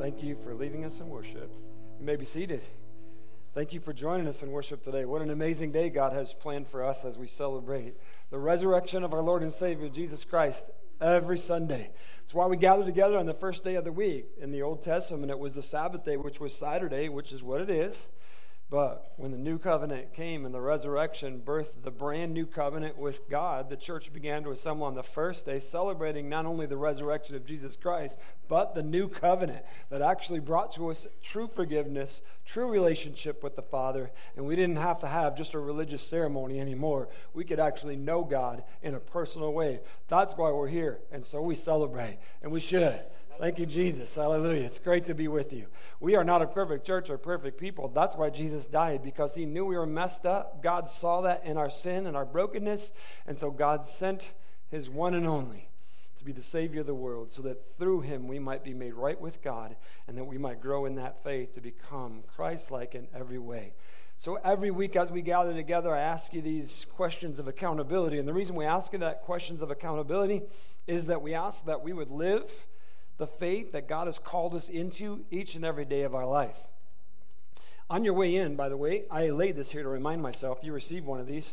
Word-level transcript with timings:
Thank 0.00 0.22
you 0.22 0.34
for 0.42 0.54
leading 0.54 0.86
us 0.86 0.98
in 0.98 1.10
worship. 1.10 1.52
You 1.98 2.06
may 2.06 2.16
be 2.16 2.24
seated. 2.24 2.62
Thank 3.52 3.74
you 3.74 3.80
for 3.80 3.92
joining 3.92 4.26
us 4.28 4.42
in 4.42 4.50
worship 4.50 4.82
today. 4.82 5.04
What 5.04 5.20
an 5.20 5.28
amazing 5.28 5.72
day 5.72 5.90
God 5.90 6.14
has 6.14 6.32
planned 6.32 6.68
for 6.68 6.82
us 6.82 7.04
as 7.04 7.18
we 7.18 7.26
celebrate 7.26 7.98
the 8.30 8.38
resurrection 8.38 9.04
of 9.04 9.12
our 9.12 9.20
Lord 9.20 9.42
and 9.42 9.52
Savior, 9.52 9.90
Jesus 9.90 10.24
Christ, 10.24 10.70
every 11.02 11.36
Sunday. 11.36 11.90
It's 12.22 12.32
why 12.32 12.46
we 12.46 12.56
gather 12.56 12.82
together 12.82 13.18
on 13.18 13.26
the 13.26 13.34
first 13.34 13.62
day 13.62 13.74
of 13.74 13.84
the 13.84 13.92
week. 13.92 14.24
In 14.40 14.52
the 14.52 14.62
Old 14.62 14.82
Testament, 14.82 15.30
it 15.30 15.38
was 15.38 15.52
the 15.52 15.62
Sabbath 15.62 16.02
day, 16.02 16.16
which 16.16 16.40
was 16.40 16.54
Saturday, 16.54 17.10
which 17.10 17.30
is 17.30 17.42
what 17.42 17.60
it 17.60 17.68
is. 17.68 18.08
But 18.70 19.14
when 19.16 19.32
the 19.32 19.36
new 19.36 19.58
covenant 19.58 20.14
came 20.14 20.46
and 20.46 20.54
the 20.54 20.60
resurrection 20.60 21.42
birthed 21.44 21.82
the 21.82 21.90
brand 21.90 22.32
new 22.32 22.46
covenant 22.46 22.96
with 22.96 23.28
God, 23.28 23.68
the 23.68 23.76
church 23.76 24.12
began 24.12 24.44
to 24.44 24.52
assemble 24.52 24.86
on 24.86 24.94
the 24.94 25.02
first 25.02 25.44
day, 25.44 25.58
celebrating 25.58 26.28
not 26.28 26.46
only 26.46 26.66
the 26.66 26.76
resurrection 26.76 27.34
of 27.34 27.44
Jesus 27.44 27.74
Christ, 27.74 28.16
but 28.46 28.76
the 28.76 28.82
new 28.82 29.08
covenant 29.08 29.64
that 29.90 30.02
actually 30.02 30.38
brought 30.38 30.72
to 30.76 30.88
us 30.88 31.08
true 31.20 31.50
forgiveness, 31.52 32.20
true 32.46 32.68
relationship 32.68 33.42
with 33.42 33.56
the 33.56 33.62
Father. 33.62 34.12
And 34.36 34.46
we 34.46 34.54
didn't 34.54 34.76
have 34.76 35.00
to 35.00 35.08
have 35.08 35.36
just 35.36 35.54
a 35.54 35.58
religious 35.58 36.06
ceremony 36.06 36.60
anymore. 36.60 37.08
We 37.34 37.44
could 37.44 37.58
actually 37.58 37.96
know 37.96 38.22
God 38.22 38.62
in 38.82 38.94
a 38.94 39.00
personal 39.00 39.52
way. 39.52 39.80
That's 40.06 40.36
why 40.36 40.52
we're 40.52 40.68
here. 40.68 41.00
And 41.10 41.24
so 41.24 41.42
we 41.42 41.56
celebrate, 41.56 42.18
and 42.40 42.52
we 42.52 42.60
should. 42.60 43.00
Thank 43.40 43.58
you, 43.58 43.64
Jesus. 43.64 44.14
Hallelujah. 44.14 44.64
It's 44.64 44.78
great 44.78 45.06
to 45.06 45.14
be 45.14 45.26
with 45.26 45.50
you. 45.50 45.68
We 45.98 46.14
are 46.14 46.24
not 46.24 46.42
a 46.42 46.46
perfect 46.46 46.86
church 46.86 47.08
or 47.08 47.16
perfect 47.16 47.58
people. 47.58 47.88
That's 47.88 48.14
why 48.14 48.28
Jesus 48.28 48.66
died, 48.66 49.02
because 49.02 49.34
he 49.34 49.46
knew 49.46 49.64
we 49.64 49.78
were 49.78 49.86
messed 49.86 50.26
up. 50.26 50.62
God 50.62 50.86
saw 50.86 51.22
that 51.22 51.46
in 51.46 51.56
our 51.56 51.70
sin 51.70 52.06
and 52.06 52.18
our 52.18 52.26
brokenness. 52.26 52.92
And 53.26 53.38
so 53.38 53.50
God 53.50 53.86
sent 53.86 54.28
his 54.68 54.90
one 54.90 55.14
and 55.14 55.26
only 55.26 55.70
to 56.18 56.24
be 56.24 56.32
the 56.32 56.42
Savior 56.42 56.82
of 56.82 56.86
the 56.86 56.94
world, 56.94 57.30
so 57.30 57.40
that 57.40 57.78
through 57.78 58.02
him 58.02 58.28
we 58.28 58.38
might 58.38 58.62
be 58.62 58.74
made 58.74 58.92
right 58.92 59.18
with 59.18 59.40
God 59.40 59.74
and 60.06 60.18
that 60.18 60.24
we 60.24 60.36
might 60.36 60.60
grow 60.60 60.84
in 60.84 60.96
that 60.96 61.24
faith 61.24 61.54
to 61.54 61.62
become 61.62 62.24
Christ 62.36 62.70
like 62.70 62.94
in 62.94 63.08
every 63.14 63.38
way. 63.38 63.72
So 64.18 64.34
every 64.44 64.70
week 64.70 64.96
as 64.96 65.10
we 65.10 65.22
gather 65.22 65.54
together, 65.54 65.94
I 65.94 66.00
ask 66.00 66.34
you 66.34 66.42
these 66.42 66.84
questions 66.94 67.38
of 67.38 67.48
accountability. 67.48 68.18
And 68.18 68.28
the 68.28 68.34
reason 68.34 68.54
we 68.54 68.66
ask 68.66 68.92
you 68.92 68.98
that 68.98 69.22
questions 69.22 69.62
of 69.62 69.70
accountability 69.70 70.42
is 70.86 71.06
that 71.06 71.22
we 71.22 71.32
ask 71.32 71.64
that 71.64 71.82
we 71.82 71.94
would 71.94 72.10
live 72.10 72.52
the 73.20 73.26
faith 73.26 73.72
that 73.72 73.86
God 73.86 74.06
has 74.06 74.18
called 74.18 74.54
us 74.54 74.68
into 74.68 75.20
each 75.30 75.54
and 75.54 75.64
every 75.64 75.84
day 75.84 76.02
of 76.02 76.14
our 76.14 76.26
life. 76.26 76.56
On 77.90 78.02
your 78.02 78.14
way 78.14 78.34
in, 78.34 78.56
by 78.56 78.68
the 78.70 78.78
way, 78.78 79.04
I 79.10 79.28
laid 79.28 79.56
this 79.56 79.70
here 79.70 79.82
to 79.82 79.88
remind 79.88 80.22
myself. 80.22 80.60
You 80.62 80.72
received 80.72 81.04
one 81.04 81.20
of 81.20 81.26
these. 81.26 81.52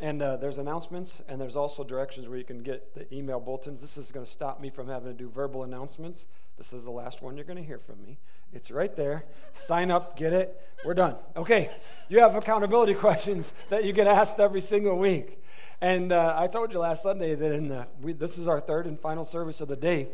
And 0.00 0.22
uh, 0.22 0.36
there's 0.36 0.58
announcements, 0.58 1.20
and 1.28 1.40
there's 1.40 1.56
also 1.56 1.82
directions 1.82 2.28
where 2.28 2.38
you 2.38 2.44
can 2.44 2.62
get 2.62 2.94
the 2.94 3.12
email 3.12 3.40
bulletins. 3.40 3.80
This 3.80 3.98
is 3.98 4.12
going 4.12 4.24
to 4.24 4.30
stop 4.30 4.60
me 4.60 4.70
from 4.70 4.86
having 4.86 5.10
to 5.10 5.18
do 5.18 5.28
verbal 5.28 5.64
announcements. 5.64 6.26
This 6.56 6.72
is 6.72 6.84
the 6.84 6.92
last 6.92 7.20
one 7.22 7.36
you're 7.36 7.44
going 7.44 7.58
to 7.58 7.64
hear 7.64 7.80
from 7.80 8.00
me. 8.00 8.18
It's 8.52 8.70
right 8.70 8.94
there. 8.94 9.24
Sign 9.54 9.90
up, 9.90 10.16
get 10.16 10.32
it. 10.32 10.60
We're 10.84 10.94
done. 10.94 11.16
Okay, 11.36 11.70
you 12.08 12.20
have 12.20 12.36
accountability 12.36 12.94
questions 13.06 13.52
that 13.68 13.84
you 13.84 13.92
get 13.92 14.06
asked 14.06 14.38
every 14.38 14.60
single 14.60 14.96
week. 14.96 15.42
And 15.80 16.12
uh, 16.12 16.34
I 16.36 16.46
told 16.46 16.72
you 16.72 16.78
last 16.78 17.02
Sunday 17.02 17.34
that 17.34 17.52
in 17.52 17.68
the, 17.68 17.88
we, 18.00 18.12
this 18.12 18.38
is 18.38 18.46
our 18.46 18.60
third 18.60 18.86
and 18.86 18.98
final 19.00 19.24
service 19.24 19.60
of 19.60 19.66
the 19.66 19.76
day. 19.76 20.08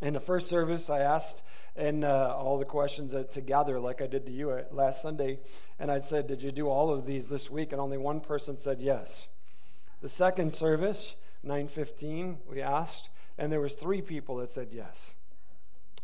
In 0.00 0.14
the 0.14 0.20
first 0.20 0.48
service, 0.48 0.88
I 0.88 1.00
asked 1.00 1.42
and 1.76 2.04
uh, 2.04 2.34
all 2.36 2.58
the 2.58 2.64
questions 2.64 3.14
together, 3.30 3.78
like 3.78 4.02
I 4.02 4.06
did 4.06 4.26
to 4.26 4.32
you 4.32 4.50
uh, 4.50 4.62
last 4.70 5.02
Sunday, 5.02 5.38
and 5.78 5.90
I 5.90 5.98
said, 5.98 6.26
"Did 6.26 6.42
you 6.42 6.52
do 6.52 6.68
all 6.68 6.92
of 6.92 7.06
these 7.06 7.28
this 7.28 7.50
week?" 7.50 7.72
And 7.72 7.80
only 7.80 7.98
one 7.98 8.20
person 8.20 8.56
said 8.56 8.80
yes. 8.80 9.28
The 10.00 10.08
second 10.08 10.52
service, 10.52 11.14
9:15, 11.44 12.38
we 12.48 12.60
asked, 12.60 13.10
and 13.38 13.52
there 13.52 13.60
was 13.60 13.74
three 13.74 14.02
people 14.02 14.36
that 14.36 14.50
said 14.50 14.68
yes. 14.72 15.14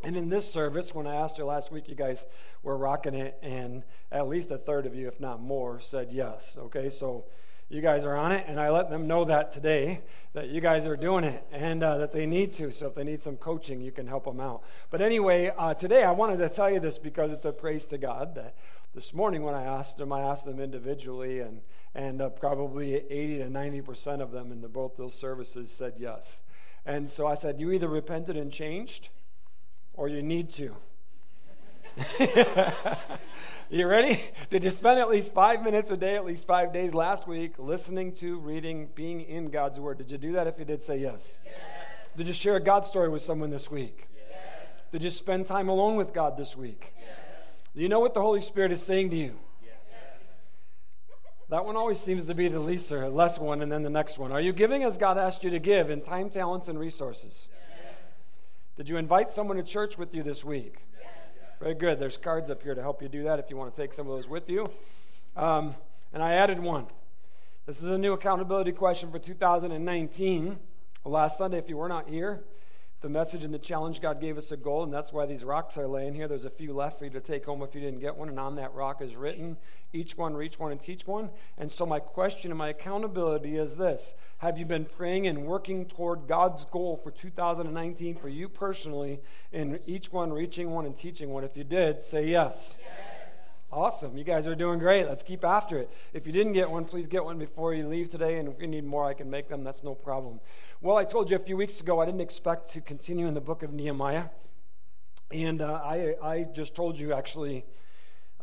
And 0.04 0.16
in 0.16 0.28
this 0.28 0.50
service, 0.50 0.94
when 0.94 1.06
I 1.06 1.16
asked 1.16 1.38
you 1.38 1.46
last 1.46 1.72
week, 1.72 1.88
you 1.88 1.94
guys 1.94 2.24
were 2.62 2.76
rocking 2.76 3.14
it, 3.14 3.38
and 3.42 3.82
at 4.12 4.28
least 4.28 4.50
a 4.50 4.58
third 4.58 4.86
of 4.86 4.94
you, 4.94 5.08
if 5.08 5.20
not 5.20 5.40
more, 5.40 5.80
said 5.80 6.12
yes. 6.12 6.56
Okay, 6.58 6.90
so 6.90 7.24
you 7.68 7.80
guys 7.80 8.04
are 8.04 8.16
on 8.16 8.32
it, 8.32 8.44
and 8.46 8.60
I 8.60 8.70
let 8.70 8.90
them 8.90 9.08
know 9.08 9.24
that 9.24 9.50
today 9.50 10.02
that 10.34 10.50
you 10.50 10.60
guys 10.60 10.86
are 10.86 10.96
doing 10.96 11.24
it 11.24 11.44
and 11.50 11.82
uh, 11.82 11.98
that 11.98 12.12
they 12.12 12.26
need 12.26 12.52
to. 12.54 12.70
So 12.70 12.86
if 12.86 12.94
they 12.94 13.02
need 13.02 13.20
some 13.20 13.36
coaching, 13.36 13.80
you 13.80 13.90
can 13.90 14.06
help 14.06 14.24
them 14.24 14.38
out. 14.38 14.62
But 14.90 15.00
anyway, 15.00 15.52
uh, 15.56 15.74
today 15.74 16.04
I 16.04 16.12
wanted 16.12 16.36
to 16.38 16.48
tell 16.48 16.70
you 16.70 16.78
this 16.78 16.98
because 16.98 17.32
it's 17.32 17.44
a 17.44 17.52
praise 17.52 17.84
to 17.86 17.98
God 17.98 18.34
that 18.36 18.54
this 18.94 19.12
morning 19.12 19.42
when 19.42 19.54
I 19.54 19.64
asked 19.64 19.98
them, 19.98 20.12
I 20.12 20.20
asked 20.20 20.44
them 20.44 20.60
individually, 20.60 21.40
and 21.40 21.60
and 21.94 22.20
uh, 22.20 22.28
probably 22.28 22.94
80 22.94 23.38
to 23.38 23.50
90 23.50 23.80
percent 23.80 24.22
of 24.22 24.30
them 24.30 24.52
in 24.52 24.60
the, 24.60 24.68
both 24.68 24.96
those 24.96 25.14
services 25.14 25.70
said 25.70 25.94
yes. 25.98 26.42
And 26.84 27.10
so 27.10 27.26
I 27.26 27.34
said, 27.34 27.58
you 27.58 27.72
either 27.72 27.88
repented 27.88 28.36
and 28.36 28.52
changed, 28.52 29.08
or 29.94 30.08
you 30.08 30.22
need 30.22 30.50
to. 30.50 30.76
You 33.68 33.88
ready? 33.88 34.20
Did 34.48 34.62
you 34.62 34.70
spend 34.70 35.00
at 35.00 35.10
least 35.10 35.32
five 35.32 35.64
minutes 35.64 35.90
a 35.90 35.96
day, 35.96 36.14
at 36.14 36.24
least 36.24 36.46
five 36.46 36.72
days 36.72 36.94
last 36.94 37.26
week, 37.26 37.54
listening 37.58 38.12
to, 38.14 38.38
reading, 38.38 38.88
being 38.94 39.22
in 39.22 39.50
God's 39.50 39.80
Word? 39.80 39.98
Did 39.98 40.12
you 40.12 40.18
do 40.18 40.32
that 40.34 40.46
if 40.46 40.56
you 40.60 40.64
did, 40.64 40.80
say 40.80 40.98
yes? 40.98 41.36
yes. 41.44 41.54
Did 42.16 42.28
you 42.28 42.32
share 42.32 42.54
a 42.54 42.62
God 42.62 42.84
story 42.84 43.08
with 43.08 43.22
someone 43.22 43.50
this 43.50 43.68
week? 43.68 44.06
Yes. 44.16 44.84
Did 44.92 45.02
you 45.02 45.10
spend 45.10 45.48
time 45.48 45.68
alone 45.68 45.96
with 45.96 46.14
God 46.14 46.36
this 46.36 46.56
week? 46.56 46.92
Yes. 46.96 47.08
Do 47.74 47.82
you 47.82 47.88
know 47.88 47.98
what 47.98 48.14
the 48.14 48.22
Holy 48.22 48.40
Spirit 48.40 48.70
is 48.70 48.80
saying 48.80 49.10
to 49.10 49.16
you? 49.16 49.34
That 51.48 51.64
one 51.64 51.76
always 51.76 51.98
seems 51.98 52.26
to 52.26 52.34
be 52.34 52.46
the 52.46 52.60
least 52.60 52.90
or 52.92 53.08
less 53.08 53.36
one, 53.36 53.62
and 53.62 53.70
then 53.70 53.82
the 53.82 53.90
next 53.90 54.16
one. 54.16 54.30
Are 54.30 54.40
you 54.40 54.52
giving 54.52 54.84
as 54.84 54.96
God 54.96 55.18
asked 55.18 55.42
you 55.42 55.50
to 55.50 55.58
give 55.58 55.90
in 55.90 56.02
time, 56.02 56.30
talents, 56.30 56.68
and 56.68 56.78
resources? 56.78 57.48
Did 58.76 58.88
you 58.88 58.96
invite 58.96 59.28
someone 59.28 59.56
to 59.56 59.64
church 59.64 59.98
with 59.98 60.14
you 60.14 60.22
this 60.22 60.44
week? 60.44 60.86
Very 61.60 61.74
good. 61.74 61.98
There's 61.98 62.18
cards 62.18 62.50
up 62.50 62.62
here 62.62 62.74
to 62.74 62.82
help 62.82 63.00
you 63.00 63.08
do 63.08 63.22
that 63.24 63.38
if 63.38 63.46
you 63.48 63.56
want 63.56 63.74
to 63.74 63.80
take 63.80 63.94
some 63.94 64.06
of 64.06 64.14
those 64.14 64.28
with 64.28 64.50
you. 64.50 64.70
Um, 65.36 65.74
and 66.12 66.22
I 66.22 66.34
added 66.34 66.60
one. 66.60 66.86
This 67.64 67.82
is 67.82 67.88
a 67.88 67.96
new 67.96 68.12
accountability 68.12 68.72
question 68.72 69.10
for 69.10 69.18
2019. 69.18 70.58
Last 71.06 71.38
Sunday, 71.38 71.56
if 71.56 71.68
you 71.68 71.78
were 71.78 71.88
not 71.88 72.08
here, 72.08 72.44
the 73.02 73.08
message 73.08 73.44
and 73.44 73.52
the 73.52 73.58
challenge, 73.58 74.00
God 74.00 74.20
gave 74.20 74.38
us 74.38 74.50
a 74.52 74.56
goal, 74.56 74.82
and 74.82 74.92
that's 74.92 75.12
why 75.12 75.26
these 75.26 75.44
rocks 75.44 75.76
are 75.76 75.86
laying 75.86 76.14
here. 76.14 76.28
There's 76.28 76.46
a 76.46 76.50
few 76.50 76.72
left 76.72 76.98
for 76.98 77.04
you 77.04 77.10
to 77.10 77.20
take 77.20 77.44
home 77.44 77.62
if 77.62 77.74
you 77.74 77.80
didn't 77.80 78.00
get 78.00 78.16
one, 78.16 78.28
and 78.28 78.40
on 78.40 78.56
that 78.56 78.72
rock 78.74 79.02
is 79.02 79.14
written, 79.14 79.58
each 79.92 80.16
one, 80.16 80.34
reach 80.34 80.58
one, 80.58 80.72
and 80.72 80.80
teach 80.80 81.06
one. 81.06 81.30
And 81.58 81.70
so, 81.70 81.84
my 81.84 82.00
question 82.00 82.50
and 82.50 82.58
my 82.58 82.68
accountability 82.68 83.56
is 83.56 83.76
this 83.76 84.14
Have 84.38 84.58
you 84.58 84.64
been 84.64 84.86
praying 84.86 85.26
and 85.26 85.46
working 85.46 85.84
toward 85.84 86.26
God's 86.26 86.64
goal 86.64 86.96
for 86.96 87.10
2019 87.10 88.16
for 88.16 88.28
you 88.28 88.48
personally, 88.48 89.20
in 89.52 89.78
each 89.86 90.10
one, 90.10 90.32
reaching 90.32 90.70
one, 90.70 90.86
and 90.86 90.96
teaching 90.96 91.30
one? 91.30 91.44
If 91.44 91.56
you 91.56 91.64
did, 91.64 92.00
say 92.00 92.26
yes. 92.26 92.76
yes. 92.80 93.15
Awesome. 93.72 94.16
You 94.16 94.22
guys 94.22 94.46
are 94.46 94.54
doing 94.54 94.78
great. 94.78 95.08
Let's 95.08 95.24
keep 95.24 95.44
after 95.44 95.78
it. 95.78 95.90
If 96.12 96.24
you 96.24 96.32
didn't 96.32 96.52
get 96.52 96.70
one, 96.70 96.84
please 96.84 97.08
get 97.08 97.24
one 97.24 97.36
before 97.38 97.74
you 97.74 97.88
leave 97.88 98.08
today. 98.08 98.38
And 98.38 98.48
if 98.48 98.60
you 98.60 98.68
need 98.68 98.84
more, 98.84 99.04
I 99.04 99.12
can 99.12 99.28
make 99.28 99.48
them. 99.48 99.64
That's 99.64 99.82
no 99.82 99.94
problem. 99.94 100.40
Well, 100.80 100.96
I 100.96 101.04
told 101.04 101.30
you 101.30 101.36
a 101.36 101.40
few 101.40 101.56
weeks 101.56 101.80
ago 101.80 102.00
I 102.00 102.06
didn't 102.06 102.20
expect 102.20 102.70
to 102.72 102.80
continue 102.80 103.26
in 103.26 103.34
the 103.34 103.40
book 103.40 103.64
of 103.64 103.72
Nehemiah. 103.72 104.26
And 105.32 105.60
uh, 105.60 105.80
I, 105.84 106.14
I 106.22 106.46
just 106.54 106.76
told 106.76 106.96
you, 106.96 107.12
actually, 107.12 107.64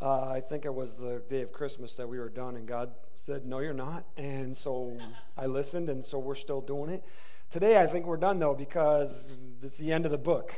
uh, 0.01 0.27
I 0.27 0.41
think 0.41 0.65
it 0.65 0.73
was 0.73 0.95
the 0.95 1.21
day 1.29 1.41
of 1.41 1.53
Christmas 1.53 1.95
that 1.95 2.09
we 2.09 2.19
were 2.19 2.29
done. 2.29 2.57
And 2.57 2.67
God 2.67 2.91
said, 3.15 3.45
No, 3.45 3.59
you're 3.59 3.73
not. 3.73 4.03
And 4.17 4.55
so 4.55 4.97
I 5.37 5.45
listened, 5.45 5.89
and 5.89 6.03
so 6.03 6.19
we're 6.19 6.35
still 6.35 6.59
doing 6.59 6.89
it. 6.89 7.03
Today, 7.49 7.81
I 7.81 7.87
think 7.87 8.05
we're 8.05 8.17
done, 8.17 8.39
though, 8.39 8.55
because 8.55 9.29
it's 9.61 9.77
the 9.77 9.93
end 9.93 10.03
of 10.05 10.11
the 10.11 10.17
book 10.17 10.53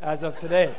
as 0.00 0.24
of 0.24 0.36
today. 0.40 0.74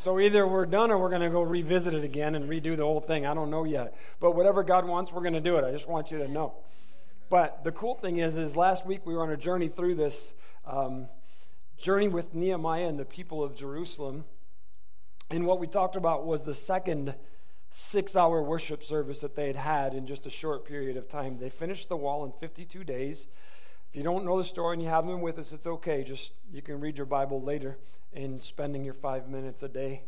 So 0.00 0.18
either 0.18 0.48
we're 0.48 0.64
done 0.64 0.90
or 0.90 0.96
we're 0.96 1.10
going 1.10 1.20
to 1.20 1.28
go 1.28 1.42
revisit 1.42 1.92
it 1.92 2.04
again 2.04 2.34
and 2.34 2.48
redo 2.48 2.74
the 2.74 2.84
whole 2.84 3.02
thing. 3.02 3.26
I 3.26 3.34
don't 3.34 3.50
know 3.50 3.64
yet. 3.64 3.94
But 4.18 4.34
whatever 4.34 4.62
God 4.62 4.86
wants, 4.86 5.12
we're 5.12 5.20
going 5.20 5.34
to 5.34 5.42
do 5.42 5.58
it. 5.58 5.64
I 5.64 5.72
just 5.72 5.86
want 5.86 6.10
you 6.10 6.16
to 6.20 6.26
know. 6.26 6.54
But 7.28 7.64
the 7.64 7.70
cool 7.70 7.96
thing 7.96 8.16
is, 8.16 8.34
is 8.34 8.56
last 8.56 8.86
week 8.86 9.04
we 9.04 9.12
were 9.12 9.22
on 9.22 9.30
a 9.30 9.36
journey 9.36 9.68
through 9.68 9.96
this 9.96 10.32
um, 10.64 11.06
journey 11.76 12.08
with 12.08 12.34
Nehemiah 12.34 12.88
and 12.88 12.98
the 12.98 13.04
people 13.04 13.44
of 13.44 13.54
Jerusalem. 13.54 14.24
And 15.28 15.44
what 15.44 15.60
we 15.60 15.66
talked 15.66 15.96
about 15.96 16.24
was 16.24 16.44
the 16.44 16.54
second 16.54 17.14
six 17.68 18.16
hour 18.16 18.42
worship 18.42 18.82
service 18.82 19.20
that 19.20 19.36
they 19.36 19.48
had 19.48 19.56
had 19.56 19.92
in 19.92 20.06
just 20.06 20.24
a 20.24 20.30
short 20.30 20.64
period 20.64 20.96
of 20.96 21.10
time. 21.10 21.36
They 21.38 21.50
finished 21.50 21.90
the 21.90 21.96
wall 21.98 22.24
in 22.24 22.32
52 22.32 22.84
days. 22.84 23.28
If 23.90 23.96
you 23.96 24.04
don't 24.04 24.24
know 24.24 24.38
the 24.38 24.44
story 24.44 24.74
and 24.74 24.82
you 24.82 24.88
haven't 24.88 25.10
been 25.10 25.20
with 25.20 25.36
us, 25.36 25.50
it's 25.50 25.66
okay. 25.66 26.04
Just 26.04 26.30
you 26.52 26.62
can 26.62 26.78
read 26.78 26.96
your 26.96 27.06
Bible 27.06 27.42
later 27.42 27.76
and 28.12 28.40
spending 28.40 28.84
your 28.84 28.94
five 28.94 29.28
minutes 29.28 29.64
a 29.64 29.68
day, 29.68 30.04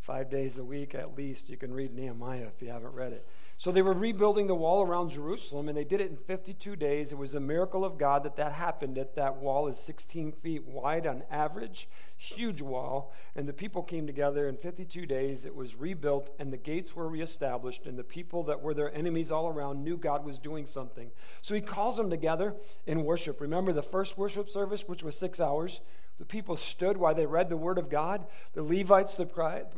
five 0.00 0.30
days 0.30 0.56
a 0.56 0.64
week 0.64 0.94
at 0.94 1.14
least. 1.18 1.50
You 1.50 1.58
can 1.58 1.74
read 1.74 1.94
Nehemiah 1.94 2.46
if 2.46 2.62
you 2.62 2.70
haven't 2.70 2.94
read 2.94 3.12
it. 3.12 3.28
So 3.58 3.72
they 3.72 3.80
were 3.80 3.94
rebuilding 3.94 4.48
the 4.48 4.54
wall 4.54 4.82
around 4.82 5.10
Jerusalem, 5.10 5.68
and 5.68 5.76
they 5.76 5.84
did 5.84 6.02
it 6.02 6.10
in 6.10 6.18
52 6.18 6.76
days. 6.76 7.10
It 7.10 7.16
was 7.16 7.34
a 7.34 7.40
miracle 7.40 7.86
of 7.86 7.96
God 7.96 8.22
that 8.24 8.36
that 8.36 8.52
happened. 8.52 8.96
That 8.96 9.16
that 9.16 9.36
wall 9.36 9.66
is 9.66 9.78
16 9.78 10.32
feet 10.32 10.66
wide 10.66 11.06
on 11.06 11.22
average, 11.30 11.88
huge 12.18 12.60
wall. 12.60 13.14
And 13.34 13.48
the 13.48 13.54
people 13.54 13.82
came 13.82 14.06
together 14.06 14.46
in 14.46 14.58
52 14.58 15.06
days. 15.06 15.46
It 15.46 15.54
was 15.54 15.74
rebuilt, 15.74 16.34
and 16.38 16.52
the 16.52 16.58
gates 16.58 16.94
were 16.94 17.08
reestablished. 17.08 17.86
And 17.86 17.98
the 17.98 18.04
people 18.04 18.42
that 18.44 18.60
were 18.60 18.74
their 18.74 18.94
enemies 18.94 19.32
all 19.32 19.48
around 19.48 19.82
knew 19.82 19.96
God 19.96 20.26
was 20.26 20.38
doing 20.38 20.66
something. 20.66 21.10
So 21.40 21.54
he 21.54 21.62
calls 21.62 21.96
them 21.96 22.10
together 22.10 22.54
in 22.86 23.04
worship. 23.04 23.40
Remember 23.40 23.72
the 23.72 23.82
first 23.82 24.18
worship 24.18 24.50
service, 24.50 24.86
which 24.86 25.02
was 25.02 25.18
six 25.18 25.40
hours, 25.40 25.80
The 26.18 26.26
people 26.26 26.56
stood 26.56 26.96
while 26.98 27.14
they 27.14 27.26
read 27.26 27.48
the 27.48 27.56
word 27.56 27.78
of 27.78 27.88
God. 27.88 28.26
The 28.52 28.62
Levites, 28.62 29.14
the 29.14 29.28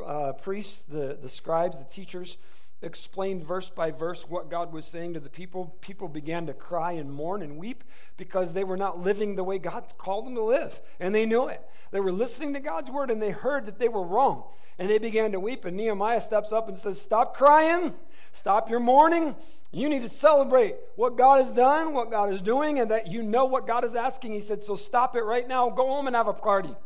uh, 0.05 0.33
priests, 0.33 0.83
the, 0.89 1.17
the 1.21 1.29
scribes, 1.29 1.79
the 1.79 1.85
teachers 1.85 2.39
explained 2.81 3.45
verse 3.45 3.71
by 3.71 3.91
verse 3.91 4.25
what 4.29 4.51
God 4.51 4.73
was 4.73 4.85
saying 4.85 5.15
to 5.15 5.21
the 5.21 5.29
people. 5.29 5.77
People 5.81 6.09
began 6.09 6.47
to 6.47 6.55
cry 6.55 6.93
and 6.93 7.13
mourn 7.13 7.43
and 7.43 7.59
weep 7.59 7.85
because 8.17 8.53
they 8.53 8.65
were 8.65 8.77
not 8.77 9.01
living 9.01 9.35
the 9.35 9.45
way 9.45 9.59
God 9.59 9.85
called 9.99 10.27
them 10.27 10.35
to 10.37 10.43
live. 10.43 10.81
And 11.01 11.15
they 11.15 11.27
knew 11.27 11.49
it. 11.49 11.63
They 11.91 12.01
were 12.01 12.13
listening 12.13 12.55
to 12.55 12.61
God's 12.61 12.91
word 12.91 13.11
and 13.11 13.21
they 13.21 13.31
heard 13.31 13.67
that 13.67 13.79
they 13.79 13.89
were 13.89 14.03
wrong. 14.03 14.45
And 14.79 14.89
they 14.89 14.99
began 14.99 15.33
to 15.33 15.41
weep. 15.41 15.65
And 15.65 15.77
Nehemiah 15.77 16.21
steps 16.21 16.53
up 16.53 16.69
and 16.69 16.79
says, 16.79 17.01
Stop 17.01 17.37
crying. 17.37 17.95
Stop 18.33 18.71
your 18.71 18.79
mourning. 18.79 19.35
You 19.73 19.89
need 19.89 20.03
to 20.03 20.09
celebrate 20.09 20.77
what 20.95 21.17
God 21.17 21.45
has 21.45 21.53
done, 21.53 21.95
what 21.95 22.11
God 22.11 22.33
is 22.33 22.41
doing, 22.41 22.79
and 22.79 22.91
that 22.91 23.09
you 23.09 23.23
know 23.23 23.47
what 23.47 23.67
God 23.67 23.85
is 23.85 23.97
asking. 23.97 24.35
He 24.35 24.41
said, 24.41 24.63
So 24.63 24.77
stop 24.77 25.17
it 25.17 25.23
right 25.23 25.49
now. 25.49 25.69
Go 25.71 25.89
home 25.89 26.07
and 26.07 26.15
have 26.15 26.29
a 26.29 26.33
party. 26.33 26.77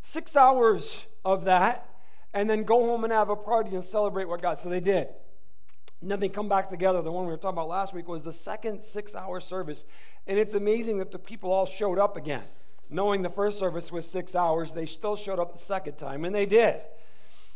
Six 0.00 0.36
hours 0.36 1.04
of 1.24 1.46
that, 1.46 1.88
and 2.36 2.50
then 2.50 2.64
go 2.64 2.84
home 2.84 3.02
and 3.02 3.12
have 3.14 3.30
a 3.30 3.34
party 3.34 3.74
and 3.74 3.82
celebrate 3.82 4.28
what 4.28 4.42
God. 4.42 4.58
So 4.58 4.68
they 4.68 4.78
did. 4.78 5.08
And 6.02 6.10
then 6.10 6.20
they 6.20 6.28
come 6.28 6.50
back 6.50 6.68
together. 6.68 7.00
The 7.00 7.10
one 7.10 7.24
we 7.24 7.30
were 7.30 7.38
talking 7.38 7.56
about 7.56 7.68
last 7.68 7.94
week 7.94 8.06
was 8.06 8.22
the 8.22 8.32
second 8.32 8.82
six 8.82 9.14
hour 9.14 9.40
service. 9.40 9.84
And 10.26 10.38
it's 10.38 10.52
amazing 10.52 10.98
that 10.98 11.10
the 11.10 11.18
people 11.18 11.50
all 11.50 11.64
showed 11.64 11.98
up 11.98 12.14
again. 12.14 12.42
Knowing 12.90 13.22
the 13.22 13.30
first 13.30 13.58
service 13.58 13.90
was 13.90 14.06
six 14.06 14.34
hours, 14.34 14.74
they 14.74 14.84
still 14.84 15.16
showed 15.16 15.38
up 15.38 15.54
the 15.54 15.58
second 15.58 15.96
time, 15.96 16.26
and 16.26 16.34
they 16.34 16.44
did. 16.44 16.82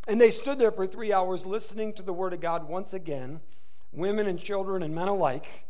And 0.09 0.19
they 0.19 0.31
stood 0.31 0.59
there 0.59 0.73
for 0.73 0.87
three 0.87 1.13
hours 1.13 1.45
listening 1.45 1.93
to 1.93 2.03
the 2.03 2.15
word 2.15 2.33
of 2.33 2.41
God 2.41 2.67
once 2.67 2.95
again, 2.95 3.41
women 3.93 4.27
and 4.27 4.43
children 4.43 4.83
and 4.83 4.95
men 4.95 5.09
alike. 5.09 5.67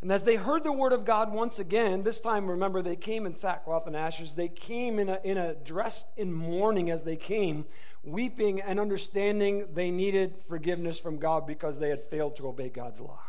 And 0.00 0.12
as 0.12 0.22
they 0.22 0.36
heard 0.36 0.62
the 0.62 0.72
word 0.72 0.92
of 0.92 1.04
God 1.04 1.32
once 1.32 1.58
again, 1.58 2.04
this 2.04 2.20
time, 2.20 2.46
remember, 2.46 2.82
they 2.82 2.94
came 2.94 3.26
in 3.26 3.34
sackcloth 3.34 3.88
and 3.88 3.96
ashes. 3.96 4.32
They 4.32 4.48
came 4.48 5.00
in 5.00 5.08
a, 5.08 5.18
in 5.24 5.36
a 5.36 5.54
dressed 5.54 6.06
in 6.16 6.32
mourning 6.32 6.88
as 6.88 7.02
they 7.02 7.16
came, 7.16 7.64
weeping 8.10 8.60
and 8.60 8.78
understanding 8.80 9.66
they 9.72 9.90
needed 9.90 10.34
forgiveness 10.48 10.98
from 10.98 11.18
God 11.18 11.46
because 11.46 11.78
they 11.78 11.90
had 11.90 12.02
failed 12.04 12.36
to 12.36 12.48
obey 12.48 12.68
God's 12.68 13.00
law. 13.00 13.20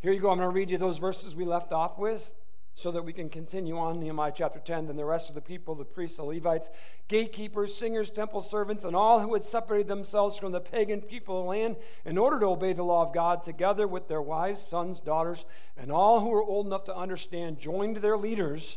Here 0.00 0.12
you 0.12 0.20
go. 0.20 0.30
I'm 0.30 0.38
going 0.38 0.48
to 0.48 0.54
read 0.54 0.70
you 0.70 0.78
those 0.78 0.98
verses 0.98 1.34
we 1.34 1.44
left 1.44 1.72
off 1.72 1.98
with 1.98 2.34
so 2.74 2.90
that 2.90 3.04
we 3.04 3.12
can 3.12 3.28
continue 3.28 3.78
on 3.78 4.00
Nehemiah 4.00 4.32
chapter 4.34 4.58
10. 4.58 4.88
Then 4.88 4.96
the 4.96 5.04
rest 5.04 5.28
of 5.28 5.34
the 5.34 5.40
people, 5.40 5.74
the 5.74 5.84
priests, 5.84 6.16
the 6.16 6.24
Levites, 6.24 6.68
gatekeepers, 7.08 7.74
singers, 7.74 8.10
temple 8.10 8.42
servants, 8.42 8.84
and 8.84 8.96
all 8.96 9.20
who 9.20 9.32
had 9.32 9.44
separated 9.44 9.86
themselves 9.86 10.36
from 10.36 10.52
the 10.52 10.60
pagan 10.60 11.00
people 11.00 11.38
of 11.38 11.44
the 11.44 11.48
land 11.48 11.76
in 12.04 12.18
order 12.18 12.40
to 12.40 12.46
obey 12.46 12.72
the 12.72 12.82
law 12.82 13.02
of 13.02 13.14
God, 13.14 13.44
together 13.44 13.86
with 13.86 14.08
their 14.08 14.20
wives, 14.20 14.60
sons, 14.60 15.00
daughters, 15.00 15.44
and 15.76 15.92
all 15.92 16.20
who 16.20 16.28
were 16.28 16.42
old 16.42 16.66
enough 16.66 16.84
to 16.84 16.96
understand, 16.96 17.58
joined 17.58 17.98
their 17.98 18.18
leaders 18.18 18.76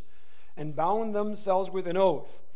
and 0.56 0.76
bound 0.76 1.14
themselves 1.14 1.70
with 1.70 1.88
an 1.88 1.98
oath 1.98 2.47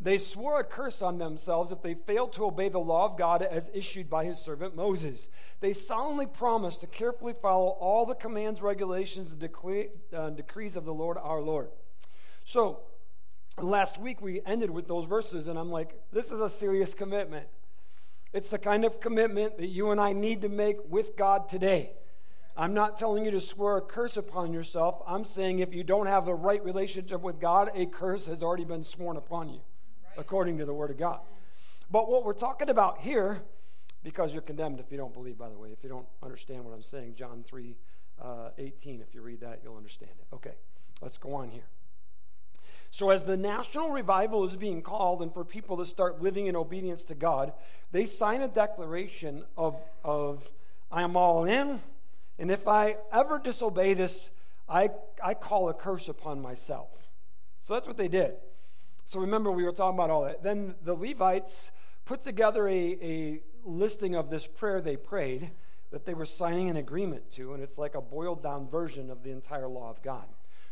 they 0.00 0.18
swore 0.18 0.60
a 0.60 0.64
curse 0.64 1.02
on 1.02 1.18
themselves 1.18 1.72
if 1.72 1.82
they 1.82 1.94
failed 1.94 2.32
to 2.34 2.44
obey 2.44 2.68
the 2.68 2.78
law 2.78 3.04
of 3.04 3.18
God 3.18 3.42
as 3.42 3.68
issued 3.74 4.08
by 4.08 4.24
his 4.24 4.38
servant 4.38 4.76
Moses. 4.76 5.28
They 5.60 5.72
solemnly 5.72 6.26
promised 6.26 6.82
to 6.82 6.86
carefully 6.86 7.32
follow 7.32 7.70
all 7.70 8.06
the 8.06 8.14
commands, 8.14 8.62
regulations, 8.62 9.32
and 9.32 9.40
decree, 9.40 9.88
uh, 10.16 10.30
decrees 10.30 10.76
of 10.76 10.84
the 10.84 10.94
Lord 10.94 11.18
our 11.20 11.40
Lord. 11.40 11.70
So, 12.44 12.80
last 13.60 13.98
week 13.98 14.22
we 14.22 14.40
ended 14.46 14.70
with 14.70 14.86
those 14.86 15.04
verses, 15.04 15.48
and 15.48 15.58
I'm 15.58 15.70
like, 15.70 16.00
this 16.12 16.26
is 16.26 16.40
a 16.40 16.48
serious 16.48 16.94
commitment. 16.94 17.48
It's 18.32 18.50
the 18.50 18.58
kind 18.58 18.84
of 18.84 19.00
commitment 19.00 19.56
that 19.58 19.68
you 19.68 19.90
and 19.90 20.00
I 20.00 20.12
need 20.12 20.42
to 20.42 20.48
make 20.48 20.76
with 20.88 21.16
God 21.16 21.48
today. 21.48 21.90
I'm 22.56 22.74
not 22.74 22.98
telling 22.98 23.24
you 23.24 23.32
to 23.32 23.40
swear 23.40 23.78
a 23.78 23.80
curse 23.80 24.16
upon 24.16 24.52
yourself. 24.52 25.02
I'm 25.08 25.24
saying 25.24 25.58
if 25.58 25.74
you 25.74 25.82
don't 25.82 26.06
have 26.06 26.24
the 26.24 26.34
right 26.34 26.62
relationship 26.62 27.20
with 27.20 27.40
God, 27.40 27.70
a 27.74 27.86
curse 27.86 28.26
has 28.26 28.44
already 28.44 28.64
been 28.64 28.84
sworn 28.84 29.16
upon 29.16 29.48
you 29.48 29.60
according 30.18 30.58
to 30.58 30.64
the 30.64 30.74
Word 30.74 30.90
of 30.90 30.98
God. 30.98 31.20
But 31.90 32.10
what 32.10 32.24
we're 32.24 32.34
talking 32.34 32.68
about 32.68 32.98
here, 32.98 33.40
because 34.02 34.32
you're 34.32 34.42
condemned 34.42 34.80
if 34.80 34.90
you 34.90 34.98
don't 34.98 35.14
believe, 35.14 35.38
by 35.38 35.48
the 35.48 35.56
way, 35.56 35.70
if 35.70 35.82
you 35.82 35.88
don't 35.88 36.06
understand 36.22 36.64
what 36.64 36.74
I'm 36.74 36.82
saying, 36.82 37.14
John 37.16 37.44
3 37.46 37.76
uh, 38.22 38.50
18, 38.58 39.00
if 39.00 39.14
you 39.14 39.22
read 39.22 39.40
that, 39.40 39.60
you'll 39.62 39.76
understand 39.76 40.12
it. 40.18 40.34
Okay, 40.34 40.54
let's 41.00 41.16
go 41.16 41.34
on 41.34 41.50
here. 41.50 41.68
So, 42.90 43.10
as 43.10 43.22
the 43.22 43.36
national 43.36 43.90
revival 43.90 44.46
is 44.46 44.56
being 44.56 44.82
called, 44.82 45.22
and 45.22 45.32
for 45.32 45.44
people 45.44 45.76
to 45.76 45.86
start 45.86 46.22
living 46.22 46.46
in 46.46 46.56
obedience 46.56 47.04
to 47.04 47.14
God, 47.14 47.52
they 47.92 48.06
sign 48.06 48.40
a 48.42 48.48
declaration 48.48 49.44
of, 49.56 49.76
of 50.02 50.50
I 50.90 51.02
am 51.02 51.16
all 51.16 51.44
in, 51.44 51.80
and 52.38 52.50
if 52.50 52.66
I 52.66 52.96
ever 53.12 53.38
disobey 53.38 53.94
this, 53.94 54.30
I, 54.68 54.90
I 55.22 55.34
call 55.34 55.68
a 55.68 55.74
curse 55.74 56.08
upon 56.08 56.40
myself. 56.40 56.88
So 57.62 57.74
that's 57.74 57.86
what 57.86 57.98
they 57.98 58.08
did. 58.08 58.34
So 59.08 59.20
remember, 59.20 59.50
we 59.50 59.64
were 59.64 59.72
talking 59.72 59.96
about 59.96 60.10
all 60.10 60.24
that. 60.24 60.42
Then 60.42 60.74
the 60.84 60.92
Levites 60.92 61.70
put 62.04 62.22
together 62.22 62.68
a, 62.68 62.98
a 63.00 63.40
listing 63.64 64.14
of 64.14 64.28
this 64.28 64.46
prayer 64.46 64.82
they 64.82 64.98
prayed 64.98 65.50
that 65.90 66.04
they 66.04 66.12
were 66.12 66.26
signing 66.26 66.68
an 66.68 66.76
agreement 66.76 67.30
to, 67.36 67.54
and 67.54 67.62
it's 67.62 67.78
like 67.78 67.94
a 67.94 68.02
boiled 68.02 68.42
down 68.42 68.68
version 68.68 69.08
of 69.08 69.22
the 69.22 69.30
entire 69.30 69.66
law 69.66 69.88
of 69.88 70.02
God. 70.02 70.26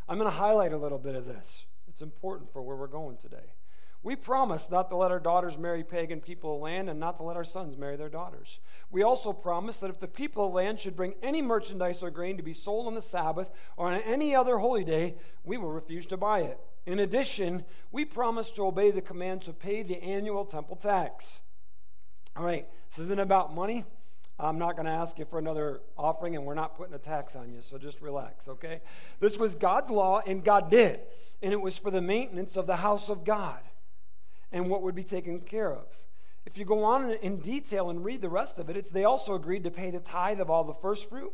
I'm 0.07 0.19
going 0.19 0.31
to 0.31 0.37
highlight 0.37 0.75
a 0.75 0.77
little 0.77 0.99
bit 0.99 1.15
of 1.15 1.25
this. 1.25 1.65
It's 1.89 2.03
important 2.03 2.53
for 2.53 2.61
where 2.61 2.77
we're 2.77 2.89
going 2.89 3.17
today. 3.17 3.55
We 4.03 4.17
promise 4.17 4.71
not 4.71 4.91
to 4.91 4.97
let 4.97 5.11
our 5.11 5.19
daughters 5.19 5.57
marry 5.57 5.83
pagan 5.83 6.21
people 6.21 6.57
of 6.57 6.61
land 6.61 6.91
and 6.91 7.01
not 7.01 7.17
to 7.17 7.23
let 7.23 7.39
our 7.39 7.45
sons 7.45 7.79
marry 7.79 7.97
their 7.97 8.11
daughters. 8.11 8.61
We 8.91 9.03
also 9.03 9.33
promise 9.33 9.81
that 9.81 9.89
if 9.89 9.99
the 9.99 10.09
people 10.09 10.49
of 10.49 10.53
land 10.53 10.79
should 10.79 10.95
bring 10.95 11.15
any 11.23 11.41
merchandise 11.41 12.03
or 12.03 12.11
grain 12.11 12.37
to 12.37 12.43
be 12.43 12.53
sold 12.53 12.87
on 12.87 12.93
the 12.93 13.01
Sabbath 13.01 13.51
or 13.79 13.91
on 13.91 14.03
any 14.03 14.35
other 14.35 14.59
holy 14.59 14.85
day, 14.85 15.15
we 15.43 15.57
will 15.57 15.71
refuse 15.71 16.05
to 16.09 16.19
buy 16.19 16.41
it. 16.41 16.61
In 16.87 17.01
addition, 17.01 17.65
we 17.91 18.05
promise 18.05 18.53
to 18.53 18.67
obey 18.67 18.93
the 18.93 19.01
command 19.01 19.43
to 19.43 19.53
pay 19.53 19.83
the 19.83 20.01
annual 20.03 20.45
temple 20.45 20.77
tax. 20.77 21.41
All 22.37 22.45
right, 22.45 22.67
this 22.91 23.05
isn't 23.05 23.19
about 23.19 23.55
money. 23.55 23.85
I'm 24.39 24.59
not 24.59 24.77
going 24.77 24.87
to 24.87 24.93
ask 24.93 25.19
you 25.19 25.25
for 25.25 25.39
another 25.39 25.81
offering, 25.97 26.37
and 26.37 26.45
we're 26.45 26.55
not 26.55 26.77
putting 26.77 26.95
a 26.95 26.99
tax 26.99 27.35
on 27.35 27.51
you, 27.51 27.61
so 27.63 27.79
just 27.79 28.01
relax, 28.03 28.47
okay? 28.47 28.83
This 29.19 29.39
was 29.39 29.55
God's 29.55 29.91
law, 29.91 30.21
and 30.27 30.45
God 30.45 30.71
did. 30.71 31.01
And 31.43 31.53
it 31.53 31.61
was 31.61 31.79
for 31.79 31.91
the 31.91 32.03
maintenance 32.03 32.57
of 32.57 32.67
the 32.67 32.77
house 32.77 33.09
of 33.09 33.25
God 33.25 33.61
and 34.53 34.69
what 34.69 34.83
would 34.83 34.95
be 34.95 35.05
taken 35.05 35.41
care 35.41 35.73
of. 35.73 35.87
If 36.45 36.59
you 36.59 36.65
go 36.65 36.85
on 36.85 37.11
in 37.11 37.39
detail 37.39 37.91
and 37.91 38.05
read 38.05 38.21
the 38.21 38.29
rest 38.29 38.59
of 38.59 38.69
it, 38.71 38.77
it's 38.77 38.91
they 38.91 39.05
also 39.05 39.35
agreed 39.35 39.65
to 39.65 39.71
pay 39.71 39.91
the 39.91 39.99
tithe 39.99 40.39
of 40.39 40.51
all 40.51 40.65
the 40.65 40.75
first 40.75 41.09
fruit. 41.09 41.33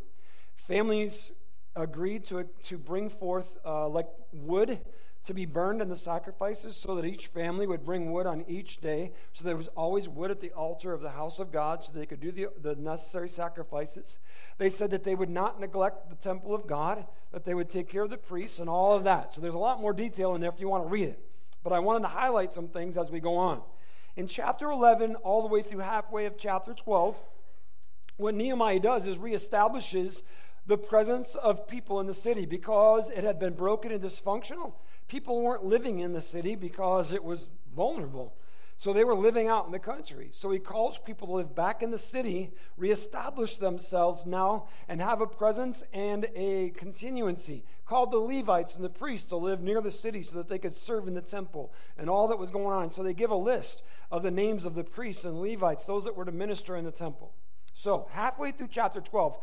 Families 0.55 1.33
agreed 1.75 2.25
to, 2.27 2.45
to 2.65 2.79
bring 2.79 3.11
forth 3.11 3.59
uh, 3.65 3.89
like 3.89 4.09
wood 4.33 4.79
to 5.25 5.35
be 5.35 5.47
burned 5.47 5.81
in 5.81 5.89
the 5.89 5.97
sacrifices 5.97 6.77
so 6.77 6.97
that 6.97 7.05
each 7.05 7.29
family 7.29 7.67
would 7.67 7.85
bring 7.85 8.13
wood 8.13 8.27
on 8.27 8.45
each 8.49 8.81
day. 8.81 9.13
So 9.35 9.45
there 9.45 9.57
was 9.57 9.69
always 9.69 10.09
wood 10.09 10.33
at 10.33 10.41
the 10.41 10.51
altar 10.51 10.93
of 10.93 11.01
the 11.01 11.11
house 11.11 11.39
of 11.39 11.53
God 11.53 11.83
so 11.83 11.93
they 11.93 12.07
could 12.07 12.21
do 12.21 12.33
the, 12.33 12.49
the 12.61 12.75
necessary 12.75 13.29
sacrifices. 13.29 14.19
They 14.59 14.69
said 14.69 14.91
that 14.91 15.05
they 15.05 15.15
would 15.15 15.31
not 15.31 15.61
neglect 15.61 16.11
the 16.11 16.17
temple 16.17 16.55
of 16.55 16.67
God, 16.67 17.07
that 17.31 17.45
they 17.45 17.55
would 17.55 17.71
take 17.71 17.89
care 17.89 18.03
of 18.03 18.11
the 18.11 18.17
priests 18.17 18.59
and 18.59 18.69
all 18.69 18.97
of 18.97 19.05
that. 19.05 19.33
So 19.33 19.41
there's 19.41 19.55
a 19.55 19.59
lot 19.59 19.81
more 19.81 19.93
detail 19.93 20.35
in 20.35 20.41
there 20.41 20.51
if 20.51 20.61
you 20.61 20.69
want 20.69 20.85
to 20.85 20.91
read 20.91 21.09
it. 21.09 21.25
But 21.63 21.73
I 21.73 21.79
wanted 21.79 22.03
to 22.03 22.09
highlight 22.09 22.53
some 22.53 22.67
things 22.67 22.97
as 22.97 23.11
we 23.11 23.21
go 23.21 23.37
on. 23.37 23.63
In 24.17 24.27
chapter 24.27 24.71
11, 24.71 25.15
all 25.17 25.43
the 25.43 25.49
way 25.49 25.63
through 25.63 25.81
halfway 25.81 26.27
of 26.27 26.37
chapter 26.37 26.75
12, 26.75 27.17
what 28.17 28.35
Nehemiah 28.35 28.81
does 28.81 29.07
is 29.07 29.19
reestablishes 29.19 30.23
the 30.67 30.77
presence 30.77 31.35
of 31.37 31.67
people 31.67 32.01
in 32.01 32.07
the 32.07 32.15
city 32.15 32.45
because 32.45 33.11
it 33.11 33.25
had 33.25 33.39
been 33.39 33.55
broken 33.55 33.93
and 33.93 34.03
dysfunctional 34.03 34.75
people 35.09 35.43
weren't 35.43 35.65
living 35.65 35.99
in 36.01 36.13
the 36.13 36.21
city 36.21 36.55
because 36.55 37.13
it 37.13 37.25
was 37.25 37.51
vulnerable. 37.75 38.35
So 38.83 38.93
they 38.93 39.05
were 39.05 39.15
living 39.15 39.47
out 39.47 39.67
in 39.67 39.71
the 39.71 39.79
country. 39.79 40.31
So 40.33 40.51
he 40.51 40.59
calls 40.59 40.99
people 40.99 41.29
to 41.29 41.35
live 41.35 41.55
back 41.55 41.85
in 41.85 41.93
the 41.93 41.99
city, 41.99 42.51
reestablish 42.77 43.59
themselves 43.59 44.27
now, 44.27 44.67
and 44.89 45.01
have 45.01 45.21
a 45.21 45.27
presence 45.29 45.85
and 45.93 46.27
a 46.35 46.71
continuancy. 46.71 47.63
Called 47.87 48.11
the 48.11 48.19
Levites 48.19 48.75
and 48.75 48.85
the 48.85 48.89
priests 48.89 49.29
to 49.29 49.37
live 49.37 49.61
near 49.61 49.81
the 49.81 49.93
city 49.93 50.23
so 50.25 50.35
that 50.37 50.49
they 50.49 50.59
could 50.59 50.75
serve 50.75 51.07
in 51.07 51.15
the 51.15 51.21
temple 51.21 51.73
and 51.97 52.11
all 52.11 52.27
that 52.27 52.41
was 52.41 52.51
going 52.51 52.75
on. 52.75 52.91
So 52.91 53.05
they 53.05 53.15
give 53.15 53.31
a 53.31 53.37
list 53.37 53.83
of 54.11 54.25
the 54.25 54.33
names 54.33 54.65
of 54.65 54.75
the 54.75 54.83
priests 54.83 55.25
and 55.25 55.41
Levites, 55.41 55.87
those 55.87 56.03
that 56.03 56.17
were 56.17 56.25
to 56.25 56.33
minister 56.33 56.75
in 56.75 56.85
the 56.85 56.91
temple. 56.91 57.35
So 57.75 58.09
halfway 58.11 58.51
through 58.51 58.71
chapter 58.73 59.01
12, 59.01 59.37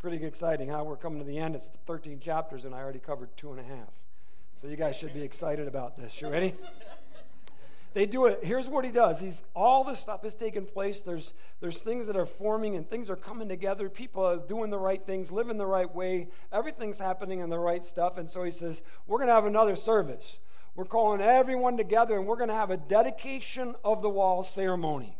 pretty 0.00 0.26
exciting 0.26 0.68
how 0.68 0.82
we're 0.82 0.96
coming 0.96 1.20
to 1.20 1.24
the 1.24 1.38
end. 1.38 1.54
It's 1.54 1.70
13 1.86 2.18
chapters, 2.18 2.64
and 2.64 2.74
I 2.74 2.78
already 2.78 2.98
covered 2.98 3.36
two 3.36 3.52
and 3.52 3.60
a 3.60 3.62
half. 3.62 3.90
So 4.62 4.68
you 4.68 4.76
guys 4.76 4.96
should 4.96 5.12
be 5.12 5.22
excited 5.22 5.66
about 5.66 5.96
this. 5.96 6.20
You 6.20 6.28
ready? 6.28 6.54
they 7.94 8.06
do 8.06 8.26
it. 8.26 8.44
Here's 8.44 8.68
what 8.68 8.84
he 8.84 8.92
does. 8.92 9.18
He's 9.18 9.42
all 9.56 9.82
this 9.82 9.98
stuff 9.98 10.24
is 10.24 10.36
taking 10.36 10.66
place. 10.66 11.00
There's 11.00 11.32
there's 11.60 11.80
things 11.80 12.06
that 12.06 12.16
are 12.16 12.26
forming 12.26 12.76
and 12.76 12.88
things 12.88 13.10
are 13.10 13.16
coming 13.16 13.48
together. 13.48 13.88
People 13.88 14.24
are 14.24 14.36
doing 14.36 14.70
the 14.70 14.78
right 14.78 15.04
things, 15.04 15.32
living 15.32 15.58
the 15.58 15.66
right 15.66 15.92
way. 15.92 16.28
Everything's 16.52 17.00
happening 17.00 17.40
in 17.40 17.50
the 17.50 17.58
right 17.58 17.82
stuff. 17.82 18.18
And 18.18 18.30
so 18.30 18.44
he 18.44 18.52
says, 18.52 18.82
We're 19.08 19.18
gonna 19.18 19.32
have 19.32 19.46
another 19.46 19.74
service. 19.74 20.38
We're 20.76 20.84
calling 20.84 21.20
everyone 21.20 21.76
together 21.76 22.16
and 22.16 22.24
we're 22.24 22.36
gonna 22.36 22.54
have 22.54 22.70
a 22.70 22.76
dedication 22.76 23.74
of 23.82 24.00
the 24.00 24.10
wall 24.10 24.44
ceremony. 24.44 25.18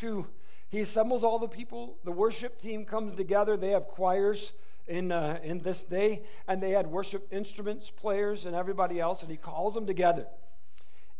To 0.00 0.26
he 0.68 0.80
assembles 0.80 1.24
all 1.24 1.38
the 1.38 1.48
people, 1.48 1.96
the 2.04 2.12
worship 2.12 2.60
team 2.60 2.84
comes 2.84 3.14
together, 3.14 3.56
they 3.56 3.70
have 3.70 3.88
choirs 3.88 4.52
in, 4.88 5.12
uh, 5.12 5.38
in 5.42 5.60
this 5.60 5.82
day. 5.82 6.22
And 6.46 6.62
they 6.62 6.70
had 6.70 6.86
worship 6.86 7.28
instruments, 7.32 7.90
players, 7.90 8.46
and 8.46 8.54
everybody 8.54 9.00
else. 9.00 9.22
And 9.22 9.30
he 9.30 9.36
calls 9.36 9.74
them 9.74 9.86
together. 9.86 10.26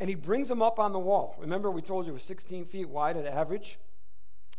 And 0.01 0.09
he 0.09 0.15
brings 0.15 0.49
them 0.49 0.63
up 0.63 0.79
on 0.79 0.93
the 0.93 0.99
wall. 0.99 1.35
Remember, 1.39 1.71
we 1.71 1.83
told 1.83 2.07
you 2.07 2.13
it 2.13 2.15
was 2.15 2.25
16 2.25 2.65
feet 2.65 2.89
wide 2.89 3.17
at 3.17 3.27
average. 3.27 3.79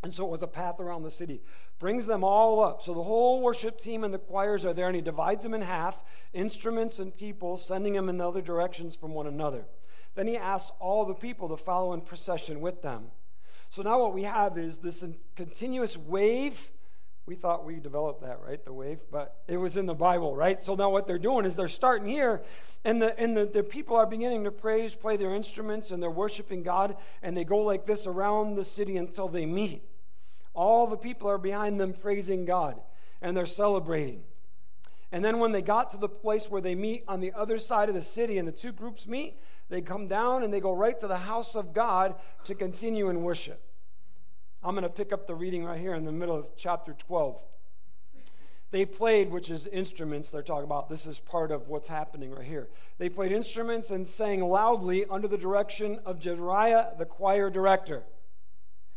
And 0.03 0.13
so 0.13 0.25
it 0.25 0.29
was 0.29 0.43
a 0.43 0.47
path 0.47 0.79
around 0.79 1.03
the 1.03 1.11
city. 1.11 1.41
Brings 1.77 2.05
them 2.05 2.23
all 2.23 2.63
up. 2.63 2.81
So 2.81 2.93
the 2.93 3.03
whole 3.03 3.41
worship 3.41 3.79
team 3.79 4.03
and 4.03 4.13
the 4.13 4.19
choirs 4.19 4.65
are 4.65 4.73
there, 4.73 4.87
and 4.87 4.95
he 4.95 5.01
divides 5.01 5.43
them 5.43 5.53
in 5.53 5.61
half 5.61 6.03
instruments 6.33 6.99
and 6.99 7.15
people, 7.15 7.57
sending 7.57 7.93
them 7.93 8.09
in 8.09 8.21
other 8.21 8.41
directions 8.41 8.95
from 8.95 9.13
one 9.13 9.27
another. 9.27 9.65
Then 10.15 10.27
he 10.27 10.37
asks 10.37 10.71
all 10.79 11.05
the 11.05 11.13
people 11.13 11.49
to 11.49 11.57
follow 11.57 11.93
in 11.93 12.01
procession 12.01 12.61
with 12.61 12.81
them. 12.81 13.07
So 13.69 13.81
now 13.81 13.99
what 13.99 14.13
we 14.13 14.23
have 14.23 14.57
is 14.57 14.79
this 14.79 15.03
continuous 15.35 15.95
wave. 15.95 16.71
We 17.29 17.36
thought 17.36 17.63
we 17.63 17.75
developed 17.75 18.24
that, 18.24 18.39
right? 18.43 18.65
The 18.65 18.74
wave, 18.74 19.01
but 19.12 19.43
it 19.48 19.57
was 19.57 19.77
in 19.77 19.86
the 19.86 19.93
Bible, 19.93 20.36
right? 20.36 20.59
So 20.59 20.74
now 20.74 20.89
what 20.89 21.05
they're 21.05 21.19
doing 21.19 21.45
is 21.45 21.55
they're 21.55 21.67
starting 21.67 22.07
here, 22.07 22.41
and 22.83 23.00
the 23.00 23.15
and 23.19 23.38
the, 23.38 23.45
the 23.45 23.62
people 23.62 23.95
are 23.98 24.07
beginning 24.07 24.45
to 24.45 24.51
praise, 24.51 24.95
play 24.95 25.15
their 25.15 25.36
instruments, 25.36 25.91
and 25.91 26.01
they're 26.01 26.09
worshiping 26.09 26.63
God, 26.63 26.98
and 27.21 27.38
they 27.38 27.43
go 27.43 27.59
like 27.59 27.86
this 27.86 28.07
around 28.07 28.55
the 28.55 28.63
city 28.63 28.98
until 28.98 29.27
they 29.27 29.45
meet. 29.45 29.83
All 30.55 30.88
the 30.88 30.98
people 30.98 31.29
are 31.29 31.38
behind 31.38 31.79
them 31.79 31.93
praising 31.93 32.45
God, 32.45 32.81
and 33.21 33.38
they're 33.38 33.45
celebrating. 33.45 34.24
And 35.12 35.24
then 35.24 35.38
when 35.38 35.51
they 35.51 35.62
got 35.62 35.91
to 35.91 35.98
the 35.98 36.09
place 36.09 36.50
where 36.50 36.62
they 36.62 36.74
meet 36.74 37.03
on 37.07 37.19
the 37.19 37.33
other 37.33 37.59
side 37.59 37.89
of 37.89 37.95
the 37.95 38.01
city 38.01 38.39
and 38.39 38.48
the 38.48 38.51
two 38.51 38.71
groups 38.71 39.05
meet, 39.05 39.38
they 39.69 39.81
come 39.81 40.07
down 40.07 40.41
and 40.41 40.51
they 40.51 40.59
go 40.59 40.74
right 40.74 41.00
to 41.00 41.07
the 41.07 41.17
house 41.17 41.55
of 41.55 41.75
God 41.75 42.15
to 42.45 42.55
continue 42.55 43.07
in 43.09 43.21
worship. 43.21 43.62
I'm 44.63 44.75
going 44.75 44.83
to 44.83 44.89
pick 44.89 45.13
up 45.13 45.25
the 45.25 45.35
reading 45.35 45.63
right 45.63 45.79
here 45.79 45.93
in 45.93 46.03
the 46.03 46.11
middle 46.11 46.37
of 46.37 46.47
chapter 46.57 46.93
12. 46.93 47.41
They 48.71 48.85
played, 48.85 49.31
which 49.31 49.49
is 49.49 49.67
instruments 49.67 50.29
they're 50.29 50.43
talking 50.43 50.65
about. 50.65 50.89
This 50.89 51.05
is 51.05 51.19
part 51.19 51.51
of 51.51 51.69
what's 51.69 51.87
happening 51.87 52.31
right 52.31 52.45
here. 52.45 52.67
They 52.97 53.09
played 53.09 53.31
instruments 53.31 53.89
and 53.89 54.05
sang 54.05 54.41
loudly 54.41 55.05
under 55.09 55.27
the 55.27 55.37
direction 55.37 55.99
of 56.05 56.19
Jezrahiah, 56.19 56.97
the 56.97 57.05
choir 57.05 57.49
director. 57.49 58.03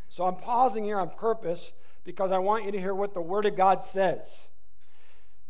So 0.09 0.27
I'm 0.27 0.37
pausing 0.37 0.85
here 0.85 0.99
on 0.99 1.11
purpose 1.11 1.73
because 2.05 2.33
I 2.33 2.39
want 2.39 2.65
you 2.65 2.73
to 2.73 2.79
hear 2.79 2.95
what 2.95 3.15
the 3.15 3.23
Word 3.23 3.47
of 3.47 3.57
God 3.57 3.85
says. 3.85 4.49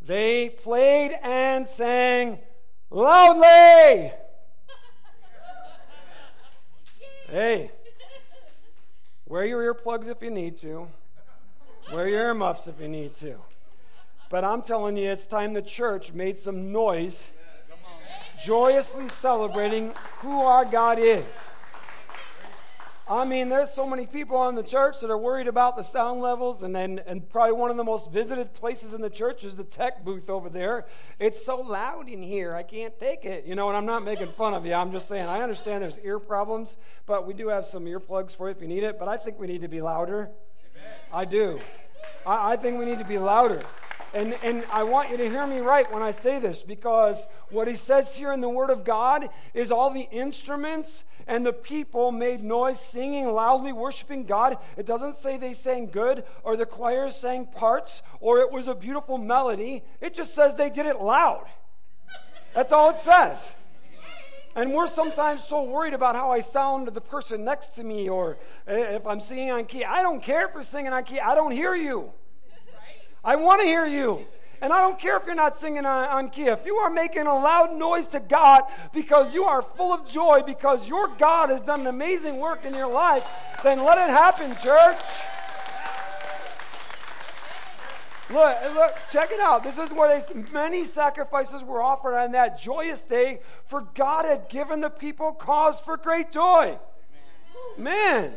They 0.07 0.51
played 0.51 1.19
and 1.23 1.67
sang 1.67 2.39
loudly. 2.91 4.13
Hey, 7.29 7.71
wear 9.27 9.45
your 9.45 9.75
earplugs 9.75 10.09
if 10.09 10.23
you 10.23 10.31
need 10.31 10.59
to, 10.59 10.89
wear 11.93 12.09
your 12.09 12.21
earmuffs 12.29 12.67
if 12.67 12.81
you 12.81 12.89
need 12.89 13.15
to. 13.17 13.37
But 14.31 14.45
I'm 14.45 14.63
telling 14.63 14.97
you, 14.97 15.11
it's 15.11 15.27
time 15.27 15.53
the 15.53 15.63
church 15.63 16.13
made 16.13 16.39
some 16.39 16.73
noise, 16.73 17.29
joyously 18.45 19.09
celebrating 19.09 19.93
who 20.21 20.41
our 20.41 20.65
God 20.65 20.99
is. 20.99 21.25
I 23.13 23.27
mean, 23.27 23.51
there's 23.51 23.71
so 23.71 23.87
many 23.87 24.07
people 24.07 24.49
in 24.49 24.55
the 24.55 24.63
church 24.63 25.01
that 25.01 25.11
are 25.11 25.19
worried 25.19 25.47
about 25.47 25.77
the 25.77 25.83
sound 25.83 26.23
levels, 26.23 26.63
and, 26.63 26.75
and, 26.75 26.99
and 27.01 27.29
probably 27.29 27.53
one 27.53 27.71
of 27.71 27.77
the 27.77 27.85
most 27.85 28.11
visited 28.11 28.55
places 28.55 28.95
in 28.95 29.03
the 29.03 29.11
church 29.11 29.45
is 29.45 29.55
the 29.55 29.65
tech 29.65 30.03
booth 30.03 30.31
over 30.31 30.49
there. 30.49 30.87
It's 31.19 31.45
so 31.45 31.61
loud 31.61 32.09
in 32.09 32.23
here, 32.23 32.55
I 32.55 32.63
can't 32.63 32.99
take 32.99 33.27
it. 33.27 33.45
You 33.45 33.55
know, 33.55 33.69
and 33.69 33.77
I'm 33.77 33.85
not 33.85 34.03
making 34.03 34.29
fun 34.29 34.55
of 34.55 34.65
you. 34.65 34.73
I'm 34.73 34.93
just 34.93 35.09
saying, 35.09 35.27
I 35.27 35.43
understand 35.43 35.83
there's 35.83 35.99
ear 35.99 36.19
problems, 36.19 36.79
but 37.05 37.27
we 37.27 37.35
do 37.35 37.49
have 37.49 37.67
some 37.67 37.85
earplugs 37.85 38.35
for 38.35 38.49
you 38.49 38.55
if 38.55 38.63
you 38.63 38.69
need 38.69 38.83
it. 38.83 38.99
But 38.99 39.09
I 39.09 39.19
think 39.19 39.39
we 39.39 39.47
need 39.47 39.61
to 39.61 39.69
be 39.69 39.83
louder. 39.83 40.31
Amen. 40.75 40.93
I 41.13 41.27
do. 41.27 41.61
I, 42.25 42.53
I 42.53 42.57
think 42.57 42.79
we 42.79 42.87
need 42.87 42.99
to 42.99 43.05
be 43.05 43.19
louder. 43.19 43.61
And, 44.15 44.37
and 44.43 44.65
I 44.71 44.83
want 44.83 45.11
you 45.11 45.17
to 45.17 45.29
hear 45.29 45.47
me 45.47 45.61
right 45.61 45.91
when 45.91 46.03
I 46.03 46.11
say 46.11 46.39
this 46.39 46.63
because 46.63 47.27
what 47.51 47.67
he 47.67 47.75
says 47.75 48.15
here 48.15 48.33
in 48.33 48.43
the 48.43 48.49
Word 48.49 48.69
of 48.69 48.85
God 48.85 49.31
is 49.55 49.73
all 49.73 49.91
the 49.91 50.07
instruments 50.11 51.05
and 51.27 51.45
the 51.45 51.53
people 51.53 52.13
made 52.13 52.43
noise, 52.43 52.81
singing 52.81 53.27
loudly, 53.27 53.73
worshiping 53.73 54.25
God. 54.25 54.59
It 54.77 54.87
doesn't 54.87 55.17
say 55.17 55.37
they 55.37 55.55
sang 55.55 55.87
good 55.87 56.25
or 56.45 56.57
the 56.57 56.67
choir 56.67 57.11
sang 57.11 57.47
parts 57.47 58.03
or 58.21 58.41
it 58.41 58.51
was 58.51 58.67
a 58.69 58.75
beautiful 58.75 59.19
melody. 59.19 59.83
It 60.01 60.15
just 60.15 60.35
says 60.35 60.55
they 60.55 60.71
did 60.71 60.87
it 60.87 61.01
loud. 61.01 61.47
That's 62.55 62.73
all 62.73 62.91
it 62.91 62.99
says. 62.99 63.53
And 64.55 64.75
we're 64.75 64.87
sometimes 64.87 65.45
so 65.45 65.63
worried 65.63 65.95
about 65.95 66.15
how 66.15 66.31
I 66.31 66.41
sound 66.41 66.87
to 66.87 66.93
the 66.93 67.01
person 67.01 67.45
next 67.45 67.71
to 67.77 67.85
me 67.85 68.09
or 68.09 68.37
eh, 68.67 68.97
if 68.97 69.07
I'm 69.07 69.21
singing 69.21 69.51
on 69.51 69.65
key. 69.65 69.85
I 69.85 70.03
don't 70.03 70.23
care 70.23 70.49
for 70.49 70.63
singing 70.63 70.93
on 70.93 71.05
key, 71.05 71.21
I 71.21 71.35
don't 71.35 71.53
hear 71.53 71.75
you. 71.75 72.13
I 73.25 73.37
want 73.37 73.61
to 73.61 73.67
hear 73.67 73.87
you. 73.87 74.27
And 74.63 74.73
I 74.73 74.81
don't 74.81 74.97
care 74.97 75.17
if 75.17 75.27
you're 75.27 75.35
not 75.35 75.57
singing 75.57 75.85
on, 75.85 76.09
on 76.09 76.31
key. 76.31 76.45
If 76.45 76.65
you 76.65 76.77
are 76.77 76.89
making 76.89 77.27
a 77.27 77.35
loud 77.35 77.77
noise 77.77 78.07
to 78.09 78.21
God 78.21 78.63
because 78.95 79.35
you 79.35 79.43
are 79.43 79.61
full 79.61 79.93
of 79.93 80.09
joy, 80.09 80.43
because 80.47 80.87
your 80.89 81.09
God 81.09 81.51
has 81.51 81.61
done 81.63 81.81
an 81.81 81.89
amazing 81.89 82.37
work 82.37 82.65
in 82.65 82.73
your 82.73 82.87
life, 82.87 83.27
then 83.65 83.83
let 83.83 83.99
it 83.99 84.09
happen, 84.09 84.53
church. 84.63 85.01
Look, 88.31 88.57
look, 88.75 88.95
check 89.11 89.33
it 89.33 89.41
out. 89.41 89.65
This 89.65 89.79
is 89.79 89.91
where 89.91 90.21
they, 90.21 90.43
many 90.53 90.85
sacrifices 90.85 91.65
were 91.65 91.83
offered 91.83 92.17
on 92.17 92.31
that 92.33 92.59
joyous 92.59 93.03
day, 93.03 93.41
for 93.67 93.81
God 93.95 94.25
had 94.25 94.49
given 94.49 94.81
the 94.81 94.91
people 94.91 95.33
cause 95.33 95.81
for 95.81 95.97
great 95.97 96.31
joy. 96.31 96.79
Man, 97.77 98.33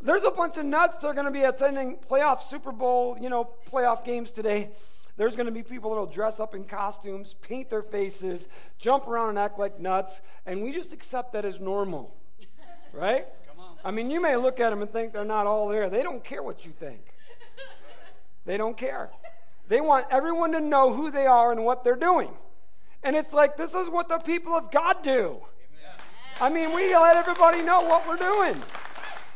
there's 0.00 0.24
a 0.24 0.30
bunch 0.30 0.56
of 0.56 0.64
nuts 0.64 0.96
that 0.96 1.06
are 1.06 1.14
going 1.14 1.26
to 1.26 1.30
be 1.30 1.42
attending 1.42 1.98
playoff 2.10 2.42
Super 2.42 2.72
Bowl, 2.72 3.18
you 3.20 3.28
know, 3.28 3.50
playoff 3.70 4.04
games 4.06 4.32
today. 4.32 4.70
There's 5.16 5.34
going 5.34 5.46
to 5.46 5.52
be 5.52 5.62
people 5.62 5.90
that 5.90 5.96
will 5.96 6.06
dress 6.06 6.40
up 6.40 6.54
in 6.54 6.64
costumes, 6.64 7.34
paint 7.40 7.70
their 7.70 7.82
faces, 7.82 8.48
jump 8.78 9.06
around 9.06 9.30
and 9.30 9.38
act 9.38 9.58
like 9.58 9.80
nuts, 9.80 10.20
and 10.44 10.62
we 10.62 10.72
just 10.72 10.92
accept 10.92 11.32
that 11.32 11.44
as 11.44 11.58
normal. 11.58 12.14
Right? 12.92 13.26
I 13.84 13.90
mean, 13.90 14.10
you 14.10 14.20
may 14.20 14.36
look 14.36 14.60
at 14.60 14.70
them 14.70 14.82
and 14.82 14.90
think 14.90 15.12
they're 15.12 15.24
not 15.24 15.46
all 15.46 15.68
there. 15.68 15.88
They 15.88 16.02
don't 16.02 16.22
care 16.22 16.42
what 16.42 16.66
you 16.66 16.72
think. 16.72 17.00
They 18.44 18.56
don't 18.56 18.76
care. 18.76 19.10
They 19.68 19.80
want 19.80 20.06
everyone 20.10 20.52
to 20.52 20.60
know 20.60 20.92
who 20.92 21.10
they 21.10 21.26
are 21.26 21.50
and 21.50 21.64
what 21.64 21.82
they're 21.82 21.96
doing. 21.96 22.30
And 23.02 23.16
it's 23.16 23.32
like, 23.32 23.56
this 23.56 23.74
is 23.74 23.88
what 23.88 24.08
the 24.08 24.18
people 24.18 24.54
of 24.54 24.70
God 24.70 25.02
do. 25.02 25.38
I 26.40 26.50
mean, 26.50 26.72
we 26.72 26.94
let 26.94 27.16
everybody 27.16 27.62
know 27.62 27.80
what 27.80 28.06
we're 28.06 28.16
doing. 28.16 28.60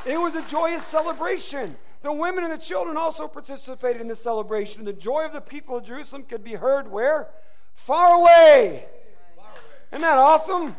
It 0.04 0.20
was 0.20 0.34
a 0.34 0.42
joyous 0.42 0.84
celebration. 0.84 1.76
The 2.02 2.12
women 2.12 2.44
and 2.44 2.52
the 2.52 2.58
children 2.58 2.96
also 2.96 3.28
participated 3.28 4.00
in 4.00 4.08
the 4.08 4.16
celebration. 4.16 4.84
The 4.84 4.92
joy 4.92 5.26
of 5.26 5.32
the 5.32 5.40
people 5.40 5.76
of 5.76 5.84
Jerusalem 5.84 6.24
could 6.24 6.42
be 6.42 6.54
heard 6.54 6.90
where? 6.90 7.28
Far 7.74 8.14
away. 8.14 8.86
Isn't 9.92 10.02
that 10.02 10.18
awesome? 10.18 10.76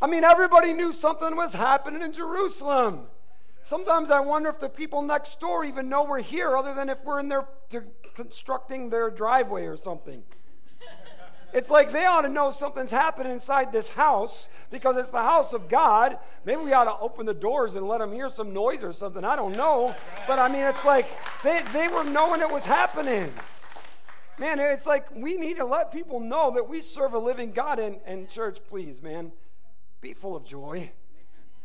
I 0.00 0.06
mean, 0.06 0.22
everybody 0.24 0.72
knew 0.72 0.92
something 0.92 1.34
was 1.34 1.52
happening 1.52 2.02
in 2.02 2.12
Jerusalem. 2.12 3.06
Sometimes 3.64 4.10
I 4.10 4.20
wonder 4.20 4.48
if 4.48 4.60
the 4.60 4.68
people 4.68 5.02
next 5.02 5.40
door 5.40 5.64
even 5.64 5.88
know 5.88 6.04
we're 6.04 6.20
here, 6.20 6.56
other 6.56 6.74
than 6.74 6.88
if 6.88 7.04
we're 7.04 7.20
in 7.20 7.28
there 7.28 7.48
constructing 8.14 8.90
their 8.90 9.10
driveway 9.10 9.66
or 9.66 9.76
something. 9.76 10.22
It's 11.52 11.70
like 11.70 11.90
they 11.90 12.04
ought 12.04 12.22
to 12.22 12.28
know 12.28 12.50
something's 12.50 12.90
happening 12.90 13.32
inside 13.32 13.72
this 13.72 13.88
house 13.88 14.48
because 14.70 14.96
it's 14.96 15.10
the 15.10 15.22
house 15.22 15.52
of 15.52 15.68
God. 15.68 16.18
Maybe 16.44 16.62
we 16.62 16.72
ought 16.72 16.84
to 16.84 16.96
open 17.00 17.26
the 17.26 17.34
doors 17.34 17.74
and 17.74 17.88
let 17.88 17.98
them 17.98 18.12
hear 18.12 18.28
some 18.28 18.52
noise 18.52 18.84
or 18.84 18.92
something. 18.92 19.24
I 19.24 19.34
don't 19.34 19.56
know. 19.56 19.94
But 20.28 20.38
I 20.38 20.48
mean, 20.48 20.62
it's 20.62 20.84
like 20.84 21.08
they, 21.42 21.62
they 21.72 21.88
were 21.88 22.04
knowing 22.04 22.40
it 22.40 22.50
was 22.50 22.64
happening. 22.64 23.32
Man, 24.38 24.58
it's 24.58 24.86
like 24.86 25.14
we 25.14 25.36
need 25.36 25.56
to 25.56 25.64
let 25.64 25.92
people 25.92 26.20
know 26.20 26.52
that 26.54 26.68
we 26.68 26.80
serve 26.82 27.14
a 27.14 27.18
living 27.18 27.50
God. 27.50 27.78
And 27.78 28.28
church, 28.28 28.58
please, 28.68 29.02
man, 29.02 29.32
be 30.00 30.14
full 30.14 30.36
of 30.36 30.44
joy. 30.44 30.92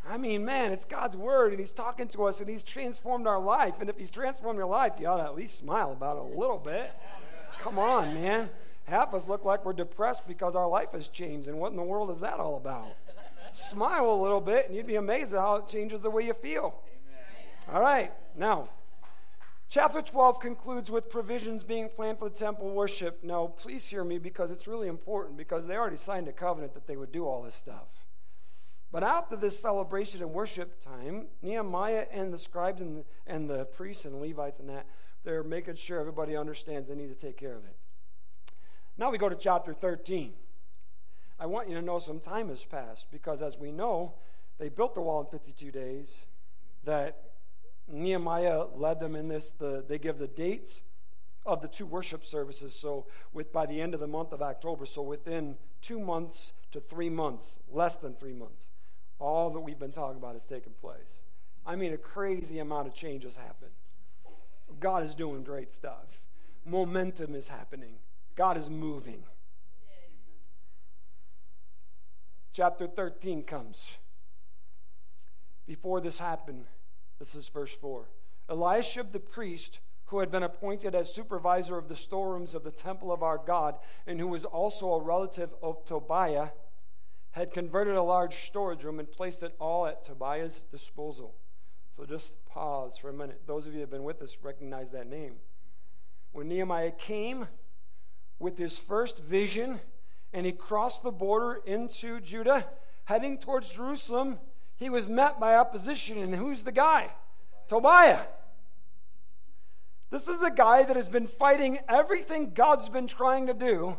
I 0.08 0.18
mean, 0.18 0.44
man, 0.44 0.72
it's 0.72 0.84
God's 0.84 1.16
word, 1.16 1.50
and 1.50 1.58
He's 1.58 1.72
talking 1.72 2.06
to 2.08 2.24
us, 2.24 2.40
and 2.40 2.48
He's 2.48 2.62
transformed 2.62 3.26
our 3.26 3.40
life. 3.40 3.74
And 3.80 3.90
if 3.90 3.98
He's 3.98 4.10
transformed 4.10 4.56
your 4.56 4.68
life, 4.68 4.94
you 5.00 5.06
ought 5.06 5.16
to 5.16 5.24
at 5.24 5.34
least 5.34 5.58
smile 5.58 5.90
about 5.92 6.16
it 6.16 6.34
a 6.34 6.38
little 6.38 6.58
bit. 6.58 6.92
Come 7.62 7.78
on, 7.78 8.14
man 8.14 8.50
half 8.86 9.08
of 9.08 9.22
us 9.22 9.28
look 9.28 9.44
like 9.44 9.64
we're 9.64 9.72
depressed 9.72 10.26
because 10.26 10.54
our 10.54 10.68
life 10.68 10.92
has 10.92 11.08
changed. 11.08 11.48
And 11.48 11.58
what 11.58 11.70
in 11.70 11.76
the 11.76 11.82
world 11.82 12.10
is 12.10 12.20
that 12.20 12.40
all 12.40 12.56
about? 12.56 12.86
Smile 13.52 14.10
a 14.10 14.22
little 14.22 14.40
bit, 14.40 14.66
and 14.66 14.76
you'd 14.76 14.86
be 14.86 14.96
amazed 14.96 15.32
at 15.32 15.40
how 15.40 15.56
it 15.56 15.68
changes 15.68 16.00
the 16.00 16.10
way 16.10 16.24
you 16.24 16.34
feel. 16.34 16.82
Amen. 17.68 17.74
All 17.74 17.80
right, 17.80 18.12
now, 18.36 18.68
chapter 19.68 20.02
12 20.02 20.40
concludes 20.40 20.90
with 20.90 21.10
provisions 21.10 21.64
being 21.64 21.88
planned 21.88 22.18
for 22.18 22.28
the 22.28 22.36
temple 22.36 22.70
worship. 22.70 23.22
Now, 23.22 23.46
please 23.46 23.86
hear 23.86 24.04
me 24.04 24.18
because 24.18 24.50
it's 24.50 24.66
really 24.66 24.88
important 24.88 25.36
because 25.36 25.66
they 25.66 25.76
already 25.76 25.96
signed 25.96 26.28
a 26.28 26.32
covenant 26.32 26.74
that 26.74 26.86
they 26.86 26.96
would 26.96 27.12
do 27.12 27.26
all 27.26 27.42
this 27.42 27.54
stuff. 27.54 27.86
But 28.92 29.02
after 29.02 29.36
this 29.36 29.58
celebration 29.58 30.22
and 30.22 30.32
worship 30.32 30.80
time, 30.80 31.26
Nehemiah 31.42 32.06
and 32.12 32.32
the 32.32 32.38
scribes 32.38 32.80
and 32.80 32.98
the, 32.98 33.04
and 33.26 33.50
the 33.50 33.64
priests 33.64 34.04
and 34.04 34.20
Levites 34.20 34.58
and 34.58 34.68
that, 34.68 34.86
they're 35.24 35.42
making 35.42 35.74
sure 35.74 35.98
everybody 35.98 36.36
understands 36.36 36.88
they 36.88 36.94
need 36.94 37.08
to 37.08 37.14
take 37.14 37.36
care 37.36 37.54
of 37.54 37.64
it. 37.64 37.76
Now 38.98 39.10
we 39.10 39.18
go 39.18 39.28
to 39.28 39.36
chapter 39.36 39.74
13. 39.74 40.32
I 41.38 41.46
want 41.46 41.68
you 41.68 41.74
to 41.74 41.82
know 41.82 41.98
some 41.98 42.18
time 42.18 42.48
has 42.48 42.64
passed 42.64 43.10
because, 43.10 43.42
as 43.42 43.58
we 43.58 43.70
know, 43.70 44.14
they 44.58 44.70
built 44.70 44.94
the 44.94 45.02
wall 45.02 45.20
in 45.20 45.26
52 45.26 45.70
days. 45.70 46.22
That 46.84 47.18
Nehemiah 47.88 48.64
led 48.74 49.00
them 49.00 49.14
in 49.14 49.28
this. 49.28 49.52
The, 49.52 49.84
they 49.86 49.98
give 49.98 50.18
the 50.18 50.28
dates 50.28 50.80
of 51.44 51.60
the 51.60 51.68
two 51.68 51.84
worship 51.84 52.24
services. 52.24 52.74
So, 52.74 53.06
with 53.34 53.52
by 53.52 53.66
the 53.66 53.80
end 53.80 53.92
of 53.92 54.00
the 54.00 54.06
month 54.06 54.32
of 54.32 54.40
October, 54.40 54.86
so 54.86 55.02
within 55.02 55.56
two 55.82 56.00
months 56.00 56.54
to 56.72 56.80
three 56.80 57.10
months, 57.10 57.58
less 57.70 57.96
than 57.96 58.14
three 58.14 58.32
months, 58.32 58.70
all 59.18 59.50
that 59.50 59.60
we've 59.60 59.78
been 59.78 59.92
talking 59.92 60.16
about 60.16 60.34
has 60.34 60.44
taken 60.44 60.72
place. 60.80 61.20
I 61.66 61.76
mean, 61.76 61.92
a 61.92 61.98
crazy 61.98 62.60
amount 62.60 62.86
of 62.86 62.94
change 62.94 63.24
has 63.24 63.36
happened. 63.36 63.72
God 64.80 65.04
is 65.04 65.14
doing 65.14 65.42
great 65.42 65.70
stuff. 65.70 66.20
Momentum 66.64 67.34
is 67.34 67.48
happening. 67.48 67.94
God 68.36 68.58
is 68.58 68.68
moving. 68.68 69.24
Chapter 72.52 72.86
13 72.86 73.42
comes. 73.42 73.84
Before 75.66 76.00
this 76.00 76.18
happened, 76.18 76.66
this 77.18 77.34
is 77.34 77.48
verse 77.48 77.74
4. 77.80 78.04
Eliashib 78.48 79.12
the 79.12 79.20
priest 79.20 79.80
who 80.06 80.20
had 80.20 80.30
been 80.30 80.42
appointed 80.42 80.94
as 80.94 81.12
supervisor 81.12 81.76
of 81.76 81.88
the 81.88 81.96
storerooms 81.96 82.54
of 82.54 82.62
the 82.62 82.70
temple 82.70 83.10
of 83.10 83.22
our 83.22 83.38
God, 83.38 83.74
and 84.06 84.20
who 84.20 84.28
was 84.28 84.44
also 84.44 84.92
a 84.92 85.02
relative 85.02 85.50
of 85.62 85.84
Tobiah, 85.84 86.50
had 87.32 87.52
converted 87.52 87.96
a 87.96 88.02
large 88.02 88.46
storage 88.46 88.84
room 88.84 89.00
and 89.00 89.10
placed 89.10 89.42
it 89.42 89.54
all 89.58 89.86
at 89.86 90.04
Tobiah's 90.04 90.62
disposal. 90.70 91.34
So 91.96 92.04
just 92.04 92.32
pause 92.46 92.96
for 92.96 93.08
a 93.08 93.12
minute. 93.12 93.42
Those 93.46 93.66
of 93.66 93.72
you 93.72 93.78
who 93.78 93.80
have 93.80 93.90
been 93.90 94.04
with 94.04 94.22
us 94.22 94.36
recognize 94.42 94.90
that 94.92 95.08
name. 95.08 95.36
When 96.32 96.48
Nehemiah 96.48 96.92
came 96.92 97.48
with 98.38 98.58
his 98.58 98.78
first 98.78 99.18
vision 99.18 99.80
and 100.32 100.44
he 100.44 100.52
crossed 100.52 101.02
the 101.02 101.10
border 101.10 101.60
into 101.64 102.20
Judah, 102.20 102.66
heading 103.04 103.38
towards 103.38 103.70
Jerusalem, 103.70 104.38
he 104.76 104.90
was 104.90 105.08
met 105.08 105.40
by 105.40 105.54
opposition. 105.56 106.18
And 106.18 106.34
who's 106.34 106.62
the 106.62 106.72
guy? 106.72 107.10
Tobiah. 107.68 108.24
This 110.10 110.28
is 110.28 110.38
the 110.38 110.50
guy 110.50 110.82
that 110.82 110.96
has 110.96 111.08
been 111.08 111.26
fighting 111.26 111.78
everything 111.88 112.52
God's 112.54 112.88
been 112.88 113.06
trying 113.06 113.46
to 113.46 113.54
do, 113.54 113.96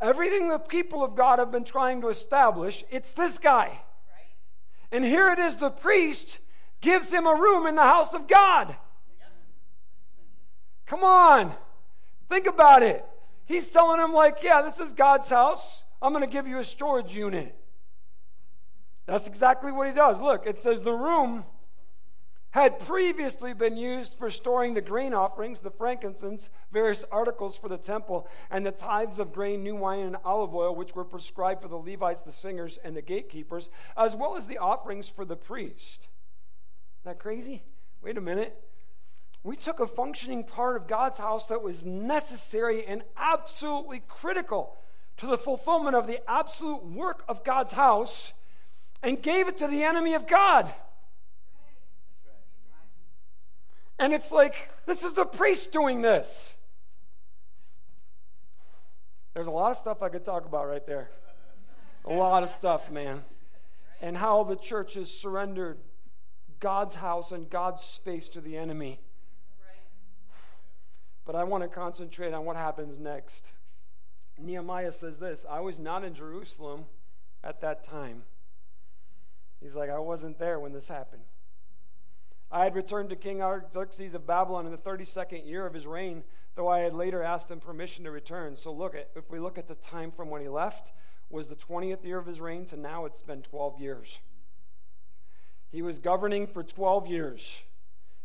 everything 0.00 0.48
the 0.48 0.58
people 0.58 1.02
of 1.02 1.14
God 1.14 1.38
have 1.38 1.50
been 1.50 1.64
trying 1.64 2.00
to 2.02 2.08
establish. 2.08 2.84
It's 2.90 3.12
this 3.12 3.38
guy. 3.38 3.80
And 4.92 5.04
here 5.04 5.28
it 5.30 5.38
is 5.38 5.56
the 5.56 5.70
priest 5.70 6.38
gives 6.80 7.12
him 7.12 7.26
a 7.26 7.34
room 7.34 7.66
in 7.66 7.74
the 7.74 7.82
house 7.82 8.14
of 8.14 8.28
God. 8.28 8.76
Come 10.86 11.02
on. 11.02 11.52
Think 12.28 12.46
about 12.46 12.82
it. 12.82 13.04
He's 13.46 13.68
telling 13.68 14.00
him, 14.00 14.12
like, 14.12 14.42
yeah, 14.42 14.60
this 14.60 14.78
is 14.78 14.92
God's 14.92 15.30
house. 15.30 15.84
I'm 16.02 16.12
going 16.12 16.24
to 16.24 16.30
give 16.30 16.46
you 16.46 16.58
a 16.58 16.64
storage 16.64 17.14
unit. 17.14 17.56
That's 19.06 19.26
exactly 19.26 19.72
what 19.72 19.86
he 19.86 19.94
does. 19.94 20.20
Look, 20.20 20.46
it 20.46 20.60
says 20.60 20.80
the 20.80 20.92
room 20.92 21.44
had 22.50 22.78
previously 22.80 23.52
been 23.52 23.76
used 23.76 24.14
for 24.14 24.30
storing 24.30 24.74
the 24.74 24.80
grain 24.80 25.14
offerings, 25.14 25.60
the 25.60 25.70
frankincense, 25.70 26.50
various 26.72 27.04
articles 27.12 27.56
for 27.56 27.68
the 27.68 27.76
temple, 27.76 28.26
and 28.50 28.64
the 28.64 28.72
tithes 28.72 29.18
of 29.18 29.32
grain, 29.32 29.62
new 29.62 29.76
wine, 29.76 30.00
and 30.00 30.16
olive 30.24 30.54
oil, 30.54 30.74
which 30.74 30.94
were 30.94 31.04
prescribed 31.04 31.62
for 31.62 31.68
the 31.68 31.76
Levites, 31.76 32.22
the 32.22 32.32
singers, 32.32 32.78
and 32.82 32.96
the 32.96 33.02
gatekeepers, 33.02 33.68
as 33.96 34.16
well 34.16 34.36
as 34.36 34.46
the 34.46 34.58
offerings 34.58 35.08
for 35.08 35.24
the 35.24 35.36
priest. 35.36 36.08
Isn't 37.02 37.04
that 37.04 37.18
crazy? 37.18 37.62
Wait 38.02 38.16
a 38.16 38.22
minute. 38.22 38.65
We 39.46 39.54
took 39.54 39.78
a 39.78 39.86
functioning 39.86 40.42
part 40.42 40.74
of 40.74 40.88
God's 40.88 41.18
house 41.18 41.46
that 41.46 41.62
was 41.62 41.86
necessary 41.86 42.84
and 42.84 43.04
absolutely 43.16 44.02
critical 44.08 44.76
to 45.18 45.26
the 45.26 45.38
fulfillment 45.38 45.94
of 45.94 46.08
the 46.08 46.18
absolute 46.28 46.84
work 46.84 47.22
of 47.28 47.44
God's 47.44 47.74
house 47.74 48.32
and 49.04 49.22
gave 49.22 49.46
it 49.46 49.56
to 49.58 49.68
the 49.68 49.84
enemy 49.84 50.14
of 50.14 50.26
God. 50.26 50.72
And 54.00 54.12
it's 54.12 54.32
like, 54.32 54.68
this 54.84 55.04
is 55.04 55.12
the 55.12 55.24
priest 55.24 55.70
doing 55.70 56.02
this. 56.02 56.52
There's 59.32 59.46
a 59.46 59.52
lot 59.52 59.70
of 59.70 59.76
stuff 59.76 60.02
I 60.02 60.08
could 60.08 60.24
talk 60.24 60.44
about 60.44 60.66
right 60.66 60.84
there. 60.88 61.08
A 62.04 62.12
lot 62.12 62.42
of 62.42 62.50
stuff, 62.50 62.90
man. 62.90 63.22
And 64.02 64.16
how 64.16 64.42
the 64.42 64.56
church 64.56 64.94
has 64.94 65.08
surrendered 65.08 65.78
God's 66.58 66.96
house 66.96 67.30
and 67.30 67.48
God's 67.48 67.82
space 67.82 68.28
to 68.30 68.40
the 68.40 68.56
enemy. 68.56 68.98
But 71.26 71.34
I 71.34 71.44
want 71.44 71.64
to 71.64 71.68
concentrate 71.68 72.32
on 72.32 72.44
what 72.44 72.56
happens 72.56 72.98
next. 72.98 73.44
Nehemiah 74.38 74.92
says 74.92 75.18
this 75.18 75.44
I 75.50 75.60
was 75.60 75.78
not 75.78 76.04
in 76.04 76.14
Jerusalem 76.14 76.84
at 77.44 77.60
that 77.60 77.84
time. 77.84 78.22
He's 79.60 79.74
like, 79.74 79.90
I 79.90 79.98
wasn't 79.98 80.38
there 80.38 80.60
when 80.60 80.72
this 80.72 80.88
happened. 80.88 81.22
I 82.50 82.64
had 82.64 82.76
returned 82.76 83.10
to 83.10 83.16
King 83.16 83.42
Artaxerxes 83.42 84.14
of 84.14 84.26
Babylon 84.26 84.66
in 84.66 84.72
the 84.72 84.78
32nd 84.78 85.46
year 85.46 85.66
of 85.66 85.74
his 85.74 85.86
reign, 85.86 86.22
though 86.54 86.68
I 86.68 86.80
had 86.80 86.94
later 86.94 87.22
asked 87.22 87.50
him 87.50 87.58
permission 87.58 88.04
to 88.04 88.10
return. 88.10 88.54
So 88.54 88.72
look 88.72 88.94
at 88.94 89.10
if 89.16 89.30
we 89.30 89.40
look 89.40 89.58
at 89.58 89.66
the 89.66 89.74
time 89.74 90.12
from 90.12 90.30
when 90.30 90.42
he 90.42 90.48
left 90.48 90.92
was 91.28 91.48
the 91.48 91.56
20th 91.56 92.04
year 92.04 92.18
of 92.18 92.26
his 92.26 92.40
reign 92.40 92.64
to 92.66 92.76
now 92.76 93.04
it's 93.04 93.22
been 93.22 93.42
12 93.42 93.80
years. 93.80 94.20
He 95.72 95.82
was 95.82 95.98
governing 95.98 96.46
for 96.46 96.62
12 96.62 97.08
years. 97.08 97.60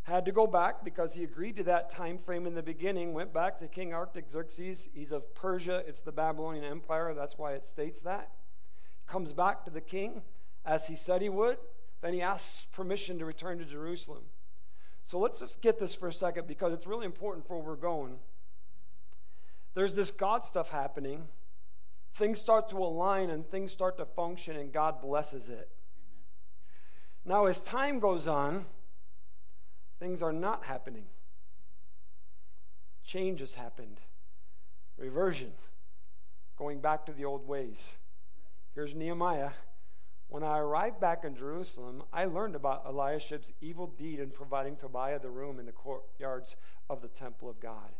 Had 0.03 0.25
to 0.25 0.31
go 0.31 0.47
back 0.47 0.83
because 0.83 1.13
he 1.13 1.23
agreed 1.23 1.57
to 1.57 1.63
that 1.63 1.91
time 1.91 2.17
frame 2.17 2.47
in 2.47 2.55
the 2.55 2.63
beginning, 2.63 3.13
went 3.13 3.33
back 3.33 3.59
to 3.59 3.67
King 3.67 3.93
Artaxerxes. 3.93 4.89
He's 4.93 5.11
of 5.11 5.33
Persia, 5.35 5.83
it's 5.87 6.01
the 6.01 6.11
Babylonian 6.11 6.65
Empire, 6.65 7.13
that's 7.13 7.37
why 7.37 7.53
it 7.53 7.67
states 7.67 8.01
that. 8.01 8.31
Comes 9.07 9.31
back 9.31 9.63
to 9.65 9.71
the 9.71 9.81
king 9.81 10.21
as 10.65 10.87
he 10.87 10.95
said 10.95 11.21
he 11.21 11.29
would. 11.29 11.57
Then 12.01 12.13
he 12.13 12.21
asks 12.21 12.65
permission 12.71 13.19
to 13.19 13.25
return 13.25 13.59
to 13.59 13.65
Jerusalem. 13.65 14.23
So 15.03 15.19
let's 15.19 15.39
just 15.39 15.61
get 15.61 15.79
this 15.79 15.93
for 15.93 16.07
a 16.07 16.13
second 16.13 16.47
because 16.47 16.73
it's 16.73 16.87
really 16.87 17.05
important 17.05 17.47
for 17.47 17.57
where 17.57 17.69
we're 17.69 17.75
going. 17.75 18.17
There's 19.73 19.93
this 19.93 20.11
God 20.11 20.43
stuff 20.43 20.69
happening. 20.69 21.27
Things 22.13 22.39
start 22.39 22.69
to 22.69 22.77
align 22.77 23.29
and 23.29 23.47
things 23.49 23.71
start 23.71 23.97
to 23.97 24.05
function, 24.05 24.57
and 24.57 24.73
God 24.73 25.01
blesses 25.01 25.47
it. 25.47 25.69
Now, 27.23 27.45
as 27.45 27.61
time 27.61 27.99
goes 27.99 28.27
on, 28.27 28.65
things 30.01 30.23
are 30.23 30.33
not 30.33 30.63
happening. 30.63 31.05
Change 33.05 33.39
has 33.39 33.53
happened. 33.53 34.01
Reversion. 34.97 35.51
Going 36.57 36.81
back 36.81 37.05
to 37.05 37.13
the 37.13 37.23
old 37.23 37.47
ways. 37.47 37.87
Here's 38.73 38.95
Nehemiah 38.95 39.51
when 40.27 40.43
I 40.43 40.59
arrived 40.59 41.01
back 41.01 41.25
in 41.25 41.35
Jerusalem, 41.35 42.03
I 42.13 42.23
learned 42.23 42.55
about 42.55 42.85
Eliashib's 42.85 43.51
evil 43.59 43.87
deed 43.87 44.21
in 44.21 44.29
providing 44.29 44.77
Tobiah 44.77 45.19
the 45.19 45.29
room 45.29 45.59
in 45.59 45.65
the 45.65 45.73
courtyards 45.73 46.55
of 46.89 47.01
the 47.01 47.09
temple 47.09 47.49
of 47.49 47.59
God. 47.59 47.91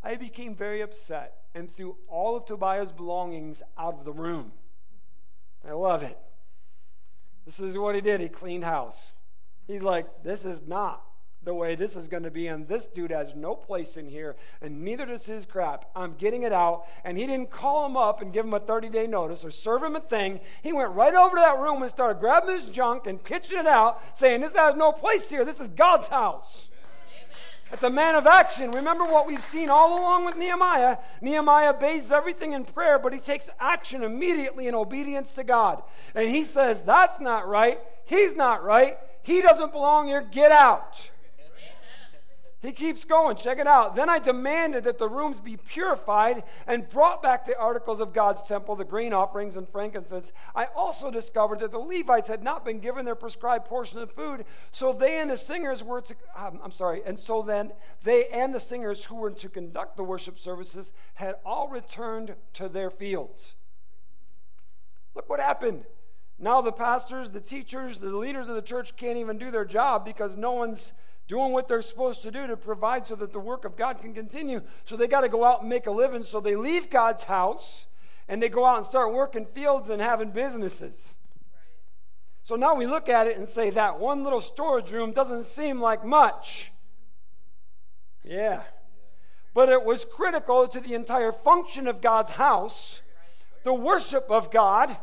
I 0.00 0.14
became 0.14 0.54
very 0.54 0.80
upset 0.80 1.38
and 1.56 1.68
threw 1.68 1.96
all 2.06 2.36
of 2.36 2.46
Tobiah's 2.46 2.92
belongings 2.92 3.64
out 3.76 3.94
of 3.94 4.04
the 4.04 4.12
room. 4.12 4.52
I 5.68 5.72
love 5.72 6.04
it. 6.04 6.16
This 7.44 7.58
is 7.58 7.76
what 7.76 7.96
he 7.96 8.00
did. 8.00 8.20
He 8.20 8.28
cleaned 8.28 8.62
house. 8.62 9.12
He's 9.66 9.82
like, 9.82 10.22
this 10.22 10.44
is 10.44 10.62
not 10.64 11.02
the 11.44 11.54
way 11.54 11.74
this 11.74 11.96
is 11.96 12.06
going 12.06 12.22
to 12.22 12.30
be, 12.30 12.46
and 12.46 12.68
this 12.68 12.86
dude 12.86 13.10
has 13.10 13.34
no 13.34 13.54
place 13.54 13.96
in 13.96 14.08
here, 14.08 14.36
and 14.60 14.82
neither 14.84 15.06
does 15.06 15.26
his 15.26 15.44
crap. 15.44 15.90
I'm 15.96 16.14
getting 16.14 16.44
it 16.44 16.52
out. 16.52 16.84
And 17.04 17.18
he 17.18 17.26
didn't 17.26 17.50
call 17.50 17.84
him 17.86 17.96
up 17.96 18.22
and 18.22 18.32
give 18.32 18.44
him 18.44 18.54
a 18.54 18.60
30 18.60 18.88
day 18.88 19.06
notice 19.06 19.44
or 19.44 19.50
serve 19.50 19.82
him 19.82 19.96
a 19.96 20.00
thing. 20.00 20.40
He 20.62 20.72
went 20.72 20.92
right 20.92 21.14
over 21.14 21.36
to 21.36 21.42
that 21.42 21.58
room 21.58 21.82
and 21.82 21.90
started 21.90 22.20
grabbing 22.20 22.54
his 22.54 22.66
junk 22.66 23.06
and 23.06 23.22
pitching 23.22 23.58
it 23.58 23.66
out, 23.66 24.00
saying, 24.14 24.40
This 24.40 24.54
has 24.54 24.76
no 24.76 24.92
place 24.92 25.28
here. 25.28 25.44
This 25.44 25.60
is 25.60 25.68
God's 25.68 26.08
house. 26.08 26.68
It's 27.72 27.82
a 27.82 27.90
man 27.90 28.14
of 28.14 28.26
action. 28.26 28.70
Remember 28.70 29.04
what 29.04 29.26
we've 29.26 29.42
seen 29.42 29.70
all 29.70 29.98
along 29.98 30.26
with 30.26 30.36
Nehemiah. 30.36 30.98
Nehemiah 31.22 31.72
bathes 31.72 32.12
everything 32.12 32.52
in 32.52 32.66
prayer, 32.66 32.98
but 32.98 33.14
he 33.14 33.18
takes 33.18 33.48
action 33.58 34.04
immediately 34.04 34.68
in 34.68 34.74
obedience 34.74 35.32
to 35.32 35.42
God. 35.42 35.82
And 36.14 36.28
he 36.28 36.44
says, 36.44 36.82
That's 36.82 37.18
not 37.18 37.48
right. 37.48 37.80
He's 38.04 38.36
not 38.36 38.62
right. 38.62 38.98
He 39.22 39.40
doesn't 39.40 39.72
belong 39.72 40.08
here. 40.08 40.20
Get 40.20 40.52
out. 40.52 41.10
He 42.62 42.70
keeps 42.70 43.04
going. 43.04 43.36
Check 43.36 43.58
it 43.58 43.66
out. 43.66 43.96
Then 43.96 44.08
I 44.08 44.20
demanded 44.20 44.84
that 44.84 44.96
the 44.96 45.08
rooms 45.08 45.40
be 45.40 45.56
purified 45.56 46.44
and 46.68 46.88
brought 46.88 47.20
back 47.20 47.44
the 47.44 47.58
articles 47.58 48.00
of 48.00 48.12
God's 48.12 48.40
temple, 48.40 48.76
the 48.76 48.84
grain 48.84 49.12
offerings 49.12 49.56
and 49.56 49.68
frankincense. 49.68 50.32
I 50.54 50.66
also 50.76 51.10
discovered 51.10 51.58
that 51.58 51.72
the 51.72 51.80
Levites 51.80 52.28
had 52.28 52.44
not 52.44 52.64
been 52.64 52.78
given 52.78 53.04
their 53.04 53.16
prescribed 53.16 53.64
portion 53.64 53.98
of 53.98 54.12
food, 54.12 54.44
so 54.70 54.92
they 54.92 55.18
and 55.18 55.28
the 55.28 55.36
singers 55.36 55.82
were 55.82 56.02
to, 56.02 56.14
um, 56.36 56.60
I'm 56.62 56.70
sorry, 56.70 57.02
and 57.04 57.18
so 57.18 57.42
then 57.42 57.72
they 58.04 58.28
and 58.28 58.54
the 58.54 58.60
singers 58.60 59.04
who 59.06 59.16
were 59.16 59.32
to 59.32 59.48
conduct 59.48 59.96
the 59.96 60.04
worship 60.04 60.38
services 60.38 60.92
had 61.14 61.34
all 61.44 61.68
returned 61.68 62.36
to 62.54 62.68
their 62.68 62.90
fields. 62.90 63.54
Look 65.16 65.28
what 65.28 65.40
happened. 65.40 65.84
Now 66.38 66.60
the 66.60 66.72
pastors, 66.72 67.30
the 67.30 67.40
teachers, 67.40 67.98
the 67.98 68.16
leaders 68.16 68.48
of 68.48 68.54
the 68.54 68.62
church 68.62 68.96
can't 68.96 69.18
even 69.18 69.36
do 69.36 69.50
their 69.50 69.64
job 69.64 70.04
because 70.04 70.36
no 70.36 70.52
one's 70.52 70.92
doing 71.28 71.52
what 71.52 71.68
they're 71.68 71.82
supposed 71.82 72.22
to 72.22 72.30
do 72.30 72.46
to 72.46 72.56
provide 72.56 73.06
so 73.06 73.14
that 73.16 73.32
the 73.32 73.40
work 73.40 73.64
of 73.64 73.76
God 73.76 74.00
can 74.00 74.12
continue. 74.12 74.60
So 74.84 74.96
they 74.96 75.06
got 75.06 75.22
to 75.22 75.28
go 75.28 75.44
out 75.44 75.60
and 75.60 75.68
make 75.68 75.86
a 75.86 75.90
living. 75.90 76.22
So 76.22 76.40
they 76.40 76.56
leave 76.56 76.90
God's 76.90 77.24
house 77.24 77.86
and 78.28 78.42
they 78.42 78.48
go 78.48 78.64
out 78.64 78.78
and 78.78 78.86
start 78.86 79.12
working 79.12 79.46
fields 79.46 79.90
and 79.90 80.00
having 80.02 80.30
businesses. 80.30 81.10
So 82.42 82.56
now 82.56 82.74
we 82.74 82.86
look 82.86 83.08
at 83.08 83.26
it 83.26 83.38
and 83.38 83.48
say 83.48 83.70
that 83.70 84.00
one 84.00 84.24
little 84.24 84.40
storage 84.40 84.90
room 84.90 85.12
doesn't 85.12 85.44
seem 85.44 85.80
like 85.80 86.04
much. 86.04 86.72
Yeah. 88.24 88.62
but 89.54 89.68
it 89.68 89.84
was 89.84 90.04
critical 90.04 90.66
to 90.68 90.80
the 90.80 90.94
entire 90.94 91.32
function 91.32 91.86
of 91.86 92.00
God's 92.00 92.32
house, 92.32 93.02
the 93.64 93.74
worship 93.74 94.26
of 94.30 94.50
God, 94.50 94.96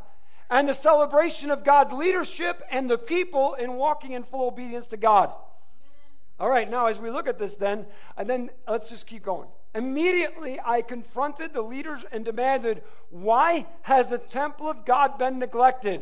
and 0.50 0.68
the 0.68 0.74
celebration 0.74 1.52
of 1.52 1.64
God's 1.64 1.94
leadership 1.94 2.64
and 2.72 2.90
the 2.90 2.98
people 2.98 3.54
in 3.54 3.74
walking 3.74 4.14
in 4.14 4.24
full 4.24 4.48
obedience 4.48 4.88
to 4.88 4.98
God. 4.98 5.32
All 6.40 6.50
right, 6.50 6.70
now 6.70 6.86
as 6.86 7.00
we 7.00 7.12
look 7.12 7.28
at 7.28 7.38
this, 7.38 7.56
then, 7.56 7.86
and 8.16 8.30
then 8.30 8.50
let's 8.68 8.90
just 8.90 9.06
keep 9.06 9.24
going. 9.24 9.50
Immediately, 9.76 10.60
I 10.64 10.82
confronted 10.82 11.54
the 11.54 11.62
leaders 11.62 12.06
and 12.12 12.24
demanded, 12.24 12.82
Why 13.10 13.68
has 13.82 14.08
the 14.08 14.18
temple 14.18 14.70
of 14.70 14.86
God 14.86 15.18
been 15.18 15.38
neglected? 15.38 16.02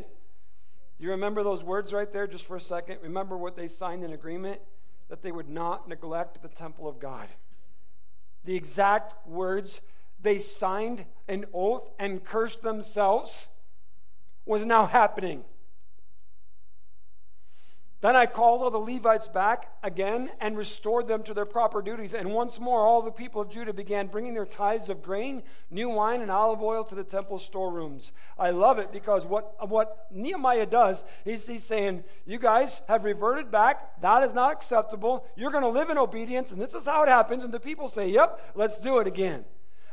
Do 0.98 1.04
you 1.04 1.12
remember 1.12 1.44
those 1.44 1.64
words 1.64 1.92
right 1.92 2.12
there 2.12 2.28
just 2.28 2.46
for 2.46 2.56
a 2.56 2.62
second? 2.62 3.00
Remember 3.02 3.38
what 3.38 3.56
they 3.56 3.68
signed 3.68 4.04
in 4.04 4.14
agreement? 4.14 4.62
That 5.10 5.22
they 5.22 5.32
would 5.32 5.50
not 5.50 5.88
neglect 5.88 6.42
the 6.42 6.48
temple 6.48 6.88
of 6.88 7.00
God. 7.00 7.28
The 8.46 8.56
exact 8.56 9.28
words 9.28 9.82
they 10.22 10.40
signed 10.40 11.06
an 11.28 11.46
oath 11.54 11.90
and 12.00 12.24
cursed 12.24 12.62
themselves 12.62 13.48
was 14.46 14.66
now 14.66 14.86
happening. 14.86 15.44
Then 18.00 18.16
I 18.16 18.28
called 18.28 18.62
all 18.62 18.70
the 18.70 18.78
Levites 18.78 19.28
back 19.28 19.72
again 19.82 20.30
and 20.40 20.56
restored 20.56 21.08
them 21.08 21.24
to 21.24 21.34
their 21.34 21.46
proper 21.46 21.82
duties. 21.82 22.14
And 22.14 22.32
once 22.32 22.60
more, 22.60 22.82
all 22.82 23.02
the 23.02 23.10
people 23.10 23.42
of 23.42 23.50
Judah 23.50 23.74
began 23.74 24.06
bringing 24.06 24.36
their 24.36 24.46
tithes 24.46 24.90
of 24.90 25.02
grain, 25.02 25.42
new 25.72 25.90
wine, 25.90 26.22
and 26.22 26.30
olive 26.30 26.62
oil 26.62 26.84
to 26.84 26.96
the 26.96 27.04
temple 27.04 27.40
storerooms. 27.40 28.12
I 28.38 28.52
love 28.52 28.78
it 28.78 28.92
because 28.92 29.26
what, 29.26 29.68
what 29.68 30.06
Nehemiah 30.12 30.68
does 30.68 31.04
is 31.26 31.48
he's 31.48 31.64
saying, 31.64 32.04
You 32.28 32.38
guys 32.38 32.82
have 32.88 33.04
reverted 33.04 33.50
back. 33.50 34.00
That 34.02 34.22
is 34.22 34.32
not 34.32 34.52
acceptable. 34.52 35.26
You're 35.36 35.52
going 35.52 35.64
to 35.64 35.70
live 35.70 35.90
in 35.90 35.98
obedience, 35.98 36.52
and 36.52 36.62
this 36.62 36.76
is 36.76 36.86
how 36.86 37.02
it 37.02 37.10
happens. 37.10 37.44
And 37.44 37.52
the 37.52 37.60
people 37.60 37.88
say, 37.88 38.10
Yep, 38.10 38.52
let's 38.54 38.80
do 38.80 39.00
it 39.00 39.08
again. 39.08 39.44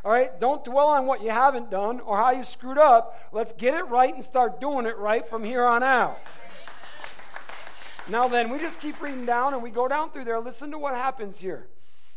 All 0.05 0.13
right, 0.13 0.39
don't 0.39 0.63
dwell 0.63 0.89
on 0.89 1.07
what 1.07 1.23
you 1.23 1.31
haven't 1.31 1.71
done 1.71 2.01
or 2.01 2.19
how 2.19 2.33
you 2.33 2.45
screwed 2.45 2.77
up. 2.77 3.19
Let's 3.33 3.55
get 3.55 3.73
it 3.73 3.89
right 3.89 4.15
and 4.15 4.23
start 4.23 4.61
doing 4.61 4.85
it 4.85 4.99
right 4.99 5.27
from 5.27 5.43
here 5.43 5.65
on 5.65 5.83
out. 5.83 6.19
Now, 8.09 8.29
then, 8.29 8.51
we 8.51 8.59
just 8.59 8.81
keep 8.81 9.01
reading 9.01 9.25
down 9.25 9.55
and 9.55 9.63
we 9.63 9.71
go 9.71 9.89
down 9.89 10.11
through 10.11 10.25
there. 10.25 10.41
Listen 10.41 10.71
to 10.73 10.79
what 10.79 10.95
happens 10.95 11.39
here. 11.39 11.69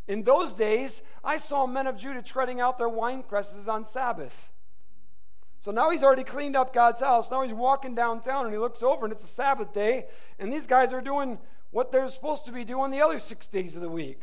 In 0.07 0.23
those 0.23 0.53
days, 0.53 1.01
I 1.23 1.37
saw 1.37 1.65
men 1.65 1.87
of 1.87 1.97
Judah 1.97 2.21
treading 2.21 2.61
out 2.61 2.77
their 2.77 2.89
wine 2.89 3.23
presses 3.23 3.67
on 3.67 3.85
Sabbath. 3.85 4.51
So 5.59 5.71
now 5.71 5.89
he's 5.89 6.03
already 6.03 6.23
cleaned 6.23 6.55
up 6.55 6.73
God's 6.73 7.01
house. 7.01 7.31
Now 7.31 7.41
he's 7.41 7.53
walking 7.53 7.95
downtown 7.95 8.45
and 8.45 8.53
he 8.53 8.59
looks 8.59 8.83
over 8.83 9.05
and 9.05 9.11
it's 9.11 9.23
a 9.23 9.27
Sabbath 9.27 9.73
day, 9.73 10.05
and 10.39 10.51
these 10.51 10.67
guys 10.67 10.93
are 10.93 11.01
doing 11.01 11.39
what 11.71 11.91
they're 11.91 12.07
supposed 12.07 12.45
to 12.45 12.51
be 12.51 12.63
doing 12.63 12.91
the 12.91 13.01
other 13.01 13.19
six 13.19 13.47
days 13.47 13.75
of 13.75 13.81
the 13.81 13.89
week. 13.89 14.21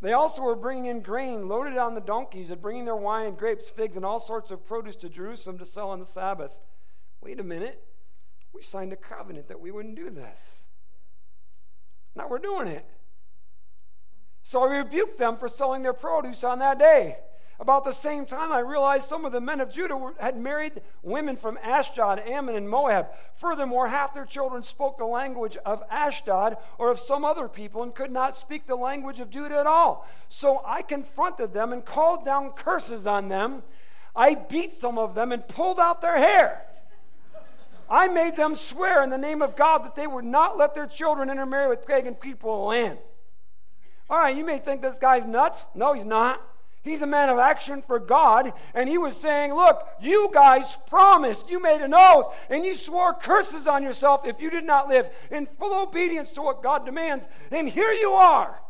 They 0.00 0.12
also 0.12 0.42
were 0.42 0.56
bringing 0.56 0.86
in 0.86 1.00
grain 1.00 1.48
loaded 1.48 1.78
on 1.78 1.94
the 1.94 2.00
donkeys 2.00 2.50
and 2.50 2.60
bringing 2.60 2.84
their 2.84 2.96
wine, 2.96 3.36
grapes, 3.36 3.70
figs, 3.70 3.96
and 3.96 4.04
all 4.04 4.18
sorts 4.18 4.50
of 4.50 4.66
produce 4.66 4.96
to 4.96 5.08
Jerusalem 5.08 5.56
to 5.58 5.64
sell 5.64 5.88
on 5.88 6.00
the 6.00 6.04
Sabbath. 6.04 6.54
Wait 7.22 7.40
a 7.40 7.44
minute. 7.44 7.82
We 8.54 8.62
signed 8.62 8.92
a 8.92 8.96
covenant 8.96 9.48
that 9.48 9.60
we 9.60 9.70
wouldn't 9.70 9.96
do 9.96 10.10
this. 10.10 10.38
Now 12.14 12.28
we're 12.28 12.38
doing 12.38 12.68
it. 12.68 12.86
So 14.44 14.62
I 14.62 14.78
rebuked 14.78 15.18
them 15.18 15.36
for 15.36 15.48
selling 15.48 15.82
their 15.82 15.92
produce 15.92 16.44
on 16.44 16.60
that 16.60 16.78
day. 16.78 17.16
About 17.60 17.84
the 17.84 17.92
same 17.92 18.26
time, 18.26 18.52
I 18.52 18.58
realized 18.58 19.08
some 19.08 19.24
of 19.24 19.32
the 19.32 19.40
men 19.40 19.60
of 19.60 19.72
Judah 19.72 20.12
had 20.18 20.36
married 20.36 20.82
women 21.02 21.36
from 21.36 21.56
Ashdod, 21.62 22.20
Ammon, 22.26 22.56
and 22.56 22.68
Moab. 22.68 23.08
Furthermore, 23.36 23.88
half 23.88 24.12
their 24.12 24.24
children 24.24 24.62
spoke 24.64 24.98
the 24.98 25.04
language 25.04 25.56
of 25.64 25.82
Ashdod 25.88 26.56
or 26.78 26.90
of 26.90 26.98
some 26.98 27.24
other 27.24 27.48
people 27.48 27.82
and 27.82 27.94
could 27.94 28.10
not 28.10 28.36
speak 28.36 28.66
the 28.66 28.74
language 28.74 29.20
of 29.20 29.30
Judah 29.30 29.58
at 29.58 29.68
all. 29.68 30.06
So 30.28 30.62
I 30.66 30.82
confronted 30.82 31.52
them 31.52 31.72
and 31.72 31.84
called 31.84 32.24
down 32.24 32.50
curses 32.50 33.06
on 33.06 33.28
them. 33.28 33.62
I 34.16 34.34
beat 34.34 34.72
some 34.72 34.98
of 34.98 35.14
them 35.14 35.30
and 35.30 35.46
pulled 35.46 35.78
out 35.78 36.00
their 36.00 36.18
hair. 36.18 36.66
I 37.94 38.08
made 38.08 38.34
them 38.34 38.56
swear 38.56 39.04
in 39.04 39.10
the 39.10 39.16
name 39.16 39.40
of 39.40 39.54
God 39.54 39.84
that 39.84 39.94
they 39.94 40.08
would 40.08 40.24
not 40.24 40.58
let 40.58 40.74
their 40.74 40.88
children 40.88 41.30
intermarry 41.30 41.68
with 41.68 41.86
pagan 41.86 42.16
people 42.16 42.50
in 42.50 42.58
the 42.58 42.66
land. 42.66 42.98
All 44.10 44.18
right, 44.18 44.36
you 44.36 44.44
may 44.44 44.58
think 44.58 44.82
this 44.82 44.98
guy's 44.98 45.24
nuts. 45.24 45.68
No, 45.76 45.92
he's 45.92 46.04
not. 46.04 46.42
He's 46.82 47.02
a 47.02 47.06
man 47.06 47.28
of 47.28 47.38
action 47.38 47.82
for 47.86 48.00
God, 48.00 48.52
and 48.74 48.88
he 48.88 48.98
was 48.98 49.16
saying, 49.16 49.54
Look, 49.54 49.86
you 50.00 50.28
guys 50.34 50.76
promised, 50.88 51.48
you 51.48 51.62
made 51.62 51.82
an 51.82 51.94
oath, 51.94 52.34
and 52.50 52.64
you 52.64 52.74
swore 52.74 53.14
curses 53.14 53.68
on 53.68 53.84
yourself 53.84 54.22
if 54.26 54.40
you 54.40 54.50
did 54.50 54.64
not 54.64 54.88
live 54.88 55.08
in 55.30 55.46
full 55.46 55.80
obedience 55.80 56.32
to 56.32 56.42
what 56.42 56.64
God 56.64 56.84
demands. 56.84 57.28
And 57.52 57.68
here 57.68 57.92
you 57.92 58.10
are 58.10 58.60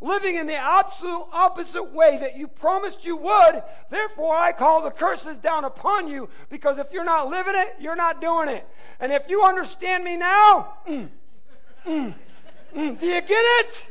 living 0.00 0.36
in 0.36 0.46
the 0.46 0.56
absolute 0.56 1.26
opposite 1.32 1.92
way 1.92 2.18
that 2.18 2.36
you 2.36 2.46
promised 2.46 3.04
you 3.04 3.16
would. 3.16 3.62
Therefore, 3.90 4.36
I 4.36 4.52
call 4.52 4.82
the 4.82 4.90
curses 4.90 5.38
down 5.38 5.64
upon 5.64 6.08
you 6.08 6.28
because 6.50 6.78
if 6.78 6.92
you're 6.92 7.04
not 7.04 7.28
living 7.28 7.54
it, 7.56 7.76
you're 7.80 7.96
not 7.96 8.20
doing 8.20 8.48
it. 8.48 8.66
And 9.00 9.12
if 9.12 9.22
you 9.28 9.42
understand 9.42 10.04
me 10.04 10.16
now, 10.16 10.74
mm, 10.88 11.08
mm, 11.86 12.14
mm, 12.74 13.00
do 13.00 13.06
you 13.06 13.20
get 13.20 13.32
it? 13.32 13.86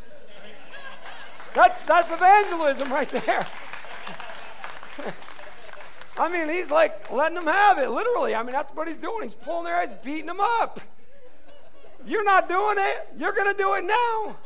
That's, 1.53 1.81
that's 1.83 2.11
evangelism 2.11 2.91
right 2.91 3.09
there. 3.09 3.47
I 6.17 6.29
mean, 6.29 6.49
he's 6.49 6.69
like 6.69 7.11
letting 7.11 7.35
them 7.35 7.47
have 7.47 7.77
it, 7.79 7.89
literally. 7.89 8.35
I 8.35 8.43
mean, 8.43 8.51
that's 8.51 8.71
what 8.73 8.87
he's 8.87 8.97
doing. 8.97 9.23
He's 9.23 9.35
pulling 9.35 9.65
their 9.65 9.75
eyes, 9.75 9.91
beating 10.03 10.27
them 10.27 10.39
up. 10.39 10.79
You're 12.05 12.23
not 12.23 12.47
doing 12.47 12.77
it. 12.77 13.07
You're 13.17 13.33
going 13.33 13.51
to 13.51 13.57
do 13.57 13.73
it 13.73 13.83
now. 13.83 14.37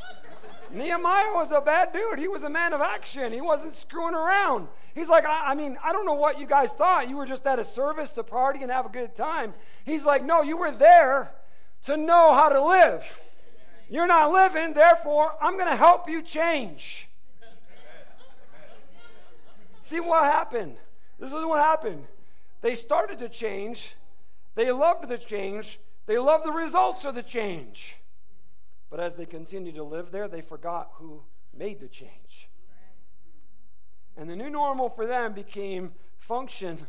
Nehemiah 0.72 1.34
was 1.34 1.52
a 1.52 1.62
bad 1.62 1.94
dude. 1.94 2.20
He 2.20 2.28
was 2.28 2.44
a 2.44 2.50
man 2.50 2.74
of 2.74 2.82
action. 2.82 3.34
He 3.34 3.42
wasn't 3.42 3.74
screwing 3.74 4.14
around. 4.14 4.68
He's 4.94 5.08
like, 5.08 5.26
I, 5.26 5.52
I, 5.52 5.56
mean, 5.56 5.78
I 5.84 5.92
don't 5.92 6.06
know 6.06 6.14
what 6.14 6.40
you 6.40 6.46
guys 6.46 6.70
thought. 6.72 7.10
You 7.10 7.18
were 7.18 7.26
just 7.26 7.46
at 7.48 7.60
a 7.60 7.64
service 7.64 8.12
to 8.14 8.24
party 8.24 8.62
and 8.62 8.72
have 8.72 8.86
a 8.86 8.90
good 8.90 9.16
time. 9.16 9.54
He's 9.86 10.04
like, 10.04 10.24
no, 10.24 10.42
you 10.42 10.58
were 10.58 10.72
there 10.72 11.32
to 11.86 11.98
know 11.98 12.34
how 12.34 12.50
to 12.50 12.64
live. 12.64 13.20
You're 13.90 14.08
not 14.08 14.32
living, 14.32 14.74
therefore, 14.74 15.34
I'm 15.42 15.54
going 15.58 15.70
to 15.70 15.76
help 15.76 16.10
you 16.10 16.22
change. 16.22 17.08
See 19.82 20.00
what 20.00 20.24
happened? 20.24 20.76
This 21.20 21.34
is 21.34 21.46
what 21.46 21.60
happened. 21.60 22.06
They 22.62 22.76
started 22.76 23.20
to 23.20 23.30
change. 23.30 23.96
They 24.54 24.72
loved 24.72 25.08
the 25.08 25.18
change. 25.18 25.80
They 26.06 26.18
loved 26.18 26.46
the 26.46 26.52
results 26.52 27.06
of 27.06 27.16
the 27.16 27.24
change. 27.24 27.96
But 28.90 29.00
as 29.00 29.16
they 29.16 29.26
continued 29.26 29.76
to 29.76 29.84
live 29.84 30.12
there, 30.12 30.28
they 30.28 30.42
forgot 30.42 30.92
who 30.94 31.24
made 31.56 31.80
the 31.80 31.88
change. 31.88 32.50
And 34.18 34.30
the 34.30 34.36
new 34.36 34.50
normal 34.50 34.90
for 34.90 35.06
them 35.06 35.34
became 35.34 35.92
function 36.18 36.88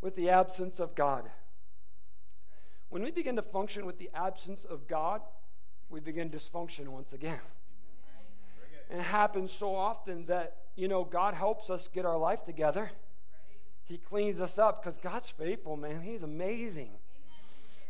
with 0.00 0.16
the 0.16 0.30
absence 0.30 0.78
of 0.78 0.94
God. 0.94 1.28
When 2.88 3.02
we 3.02 3.10
begin 3.10 3.36
to 3.36 3.42
function 3.42 3.84
with 3.84 3.98
the 3.98 4.10
absence 4.14 4.64
of 4.64 4.86
God, 4.86 5.20
we 5.90 6.00
begin 6.00 6.30
dysfunction 6.30 6.88
once 6.88 7.12
again. 7.12 7.40
And 8.90 9.00
it 9.00 9.04
happens 9.04 9.52
so 9.52 9.74
often 9.74 10.24
that, 10.26 10.56
you 10.76 10.88
know, 10.88 11.04
God 11.04 11.34
helps 11.34 11.68
us 11.68 11.88
get 11.88 12.06
our 12.06 12.16
life 12.16 12.44
together. 12.44 12.92
He 13.84 13.98
cleans 13.98 14.40
us 14.40 14.58
up 14.58 14.82
because 14.82 14.96
God's 14.96 15.28
faithful, 15.28 15.76
man. 15.76 16.00
He's 16.00 16.22
amazing 16.22 16.92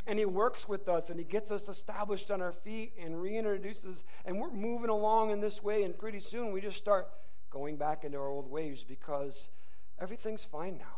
and 0.09 0.18
He 0.18 0.25
works 0.25 0.66
with 0.66 0.88
us 0.88 1.11
and 1.11 1.18
He 1.18 1.25
gets 1.25 1.51
us 1.51 1.68
established 1.68 2.31
on 2.31 2.40
our 2.40 2.53
feet 2.53 2.94
and 3.01 3.14
reintroduces, 3.14 4.03
and 4.25 4.40
we're 4.40 4.51
moving 4.51 4.90
along 4.90 5.31
in 5.31 5.40
this 5.40 5.62
way. 5.62 5.85
And 5.85 5.97
pretty 5.97 6.18
soon 6.18 6.51
we 6.51 6.61
just 6.61 6.79
start 6.79 7.09
going 7.51 7.77
back 7.77 8.05
into 8.05 8.18
our 8.18 8.29
old 8.29 8.51
ways 8.51 8.85
because 8.85 9.49
everything's 10.01 10.44
fine 10.44 10.79
now. 10.79 10.97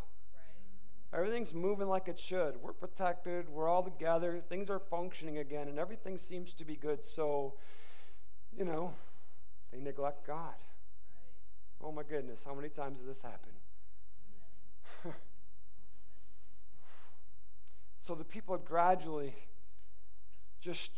Everything's 1.12 1.53
moving 1.53 1.88
like 1.88 2.07
it 2.07 2.20
should. 2.20 2.62
We're 2.62 2.73
protected. 2.73 3.49
We're 3.49 3.68
all 3.68 3.83
together. 3.83 4.40
Things 4.49 4.70
are 4.70 4.79
functioning 4.79 5.38
again, 5.38 5.66
and 5.66 5.77
everything 5.77 6.16
seems 6.16 6.55
to 6.55 6.64
be 6.64 6.77
good. 6.77 7.05
So, 7.05 7.55
you 8.57 8.64
know, 8.64 8.94
they 9.73 9.81
neglect 9.81 10.25
God. 10.25 10.55
Oh 11.83 11.90
my 11.90 12.05
goodness, 12.05 12.40
how 12.44 12.55
many 12.55 12.68
times 12.68 13.01
has 13.01 13.09
this 13.09 13.23
happened? 13.23 13.57
So 18.11 18.16
the 18.16 18.25
people 18.25 18.57
had 18.57 18.64
gradually 18.64 19.37
just 20.61 20.90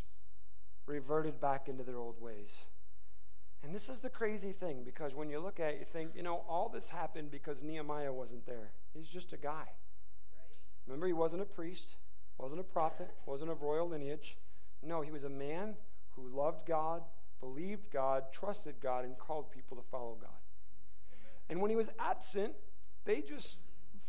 reverted 0.87 1.43
back 1.43 1.69
into 1.69 1.83
their 1.83 1.99
old 1.99 2.19
ways. 2.19 2.65
And 3.63 3.75
this 3.75 3.91
is 3.91 3.99
the 3.99 4.09
crazy 4.09 4.53
thing 4.53 4.83
because 4.83 5.15
when 5.15 5.29
you 5.29 5.39
look 5.39 5.61
at 5.61 5.75
it, 5.75 5.81
you 5.81 5.85
think, 5.85 6.13
you 6.17 6.23
know, 6.23 6.43
all 6.49 6.71
this 6.71 6.89
happened 6.89 7.31
because 7.31 7.61
Nehemiah 7.61 8.15
wasn't 8.15 8.47
there. 8.47 8.71
He's 8.95 9.09
just 9.09 9.35
a 9.35 9.37
guy. 9.37 9.53
Right. 9.53 10.49
Remember, 10.87 11.07
he 11.07 11.13
wasn't 11.13 11.43
a 11.43 11.45
priest, 11.45 11.97
wasn't 12.39 12.63
a 12.63 12.65
prophet, 12.65 13.11
wasn't 13.27 13.51
of 13.51 13.61
royal 13.61 13.91
lineage. 13.91 14.39
No, 14.83 15.03
he 15.03 15.11
was 15.11 15.25
a 15.25 15.29
man 15.29 15.75
who 16.13 16.27
loved 16.35 16.65
God, 16.65 17.03
believed 17.41 17.91
God, 17.91 18.33
trusted 18.33 18.77
God, 18.83 19.05
and 19.05 19.19
called 19.19 19.51
people 19.51 19.77
to 19.77 19.83
follow 19.91 20.17
God. 20.19 20.31
And 21.51 21.61
when 21.61 21.69
he 21.69 21.77
was 21.77 21.91
absent, 21.99 22.55
they 23.05 23.21
just 23.21 23.59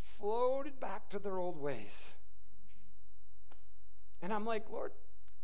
floated 0.06 0.80
back 0.80 1.10
to 1.10 1.20
their 1.20 1.38
old 1.38 1.58
ways. 1.58 1.92
And 4.24 4.34
I'm 4.34 4.46
like, 4.46 4.64
Lord, 4.72 4.94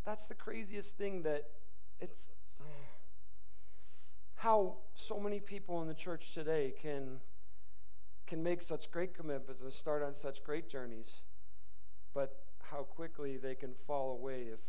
that's 0.05 0.25
the 0.25 0.33
craziest 0.33 0.97
thing 0.97 1.21
that 1.23 1.43
it's. 1.99 2.31
how 4.35 4.77
so 4.95 5.19
many 5.19 5.41
people 5.41 5.81
in 5.81 5.87
the 5.89 5.93
church 5.93 6.33
today 6.33 6.73
can 6.81 7.19
can 8.25 8.41
make 8.41 8.61
such 8.61 8.89
great 8.89 9.13
commitments 9.13 9.61
and 9.61 9.73
start 9.73 10.01
on 10.01 10.15
such 10.15 10.43
great 10.43 10.69
journeys, 10.69 11.23
but 12.13 12.43
how 12.71 12.83
quickly 12.83 13.35
they 13.37 13.55
can 13.55 13.73
fall 13.85 14.11
away 14.11 14.43
if 14.43 14.59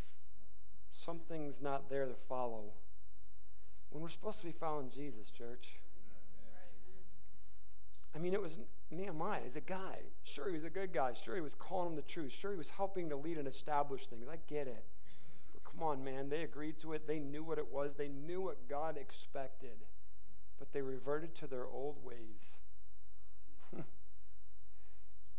something's 0.91 1.61
not 1.61 1.89
there 1.89 2.07
to 2.07 2.15
follow. 2.15 2.73
When 3.91 4.03
we're 4.03 4.09
supposed 4.09 4.41
to 4.41 4.47
be 4.47 4.53
following 4.53 4.91
Jesus, 4.91 5.31
church. 5.31 5.75
I 8.15 8.19
mean, 8.19 8.33
it 8.33 8.43
was 8.43 8.59
Nehemiah. 8.91 9.43
is 9.47 9.57
a 9.57 9.61
guy. 9.61 9.99
Sure, 10.25 10.49
he 10.49 10.55
was 10.55 10.65
a 10.65 10.71
good 10.71 10.93
guy. 10.93 11.13
Sure, 11.25 11.35
he 11.35 11.41
was 11.41 11.55
calling 11.55 11.91
them 11.91 11.97
the 11.97 12.03
truth. 12.03 12.33
Sure, 12.33 12.51
he 12.51 12.59
was 12.59 12.71
helping 12.71 13.09
to 13.11 13.17
lead 13.17 13.39
and 13.39 13.47
establish 13.47 14.07
things. 14.07 14.27
I 14.31 14.37
get 14.49 14.67
it. 14.67 14.85
But 15.53 15.65
come 15.65 15.83
on, 15.83 16.03
man. 16.03 16.29
They 16.29 16.43
agreed 16.43 16.79
to 16.81 16.93
it. 16.93 17.07
They 17.07 17.19
knew 17.19 17.45
what 17.45 17.59
it 17.59 17.73
was. 17.73 17.93
They 17.97 18.09
knew 18.09 18.41
what 18.41 18.69
God 18.69 18.97
expected. 18.97 19.85
But 20.59 20.73
they 20.73 20.83
reverted 20.83 21.35
to 21.37 21.47
their 21.47 21.67
old 21.67 22.05
ways. 22.05 22.57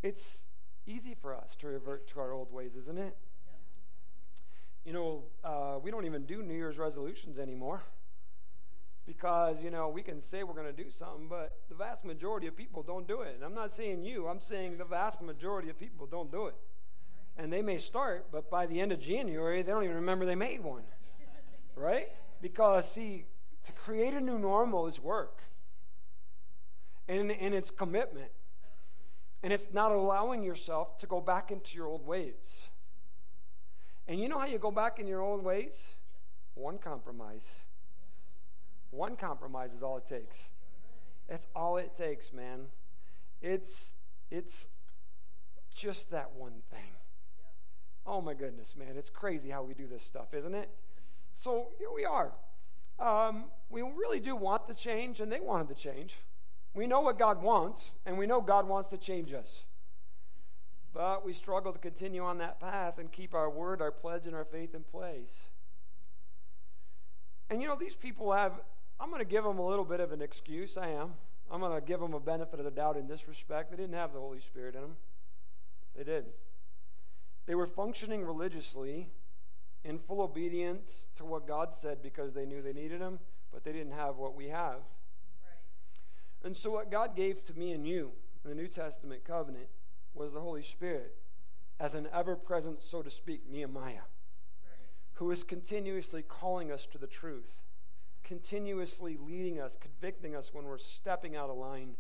it's 0.04 0.44
easy 0.88 1.14
for 1.14 1.36
us 1.36 1.56
to 1.60 1.68
revert 1.68 2.08
to 2.10 2.20
our 2.20 2.34
old 2.34 2.52
ways, 2.52 2.72
isn't 2.76 2.98
it? 2.98 3.18
You 4.86 4.94
know, 4.94 5.24
uh, 5.44 5.78
we 5.82 5.92
don't 5.92 6.06
even 6.06 6.26
do 6.26 6.42
New 6.42 6.56
Year's 6.56 6.80
resolutions 6.80 7.38
anymore 7.38 7.84
because, 9.16 9.62
you 9.62 9.70
know, 9.70 9.90
we 9.90 10.02
can 10.02 10.22
say 10.22 10.44
we're 10.44 10.54
going 10.54 10.74
to 10.74 10.84
do 10.84 10.90
something, 10.90 11.28
but 11.28 11.52
the 11.68 11.76
vast 11.76 12.06
majority 12.06 12.48
of 12.48 12.56
people 12.56 12.82
don't 12.82 13.06
do 13.06 13.24
it. 13.24 13.34
And 13.36 13.44
I'm 13.44 13.54
not 13.54 13.74
saying 13.74 14.06
you, 14.06 14.28
I'm 14.28 14.40
saying 14.40 14.78
the 14.78 14.86
vast 14.86 15.22
majority 15.22 15.70
of 15.70 15.78
people 15.78 16.06
don't 16.06 16.32
do 16.32 16.48
it. 16.48 16.56
And 17.36 17.52
they 17.52 17.62
may 17.62 17.78
start, 17.78 18.28
but 18.32 18.50
by 18.50 18.68
the 18.68 18.80
end 18.80 18.94
of 18.94 19.02
January, 19.02 19.64
they 19.64 19.72
don't 19.74 19.84
even 19.84 19.98
remember 19.98 20.26
they 20.26 20.36
made 20.36 20.64
one. 20.64 20.84
Right? 21.76 22.08
Because, 22.42 22.90
see, 22.90 23.26
to 23.66 23.74
create 23.74 24.14
a 24.14 24.22
new 24.22 24.40
normal 24.40 24.88
is 24.88 24.98
work, 24.98 25.40
and, 27.10 27.32
and 27.32 27.54
it's 27.54 27.70
commitment. 27.70 28.32
And 29.44 29.52
it's 29.52 29.74
not 29.74 29.92
allowing 29.92 30.42
yourself 30.42 30.98
to 31.00 31.06
go 31.06 31.20
back 31.20 31.52
into 31.52 31.76
your 31.76 31.88
old 31.88 32.06
ways. 32.06 32.62
And 34.08 34.22
you 34.22 34.30
know 34.30 34.40
how 34.40 34.46
you 34.46 34.58
go 34.58 34.72
back 34.72 35.00
in 35.00 35.08
your 35.08 35.22
old 35.22 35.44
ways? 35.44 35.84
One 36.54 36.78
compromise. 36.78 37.44
One 38.92 39.16
compromise 39.16 39.72
is 39.74 39.82
all 39.82 39.98
it 39.98 40.06
takes. 40.06 40.38
That's 41.28 41.48
all 41.56 41.78
it 41.78 41.96
takes, 41.98 42.32
man. 42.32 42.66
It's 43.42 43.96
it's 44.30 44.68
just 45.74 46.12
that 46.12 46.32
one 46.38 46.62
thing. 46.70 46.92
Oh 48.06 48.22
my 48.22 48.34
goodness, 48.34 48.76
man. 48.76 48.96
It's 48.98 49.10
crazy 49.10 49.50
how 49.50 49.64
we 49.64 49.74
do 49.74 49.88
this 49.88 50.04
stuff, 50.04 50.34
isn't 50.34 50.56
it? 50.56 50.70
So 51.36 51.70
here 51.78 51.92
we 51.94 52.06
are. 52.06 52.32
Um, 53.00 53.46
we 53.70 53.82
really 53.82 54.20
do 54.20 54.36
want 54.36 54.68
the 54.68 54.74
change, 54.74 55.20
and 55.20 55.32
they 55.32 55.40
wanted 55.40 55.68
the 55.68 55.76
change. 55.76 56.16
We 56.74 56.88
know 56.88 57.02
what 57.02 57.18
God 57.18 57.42
wants, 57.42 57.92
and 58.06 58.18
we 58.18 58.28
know 58.28 58.42
God 58.42 58.68
wants 58.68 58.90
to 58.90 58.98
change 58.98 59.34
us. 59.34 59.64
But 60.94 61.26
we 61.26 61.34
struggle 61.34 61.72
to 61.74 61.80
continue 61.80 62.24
on 62.24 62.38
that 62.40 62.60
path 62.60 62.98
and 62.98 63.12
keep 63.12 63.34
our 63.34 63.50
word, 63.50 63.82
our 63.82 63.92
pledge, 63.92 64.26
and 64.26 64.36
our 64.36 64.46
faith 64.46 64.76
in 64.76 64.84
place. 64.84 65.50
And 67.50 67.62
you 67.62 67.68
know, 67.68 67.76
these 67.76 67.96
people 67.96 68.32
have, 68.34 68.54
I'm 69.02 69.10
going 69.10 69.20
to 69.20 69.26
give 69.26 69.44
them 69.44 69.58
a 69.58 69.68
little 69.68 69.84
bit 69.84 70.00
of 70.00 70.12
an 70.12 70.22
excuse. 70.22 70.78
I 70.78 70.90
am. 70.90 71.14
I'm 71.50 71.60
going 71.60 71.74
to 71.74 71.86
give 71.86 72.00
them 72.00 72.14
a 72.14 72.20
benefit 72.20 72.60
of 72.60 72.66
the 72.66 72.72
doubt 72.72 72.98
in 72.98 73.08
this 73.08 73.28
respect. 73.28 73.72
They 73.72 73.78
didn't 73.78 73.96
have 73.96 74.14
the 74.14 74.20
Holy 74.20 74.40
Spirit 74.40 74.76
in 74.76 74.82
them, 74.82 74.96
they 75.98 76.04
didn't. 76.04 76.34
They 77.48 77.56
were 77.56 77.66
functioning 77.66 78.24
religiously 78.24 79.10
in 79.84 79.98
full 79.98 80.22
obedience 80.22 81.08
to 81.18 81.26
what 81.26 81.48
God 81.48 81.74
said 81.74 82.04
because 82.04 82.34
they 82.34 82.46
knew 82.46 82.62
they 82.62 82.74
needed 82.74 83.02
Him, 83.02 83.18
but 83.52 83.64
they 83.64 83.72
didn't 83.72 83.94
have 83.94 84.18
what 84.18 84.36
we 84.36 84.50
have. 84.50 84.76
Right. 84.76 86.46
And 86.46 86.56
so, 86.56 86.70
what 86.70 86.92
God 86.92 87.16
gave 87.16 87.44
to 87.46 87.58
me 87.58 87.72
and 87.72 87.88
you 87.88 88.12
in 88.44 88.52
the 88.52 88.56
New 88.56 88.68
Testament 88.68 89.24
covenant 89.26 89.68
was 90.14 90.34
the 90.34 90.40
Holy 90.40 90.62
Spirit 90.62 91.16
as 91.80 91.96
an 91.96 92.08
ever 92.14 92.36
present, 92.36 92.80
so 92.80 93.02
to 93.02 93.10
speak, 93.10 93.50
Nehemiah, 93.50 94.06
who 95.14 95.32
is 95.32 95.44
continuously 95.44 96.22
calling 96.22 96.72
us 96.72 96.86
to 96.92 97.00
the 97.00 97.08
truth, 97.08 97.64
continuously 98.32 99.18
leading 99.22 99.60
us, 99.60 99.76
convicting 99.82 100.38
us 100.38 100.52
when 100.54 100.64
we're 100.64 100.78
stepping 100.78 101.36
out 101.36 101.50
of 101.50 101.58
line. 101.58 101.98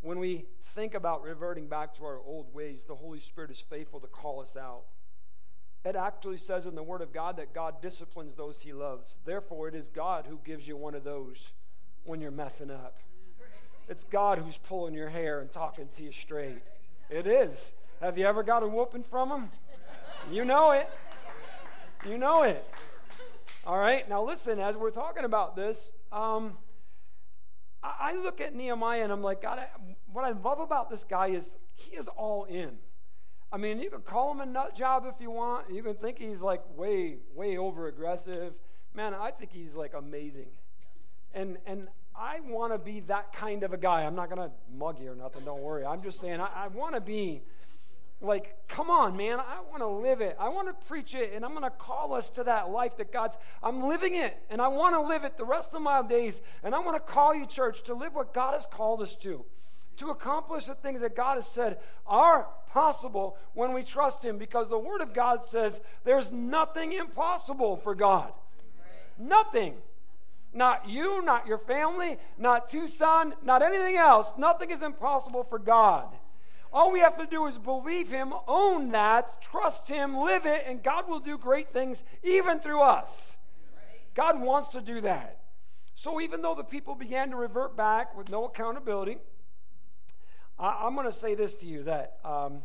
When 0.00 0.20
we 0.20 0.44
think 0.62 0.94
about 0.94 1.24
reverting 1.24 1.66
back 1.66 1.94
to 1.96 2.04
our 2.04 2.20
old 2.24 2.54
ways, 2.54 2.84
the 2.86 2.94
Holy 2.94 3.18
Spirit 3.18 3.50
is 3.50 3.58
faithful 3.58 3.98
to 3.98 4.06
call 4.06 4.40
us 4.40 4.56
out. 4.56 4.82
It 5.84 5.96
actually 5.96 6.36
says 6.36 6.64
in 6.64 6.76
the 6.76 6.82
Word 6.84 7.00
of 7.00 7.12
God 7.12 7.38
that 7.38 7.52
God 7.52 7.82
disciplines 7.82 8.36
those 8.36 8.60
He 8.60 8.72
loves. 8.72 9.16
Therefore, 9.24 9.66
it 9.66 9.74
is 9.74 9.88
God 9.88 10.26
who 10.28 10.38
gives 10.44 10.68
you 10.68 10.76
one 10.76 10.94
of 10.94 11.02
those 11.02 11.50
when 12.04 12.20
you're 12.20 12.30
messing 12.30 12.70
up. 12.70 13.00
It's 13.88 14.04
God 14.04 14.38
who's 14.38 14.58
pulling 14.58 14.94
your 14.94 15.08
hair 15.08 15.40
and 15.40 15.50
talking 15.50 15.88
to 15.96 16.04
you 16.04 16.12
straight. 16.12 16.62
It 17.10 17.26
is. 17.26 17.72
Have 18.00 18.16
you 18.16 18.26
ever 18.26 18.44
got 18.44 18.62
a 18.62 18.68
whooping 18.68 19.06
from 19.10 19.32
him? 19.32 19.50
You 20.30 20.44
know 20.44 20.70
it. 20.70 20.88
You 22.08 22.16
know 22.16 22.44
it. 22.44 22.64
All 23.64 23.78
right. 23.78 24.08
Now, 24.08 24.24
listen, 24.24 24.58
as 24.58 24.76
we're 24.76 24.90
talking 24.90 25.24
about 25.24 25.54
this, 25.54 25.92
um, 26.10 26.58
I, 27.80 27.92
I, 28.00 28.16
look 28.16 28.40
at 28.40 28.56
Nehemiah 28.56 29.04
and 29.04 29.12
I'm 29.12 29.22
like, 29.22 29.40
God, 29.40 29.60
I, 29.60 29.68
what 30.12 30.24
I 30.24 30.32
love 30.32 30.58
about 30.58 30.90
this 30.90 31.04
guy 31.04 31.28
is 31.28 31.58
he 31.74 31.94
is 31.94 32.08
all 32.08 32.44
in. 32.46 32.70
I 33.52 33.58
mean, 33.58 33.78
you 33.78 33.88
could 33.88 34.04
call 34.04 34.32
him 34.32 34.40
a 34.40 34.46
nut 34.46 34.76
job 34.76 35.04
if 35.06 35.20
you 35.20 35.30
want. 35.30 35.72
You 35.72 35.80
can 35.84 35.94
think 35.94 36.18
he's 36.18 36.40
like 36.40 36.62
way, 36.76 37.18
way 37.36 37.56
over 37.56 37.86
aggressive. 37.86 38.54
Man, 38.94 39.14
I 39.14 39.30
think 39.30 39.52
he's 39.52 39.76
like 39.76 39.94
amazing. 39.94 40.50
And 41.32 41.56
and 41.64 41.86
I 42.16 42.40
want 42.40 42.72
to 42.72 42.78
be 42.78 43.00
that 43.00 43.32
kind 43.32 43.62
of 43.62 43.72
a 43.72 43.78
guy. 43.78 44.02
I'm 44.02 44.16
not 44.16 44.28
going 44.28 44.48
to 44.48 44.54
mug 44.76 45.00
you 45.00 45.12
or 45.12 45.14
nothing, 45.14 45.44
don't 45.44 45.62
worry. 45.62 45.86
I'm 45.86 46.02
just 46.02 46.18
saying, 46.18 46.40
I, 46.40 46.64
I 46.64 46.68
want 46.68 46.94
to 46.94 47.00
be 47.00 47.42
like, 48.22 48.56
come 48.68 48.88
on, 48.88 49.16
man, 49.16 49.40
I 49.40 49.60
want 49.68 49.82
to 49.82 49.88
live 49.88 50.20
it. 50.20 50.36
I 50.38 50.48
want 50.48 50.68
to 50.68 50.86
preach 50.86 51.14
it, 51.14 51.32
and 51.34 51.44
I'm 51.44 51.50
going 51.50 51.64
to 51.64 51.70
call 51.70 52.14
us 52.14 52.30
to 52.30 52.44
that 52.44 52.70
life 52.70 52.96
that 52.98 53.12
God's, 53.12 53.36
I'm 53.62 53.82
living 53.82 54.14
it, 54.14 54.38
and 54.48 54.62
I 54.62 54.68
want 54.68 54.94
to 54.94 55.00
live 55.00 55.24
it 55.24 55.36
the 55.36 55.44
rest 55.44 55.74
of 55.74 55.82
my 55.82 56.06
days. 56.06 56.40
And 56.62 56.74
I 56.74 56.78
want 56.78 56.96
to 56.96 57.12
call 57.12 57.34
you, 57.34 57.46
church, 57.46 57.82
to 57.84 57.94
live 57.94 58.14
what 58.14 58.32
God 58.32 58.54
has 58.54 58.66
called 58.66 59.02
us 59.02 59.16
to, 59.16 59.44
to 59.98 60.10
accomplish 60.10 60.66
the 60.66 60.74
things 60.74 61.00
that 61.00 61.16
God 61.16 61.34
has 61.34 61.46
said 61.46 61.78
are 62.06 62.46
possible 62.68 63.36
when 63.54 63.72
we 63.72 63.82
trust 63.82 64.24
Him, 64.24 64.38
because 64.38 64.68
the 64.68 64.78
Word 64.78 65.00
of 65.00 65.12
God 65.12 65.44
says 65.44 65.80
there's 66.04 66.30
nothing 66.30 66.92
impossible 66.92 67.76
for 67.76 67.94
God. 67.94 68.32
Nothing. 69.18 69.74
Not 70.54 70.88
you, 70.88 71.22
not 71.22 71.46
your 71.46 71.58
family, 71.58 72.18
not 72.36 72.68
Tucson, 72.68 73.34
not 73.42 73.62
anything 73.62 73.96
else. 73.96 74.32
Nothing 74.36 74.70
is 74.70 74.82
impossible 74.82 75.44
for 75.44 75.58
God. 75.58 76.06
All 76.72 76.90
we 76.90 77.00
have 77.00 77.18
to 77.18 77.26
do 77.26 77.46
is 77.46 77.58
believe 77.58 78.10
Him, 78.10 78.32
own 78.48 78.92
that, 78.92 79.42
trust 79.42 79.88
Him, 79.88 80.16
live 80.16 80.46
it, 80.46 80.64
and 80.66 80.82
God 80.82 81.08
will 81.08 81.20
do 81.20 81.36
great 81.36 81.72
things 81.72 82.02
even 82.22 82.60
through 82.60 82.80
us. 82.80 83.36
God 84.14 84.40
wants 84.40 84.70
to 84.70 84.80
do 84.80 85.00
that. 85.02 85.38
So 85.94 86.20
even 86.20 86.42
though 86.42 86.54
the 86.54 86.64
people 86.64 86.94
began 86.94 87.30
to 87.30 87.36
revert 87.36 87.76
back 87.76 88.16
with 88.16 88.30
no 88.30 88.46
accountability, 88.46 89.18
I, 90.58 90.86
am 90.86 90.94
going 90.94 91.06
to 91.06 91.12
say 91.12 91.34
this 91.34 91.54
to 91.56 91.66
you 91.66 91.84
that 91.84 92.18
um, 92.24 92.62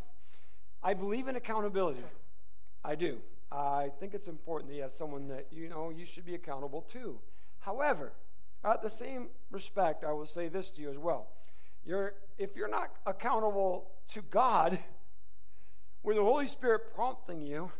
I 0.84 0.94
believe 0.94 1.28
in 1.28 1.36
accountability. 1.36 2.04
I 2.84 2.96
do. 2.96 3.18
I 3.52 3.92
think 4.00 4.14
it's 4.14 4.28
important 4.28 4.70
that 4.70 4.76
you 4.76 4.82
have 4.84 4.94
someone 4.94 5.28
that 5.30 5.48
you 5.52 5.70
know 5.70 5.90
you 5.90 6.06
should 6.06 6.26
be 6.26 6.36
accountable 6.36 6.82
to. 6.94 7.20
However, 7.60 8.14
at 8.64 8.82
the 8.82 8.90
same 8.90 9.28
respect, 9.52 10.04
I 10.04 10.12
will 10.12 10.26
say 10.26 10.48
this 10.48 10.70
to 10.72 10.82
you 10.82 10.90
as 10.90 10.98
well. 10.98 11.28
You're, 11.88 12.14
if 12.38 12.56
you're 12.56 12.68
not 12.68 12.92
accountable 13.06 13.90
to 14.10 14.22
God, 14.22 14.78
with 16.04 16.18
the 16.18 16.24
Holy 16.24 16.48
Spirit 16.48 16.94
prompting 16.94 17.42
you, 17.42 17.72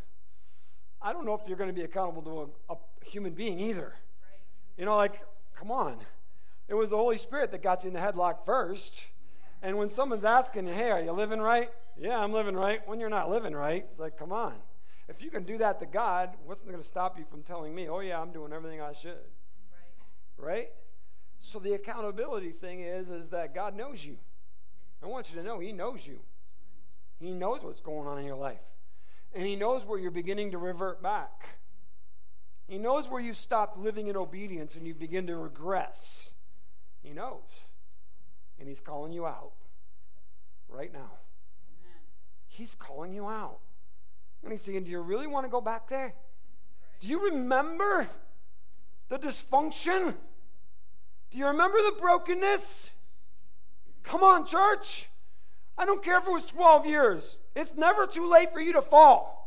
I 1.02 1.12
don't 1.12 1.26
know 1.26 1.34
if 1.34 1.42
you're 1.46 1.58
going 1.58 1.68
to 1.68 1.74
be 1.74 1.82
accountable 1.82 2.22
to 2.22 2.50
a, 2.70 2.74
a 2.74 2.76
human 3.04 3.34
being 3.34 3.60
either. 3.60 3.92
Right. 3.92 4.40
You 4.78 4.86
know, 4.86 4.96
like, 4.96 5.20
come 5.54 5.70
on. 5.70 5.98
It 6.68 6.74
was 6.74 6.90
the 6.90 6.96
Holy 6.96 7.18
Spirit 7.18 7.52
that 7.52 7.62
got 7.62 7.84
you 7.84 7.88
in 7.88 7.94
the 7.94 8.00
headlock 8.00 8.46
first. 8.46 8.94
And 9.62 9.76
when 9.76 9.88
someone's 9.88 10.24
asking 10.24 10.66
you, 10.66 10.72
hey, 10.72 10.90
are 10.90 11.00
you 11.00 11.12
living 11.12 11.40
right? 11.40 11.70
Yeah, 11.98 12.18
I'm 12.18 12.32
living 12.32 12.54
right. 12.54 12.80
When 12.88 13.00
you're 13.00 13.10
not 13.10 13.30
living 13.30 13.54
right, 13.54 13.86
it's 13.90 14.00
like, 14.00 14.18
come 14.18 14.32
on. 14.32 14.54
If 15.08 15.22
you 15.22 15.30
can 15.30 15.44
do 15.44 15.58
that 15.58 15.80
to 15.80 15.86
God, 15.86 16.30
what's 16.46 16.62
going 16.62 16.76
to 16.76 16.84
stop 16.84 17.18
you 17.18 17.24
from 17.30 17.42
telling 17.42 17.74
me, 17.74 17.88
oh, 17.88 18.00
yeah, 18.00 18.20
I'm 18.20 18.32
doing 18.32 18.52
everything 18.52 18.80
I 18.80 18.92
should? 18.92 19.18
right? 20.38 20.68
So 21.40 21.58
the 21.58 21.72
accountability 21.72 22.50
thing 22.50 22.80
is 22.80 23.08
is 23.08 23.28
that 23.30 23.54
God 23.54 23.76
knows 23.76 24.04
you. 24.04 24.16
I 25.02 25.06
want 25.06 25.30
you 25.30 25.36
to 25.36 25.42
know 25.42 25.58
He 25.58 25.72
knows 25.72 26.06
you. 26.06 26.18
He 27.20 27.30
knows 27.30 27.62
what's 27.62 27.80
going 27.80 28.06
on 28.06 28.18
in 28.18 28.24
your 28.24 28.36
life. 28.36 28.60
And 29.34 29.46
He 29.46 29.56
knows 29.56 29.84
where 29.84 29.98
you're 29.98 30.10
beginning 30.10 30.52
to 30.52 30.58
revert 30.58 31.02
back. 31.02 31.58
He 32.66 32.78
knows 32.78 33.08
where 33.08 33.20
you 33.20 33.32
stopped 33.32 33.78
living 33.78 34.08
in 34.08 34.16
obedience 34.16 34.74
and 34.74 34.86
you 34.86 34.94
begin 34.94 35.26
to 35.28 35.36
regress. 35.36 36.30
He 37.02 37.12
knows. 37.12 37.48
And 38.58 38.68
He's 38.68 38.80
calling 38.80 39.12
you 39.12 39.26
out 39.26 39.52
right 40.68 40.92
now. 40.92 41.12
He's 42.46 42.74
calling 42.74 43.14
you 43.14 43.26
out. 43.26 43.60
And 44.42 44.52
He's 44.52 44.62
saying, 44.62 44.84
Do 44.84 44.90
you 44.90 45.00
really 45.00 45.26
want 45.26 45.46
to 45.46 45.50
go 45.50 45.60
back 45.60 45.88
there? 45.88 46.14
Do 47.00 47.08
you 47.08 47.30
remember 47.30 48.08
the 49.08 49.18
dysfunction? 49.18 50.14
Do 51.30 51.38
you 51.38 51.46
remember 51.46 51.78
the 51.78 51.96
brokenness? 52.00 52.90
Come 54.02 54.22
on, 54.22 54.46
church. 54.46 55.08
I 55.76 55.84
don't 55.84 56.02
care 56.02 56.18
if 56.18 56.26
it 56.26 56.32
was 56.32 56.44
12 56.44 56.86
years. 56.86 57.38
It's 57.54 57.74
never 57.74 58.06
too 58.06 58.28
late 58.28 58.52
for 58.52 58.60
you 58.60 58.72
to 58.72 58.82
fall. 58.82 59.38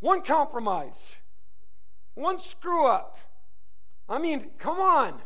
One 0.00 0.22
compromise, 0.22 1.16
one 2.14 2.38
screw 2.38 2.86
up. 2.86 3.18
I 4.08 4.18
mean, 4.18 4.50
come 4.58 4.78
on. 4.78 5.20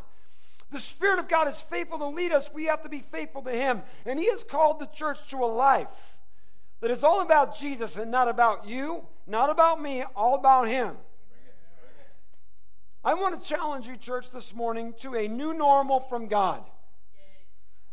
The 0.71 0.79
Spirit 0.79 1.19
of 1.19 1.27
God 1.27 1.47
is 1.47 1.59
faithful 1.59 1.99
to 1.99 2.07
lead 2.07 2.31
us. 2.31 2.49
We 2.53 2.65
have 2.65 2.81
to 2.83 2.89
be 2.89 3.01
faithful 3.01 3.41
to 3.43 3.51
Him. 3.51 3.81
And 4.05 4.17
He 4.17 4.27
has 4.27 4.43
called 4.43 4.79
the 4.79 4.87
church 4.87 5.19
to 5.29 5.37
a 5.37 5.45
life 5.45 6.17
that 6.79 6.89
is 6.89 7.03
all 7.03 7.21
about 7.21 7.57
Jesus 7.57 7.97
and 7.97 8.09
not 8.09 8.27
about 8.27 8.65
you, 8.65 9.03
not 9.27 9.49
about 9.49 9.81
me, 9.81 10.03
all 10.15 10.35
about 10.35 10.67
Him. 10.67 10.95
I 13.03 13.15
want 13.15 13.41
to 13.41 13.47
challenge 13.47 13.87
you, 13.87 13.97
church, 13.97 14.29
this 14.29 14.53
morning 14.53 14.93
to 14.99 15.15
a 15.15 15.27
new 15.27 15.53
normal 15.53 15.99
from 16.01 16.27
God. 16.27 16.63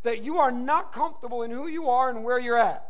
That 0.02 0.22
you 0.22 0.38
are 0.38 0.52
not 0.52 0.92
comfortable 0.92 1.42
in 1.42 1.50
who 1.50 1.66
you 1.66 1.88
are 1.88 2.10
and 2.10 2.24
where 2.24 2.38
you're 2.38 2.58
at. 2.58 2.84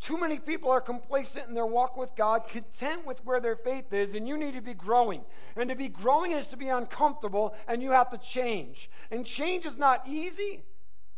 Too 0.00 0.16
many 0.16 0.38
people 0.38 0.70
are 0.70 0.80
complacent 0.80 1.48
in 1.48 1.54
their 1.54 1.66
walk 1.66 1.96
with 1.96 2.14
God, 2.14 2.46
content 2.48 3.04
with 3.04 3.24
where 3.24 3.40
their 3.40 3.56
faith 3.56 3.92
is, 3.92 4.14
and 4.14 4.28
you 4.28 4.38
need 4.38 4.54
to 4.54 4.60
be 4.60 4.74
growing. 4.74 5.22
And 5.56 5.68
to 5.70 5.74
be 5.74 5.88
growing 5.88 6.30
is 6.30 6.46
to 6.48 6.56
be 6.56 6.68
uncomfortable, 6.68 7.56
and 7.66 7.82
you 7.82 7.90
have 7.90 8.10
to 8.10 8.18
change. 8.18 8.88
And 9.10 9.26
change 9.26 9.66
is 9.66 9.76
not 9.76 10.06
easy, 10.06 10.62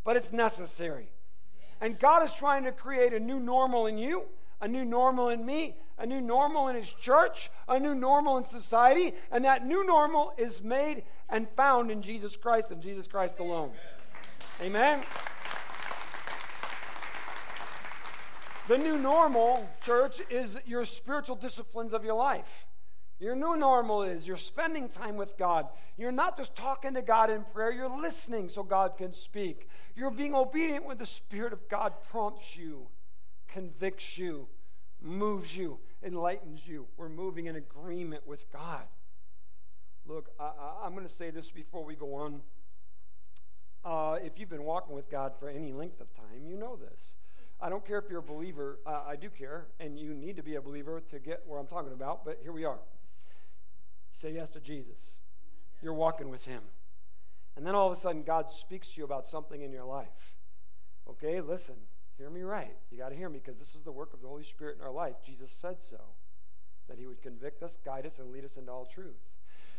but 0.03 0.17
it's 0.17 0.33
necessary. 0.33 1.11
And 1.79 1.99
God 1.99 2.25
is 2.25 2.33
trying 2.33 2.65
to 2.65 2.73
create 2.73 3.13
a 3.13 3.21
new 3.21 3.39
normal 3.39 3.87
in 3.87 3.99
you, 3.99 4.25
a 4.61 4.69
new 4.69 4.85
normal 4.85 5.29
in 5.29 5.45
me, 5.45 5.77
a 5.99 6.07
new 6.07 6.21
normal 6.21 6.69
in 6.69 6.77
His 6.77 6.93
church, 6.93 7.51
a 7.69 7.79
new 7.79 7.95
normal 7.95 8.37
in 8.39 8.45
society, 8.45 9.15
and 9.31 9.45
that 9.45 9.67
new 9.67 9.87
normal 9.87 10.33
is 10.37 10.63
made 10.63 11.05
and 11.29 11.49
found 11.57 11.91
in 11.91 12.03
Jesus 12.03 12.37
Christ 12.37 12.71
and 12.71 12.83
Jesus 12.83 13.07
Christ 13.07 13.39
alone. 13.39 13.71
Amen. 14.61 14.99
Amen. 14.99 15.05
The 18.69 18.79
new 18.79 18.99
normal, 18.99 19.69
church, 19.85 20.21
is 20.31 20.57
your 20.65 20.85
spiritual 20.85 21.35
disciplines 21.35 21.93
of 21.93 22.05
your 22.05 22.15
life. 22.15 22.69
Your 23.19 23.35
new 23.35 23.57
normal 23.57 24.03
is 24.03 24.27
you're 24.27 24.37
spending 24.37 24.89
time 24.89 25.17
with 25.17 25.37
God. 25.37 25.67
You're 25.99 26.13
not 26.13 26.37
just 26.37 26.55
talking 26.55 26.95
to 26.95 27.03
God 27.03 27.31
in 27.31 27.43
prayer, 27.43 27.73
you're 27.73 28.01
listening 28.01 28.49
so 28.49 28.63
God 28.63 28.97
can 28.97 29.13
speak. 29.13 29.69
You're 29.97 30.11
being 30.11 30.35
obedient 30.35 30.87
when 30.87 30.99
the 30.99 31.07
Spirit 31.07 31.53
of 31.53 31.69
God 31.69 31.93
prompts 32.11 32.57
you, 32.57 32.87
convicts 33.53 34.19
you, 34.19 34.49
moves 35.01 35.57
you, 35.57 35.79
enlightens 36.03 36.67
you. 36.67 36.87
We're 36.97 37.09
moving 37.09 37.47
in 37.47 37.57
agreement 37.57 38.27
with 38.27 38.51
God. 38.53 38.85
Look, 40.07 40.31
I, 40.39 40.87
am 40.87 40.95
going 40.95 41.07
to 41.07 41.13
say 41.13 41.31
this 41.31 41.51
before 41.51 41.85
we 41.85 41.95
go 41.95 42.15
on. 42.15 42.41
Uh, 43.85 44.19
if 44.23 44.39
you've 44.39 44.51
been 44.51 44.65
walking 44.65 44.95
with 44.95 45.11
God 45.11 45.33
for 45.39 45.49
any 45.49 45.73
length 45.73 46.01
of 46.01 46.15
time, 46.15 46.47
you 46.47 46.57
know 46.57 46.77
this. 46.77 47.15
I 47.61 47.69
don't 47.69 47.87
care 47.87 47.99
if 47.99 48.05
you're 48.09 48.21
a 48.21 48.23
believer, 48.23 48.79
uh, 48.87 49.03
I 49.07 49.17
do 49.17 49.29
care, 49.29 49.67
and 49.79 49.99
you 49.99 50.15
need 50.15 50.37
to 50.37 50.43
be 50.43 50.55
a 50.55 50.61
believer 50.61 51.03
to 51.11 51.19
get 51.19 51.43
where 51.47 51.59
I'm 51.61 51.67
talking 51.67 51.93
about, 51.93 52.25
but 52.25 52.39
here 52.43 52.53
we 52.53 52.65
are. 52.65 52.79
You 52.79 54.19
say 54.19 54.33
yes 54.33 54.49
to 54.51 54.61
Jesus, 54.61 54.99
you're 55.83 55.95
walking 55.95 56.31
with 56.31 56.47
Him. 56.47 56.63
And 57.57 57.67
then 57.67 57.75
all 57.75 57.91
of 57.91 57.97
a 57.97 58.01
sudden, 58.01 58.23
God 58.23 58.51
speaks 58.51 58.89
to 58.89 58.99
you 58.99 59.05
about 59.05 59.27
something 59.27 59.61
in 59.61 59.73
your 59.73 59.85
life. 59.85 60.37
Okay, 61.09 61.41
listen, 61.41 61.75
hear 62.21 62.31
me 62.31 62.43
right. 62.43 62.77
You 62.91 62.99
got 62.99 63.11
to 63.11 63.17
hear 63.17 63.29
me 63.29 63.41
because 63.45 63.59
this 63.59 63.75
is 63.75 63.83
the 63.83 63.93
work 63.93 64.13
of 64.15 64.21
the 64.21 64.29
Holy 64.29 64.45
Spirit 64.45 64.77
in 64.79 64.85
our 64.85 64.93
life. 64.93 65.17
Jesus 65.25 65.51
said 65.51 65.77
so, 65.81 66.01
that 66.89 66.99
He 66.99 67.07
would 67.07 67.23
convict 67.23 67.63
us, 67.63 67.79
guide 67.85 68.07
us, 68.07 68.19
and 68.19 68.31
lead 68.31 68.45
us 68.45 68.57
into 68.57 68.71
all 68.71 68.87
truth. 68.87 69.21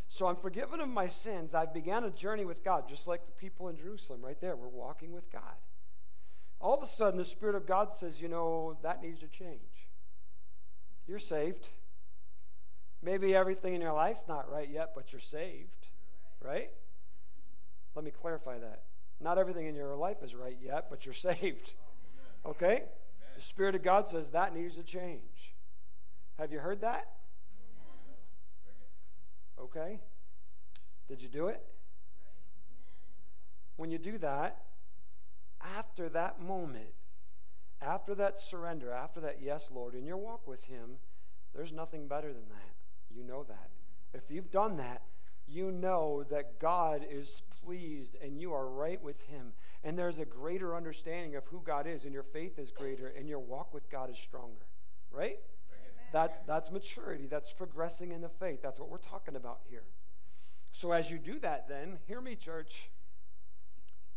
So 0.07 0.27
I'm 0.27 0.35
forgiven 0.35 0.81
of 0.81 0.89
my 0.89 1.07
sins. 1.07 1.53
I 1.53 1.65
began 1.65 2.03
a 2.03 2.09
journey 2.09 2.43
with 2.43 2.63
God, 2.63 2.89
just 2.89 3.07
like 3.07 3.25
the 3.25 3.31
people 3.31 3.69
in 3.69 3.77
Jerusalem, 3.77 4.21
right 4.21 4.39
there. 4.41 4.55
We're 4.55 4.67
walking 4.67 5.13
with 5.13 5.31
God 5.31 5.55
all 6.61 6.75
of 6.75 6.83
a 6.83 6.85
sudden 6.85 7.17
the 7.17 7.25
Spirit 7.25 7.55
of 7.55 7.65
God 7.65 7.93
says, 7.93 8.21
you 8.21 8.27
know, 8.27 8.77
that 8.83 9.01
needs 9.01 9.19
to 9.21 9.27
change. 9.27 9.89
You're 11.07 11.19
saved. 11.19 11.67
Maybe 13.01 13.33
everything 13.33 13.73
in 13.73 13.81
your 13.81 13.93
life's 13.93 14.25
not 14.27 14.49
right 14.49 14.69
yet, 14.69 14.91
but 14.95 15.11
you're 15.11 15.19
saved, 15.19 15.87
right? 16.39 16.69
Let 17.95 18.05
me 18.05 18.11
clarify 18.11 18.59
that. 18.59 18.83
Not 19.19 19.39
everything 19.39 19.65
in 19.65 19.75
your 19.75 19.95
life 19.95 20.17
is 20.23 20.35
right 20.35 20.57
yet, 20.61 20.87
but 20.89 21.05
you're 21.05 21.13
saved. 21.35 21.73
Okay? 22.45 22.83
The 23.35 23.41
Spirit 23.41 23.75
of 23.75 23.83
God 23.83 24.09
says 24.09 24.31
that 24.31 24.55
needs 24.55 24.75
to 24.75 24.83
change. 24.83 25.53
Have 26.37 26.51
you 26.51 26.59
heard 26.59 26.81
that? 26.81 27.07
Okay. 29.59 29.99
Did 31.07 31.21
you 31.21 31.27
do 31.27 31.47
it? 31.47 31.61
When 33.77 33.91
you 33.91 33.97
do 33.97 34.17
that, 34.19 34.63
after 35.77 36.09
that 36.09 36.41
moment, 36.41 36.93
after 37.81 38.15
that 38.15 38.39
surrender, 38.39 38.91
after 38.91 39.19
that 39.21 39.37
yes, 39.41 39.69
Lord, 39.73 39.95
in 39.95 40.05
your 40.05 40.17
walk 40.17 40.47
with 40.47 40.63
Him, 40.63 40.97
there's 41.55 41.71
nothing 41.71 42.07
better 42.07 42.27
than 42.27 42.47
that. 42.49 43.15
You 43.15 43.23
know 43.23 43.43
that. 43.43 43.69
If 44.13 44.29
you've 44.29 44.51
done 44.51 44.77
that, 44.77 45.01
you 45.51 45.71
know 45.71 46.23
that 46.29 46.59
God 46.59 47.05
is 47.09 47.41
pleased 47.63 48.15
and 48.23 48.39
you 48.39 48.53
are 48.53 48.67
right 48.67 49.01
with 49.01 49.21
Him. 49.23 49.53
And 49.83 49.97
there's 49.97 50.19
a 50.19 50.25
greater 50.25 50.75
understanding 50.75 51.35
of 51.35 51.45
who 51.47 51.61
God 51.65 51.87
is, 51.87 52.05
and 52.05 52.13
your 52.13 52.23
faith 52.23 52.59
is 52.59 52.71
greater, 52.71 53.07
and 53.07 53.27
your 53.27 53.39
walk 53.39 53.73
with 53.73 53.89
God 53.89 54.11
is 54.11 54.17
stronger. 54.17 54.67
Right? 55.11 55.39
That's, 56.13 56.37
that's 56.45 56.71
maturity. 56.71 57.27
That's 57.27 57.51
progressing 57.51 58.11
in 58.11 58.21
the 58.21 58.29
faith. 58.29 58.59
That's 58.61 58.79
what 58.79 58.89
we're 58.89 58.97
talking 58.97 59.35
about 59.35 59.59
here. 59.69 59.83
So, 60.73 60.91
as 60.91 61.09
you 61.09 61.17
do 61.17 61.39
that, 61.39 61.67
then, 61.67 61.97
hear 62.07 62.21
me, 62.21 62.35
church. 62.35 62.89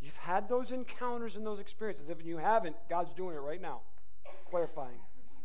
You've 0.01 0.16
had 0.16 0.49
those 0.49 0.70
encounters 0.70 1.37
and 1.37 1.47
those 1.47 1.61
experiences. 1.61 2.11
If 2.11 2.25
you 2.25 2.37
haven't, 2.37 2.77
God's 2.90 3.14
doing 3.14 3.35
it 3.37 3.40
right 3.40 3.61
now. 3.61 3.81
Clarifying. 4.51 4.99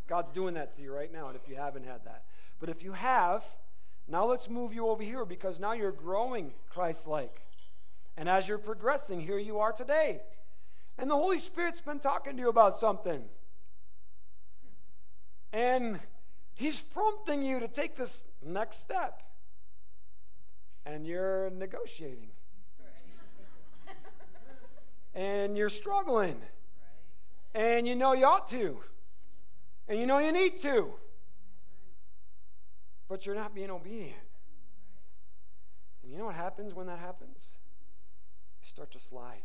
God's 0.08 0.32
doing 0.32 0.56
that 0.56 0.76
to 0.76 0.82
you 0.82 0.94
right 0.94 1.12
now, 1.12 1.28
and 1.28 1.36
if 1.36 1.48
you 1.48 1.56
haven't 1.56 1.86
had 1.86 2.04
that. 2.06 2.24
But 2.60 2.70
if 2.70 2.84
you 2.84 2.94
have, 2.94 3.44
now 4.10 4.26
let's 4.26 4.50
move 4.50 4.74
you 4.74 4.88
over 4.90 5.04
here 5.04 5.26
because 5.26 5.60
now 5.60 5.74
you're 5.74 5.92
growing 5.92 6.54
Christ 6.70 7.08
like. 7.08 7.42
And 8.18 8.28
as 8.28 8.48
you're 8.48 8.58
progressing, 8.58 9.22
here 9.22 9.38
you 9.38 9.60
are 9.60 9.72
today. 9.72 10.22
And 10.98 11.10
the 11.10 11.16
Holy 11.16 11.40
Spirit's 11.40 11.82
been 11.82 12.00
talking 12.00 12.36
to 12.36 12.42
you 12.42 12.50
about 12.50 12.78
something. 12.78 13.24
And 15.54 16.00
He's 16.54 16.82
prompting 16.82 17.42
you 17.42 17.60
to 17.62 17.68
take 17.68 17.96
this 17.96 18.24
next 18.46 18.82
step. 18.82 19.24
And 20.86 21.06
you're 21.08 21.50
negotiating 21.52 22.30
and 25.20 25.58
you're 25.58 25.70
struggling. 25.70 26.38
And 27.54 27.88
you 27.88 27.96
know 27.96 28.14
you 28.14 28.26
ought 28.26 28.48
to. 28.50 28.80
And 29.88 30.00
you 30.00 30.06
know 30.06 30.20
you 30.20 30.32
need 30.32 30.62
to. 30.62 30.94
But 33.10 33.26
you're 33.26 33.36
not 33.36 33.56
being 33.56 33.72
obedient. 33.72 34.16
And 36.04 36.12
you 36.12 36.18
know 36.18 36.26
what 36.26 36.36
happens 36.36 36.74
when 36.74 36.88
that 36.88 37.00
happens? 37.00 37.40
We 38.62 38.70
start 38.70 38.92
to 38.92 39.00
slide. 39.00 39.42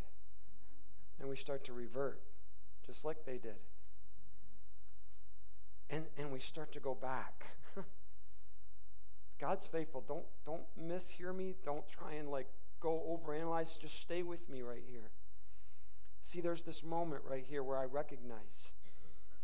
And 1.18 1.28
we 1.28 1.36
start 1.36 1.64
to 1.64 1.72
revert, 1.72 2.20
just 2.86 3.04
like 3.04 3.24
they 3.24 3.38
did. 3.38 3.56
And, 5.88 6.04
and 6.18 6.30
we 6.30 6.40
start 6.40 6.72
to 6.72 6.80
go 6.80 6.94
back. 6.94 7.46
God's 9.40 9.66
faithful. 9.66 10.04
Don't 10.06 10.24
don't 10.44 10.62
mishear 10.80 11.34
me. 11.34 11.54
Don't 11.64 11.86
try 11.88 12.14
and 12.14 12.30
like 12.30 12.48
go 12.80 13.20
overanalyze. 13.20 13.78
Just 13.78 14.00
stay 14.00 14.22
with 14.22 14.48
me 14.48 14.62
right 14.62 14.82
here. 14.90 15.10
See, 16.22 16.40
there's 16.40 16.62
this 16.62 16.82
moment 16.82 17.22
right 17.28 17.44
here 17.46 17.62
where 17.62 17.78
I 17.78 17.84
recognize 17.84 18.72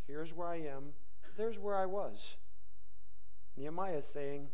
here's 0.06 0.32
where 0.32 0.48
I 0.48 0.56
am, 0.56 0.94
there's 1.36 1.58
where 1.58 1.76
I 1.76 1.86
was. 1.86 2.36
Nehemiah 3.56 3.98
is 3.98 4.06
saying, 4.06 4.48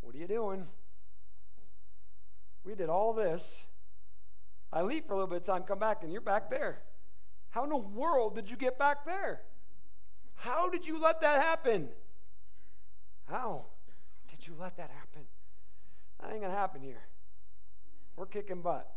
What 0.00 0.14
are 0.14 0.18
you 0.18 0.26
doing? 0.26 0.66
We 2.64 2.74
did 2.74 2.88
all 2.88 3.12
this. 3.12 3.64
I 4.72 4.82
leave 4.82 5.04
for 5.04 5.14
a 5.14 5.16
little 5.16 5.28
bit 5.28 5.42
of 5.42 5.44
time, 5.46 5.62
come 5.64 5.78
back, 5.78 6.02
and 6.02 6.12
you're 6.12 6.20
back 6.20 6.50
there. 6.50 6.78
How 7.50 7.64
in 7.64 7.70
the 7.70 7.76
world 7.76 8.34
did 8.34 8.48
you 8.48 8.56
get 8.56 8.78
back 8.78 9.04
there? 9.04 9.40
How 10.34 10.70
did 10.70 10.86
you 10.86 11.00
let 11.00 11.20
that 11.20 11.40
happen? 11.40 11.88
How 13.28 13.66
did 14.30 14.46
you 14.46 14.54
let 14.58 14.76
that 14.78 14.90
happen? 14.90 15.22
That 16.20 16.32
ain't 16.32 16.40
going 16.40 16.52
to 16.52 16.58
happen 16.58 16.82
here. 16.82 17.02
We're 18.16 18.26
kicking 18.26 18.62
butt. 18.62 18.90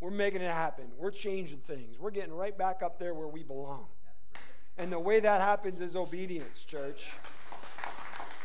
We're 0.00 0.10
making 0.10 0.42
it 0.42 0.50
happen. 0.50 0.86
We're 0.98 1.10
changing 1.10 1.58
things. 1.58 1.98
We're 1.98 2.10
getting 2.10 2.32
right 2.32 2.56
back 2.56 2.82
up 2.82 2.98
there 2.98 3.14
where 3.14 3.28
we 3.28 3.42
belong. 3.42 3.86
And 4.78 4.90
the 4.90 4.98
way 4.98 5.20
that 5.20 5.40
happens 5.40 5.80
is 5.80 5.96
obedience, 5.96 6.64
church. 6.64 7.08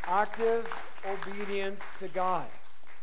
Active 0.08 0.68
obedience 1.05 1.84
to 1.99 2.08
God. 2.08 2.47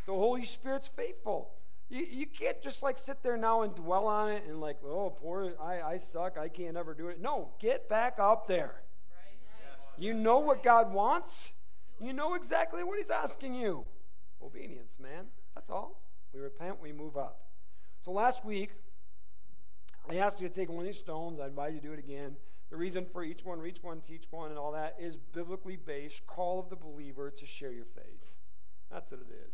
The 0.07 0.13
Holy 0.13 0.43
Spirit's 0.43 0.87
faithful. 0.87 1.51
You, 1.89 2.05
you 2.09 2.25
can't 2.25 2.61
just 2.63 2.81
like 2.81 2.97
sit 2.97 3.21
there 3.21 3.37
now 3.37 3.61
and 3.61 3.75
dwell 3.75 4.07
on 4.07 4.31
it 4.31 4.43
and 4.47 4.59
like, 4.59 4.77
oh, 4.83 5.11
poor, 5.11 5.53
I, 5.61 5.81
I 5.81 5.97
suck. 5.97 6.37
I 6.37 6.47
can't 6.47 6.75
ever 6.75 6.93
do 6.93 7.07
it. 7.09 7.21
No, 7.21 7.49
get 7.59 7.87
back 7.87 8.17
up 8.19 8.47
there. 8.47 8.81
You 9.97 10.13
know 10.13 10.39
what 10.39 10.63
God 10.63 10.91
wants. 10.91 11.49
You 12.01 12.11
know 12.11 12.33
exactly 12.33 12.83
what 12.83 12.97
He's 12.97 13.09
asking 13.09 13.53
you. 13.53 13.85
Obedience, 14.43 14.97
man. 14.99 15.25
That's 15.53 15.69
all. 15.69 16.01
We 16.33 16.39
repent, 16.39 16.81
we 16.81 16.91
move 16.91 17.15
up. 17.17 17.39
So 18.03 18.11
last 18.11 18.43
week, 18.43 18.71
I 20.09 20.17
asked 20.17 20.41
you 20.41 20.49
to 20.49 20.53
take 20.53 20.69
one 20.69 20.79
of 20.79 20.85
these 20.85 20.97
stones. 20.97 21.39
I 21.39 21.47
invite 21.47 21.73
you 21.73 21.79
to 21.79 21.87
do 21.87 21.93
it 21.93 21.99
again. 21.99 22.35
The 22.69 22.77
reason 22.77 23.05
for 23.05 23.23
each 23.23 23.45
one, 23.45 23.59
reach 23.59 23.77
one, 23.81 24.01
teach 24.01 24.25
one, 24.31 24.49
and 24.49 24.57
all 24.57 24.71
that 24.71 24.95
is 24.99 25.15
biblically 25.15 25.75
based 25.75 26.25
call 26.25 26.59
of 26.59 26.69
the 26.69 26.75
believer 26.75 27.31
to 27.31 27.45
share 27.45 27.71
your 27.71 27.85
faith. 27.85 28.33
That's 28.91 29.11
what 29.11 29.21
it 29.21 29.33
is. 29.47 29.53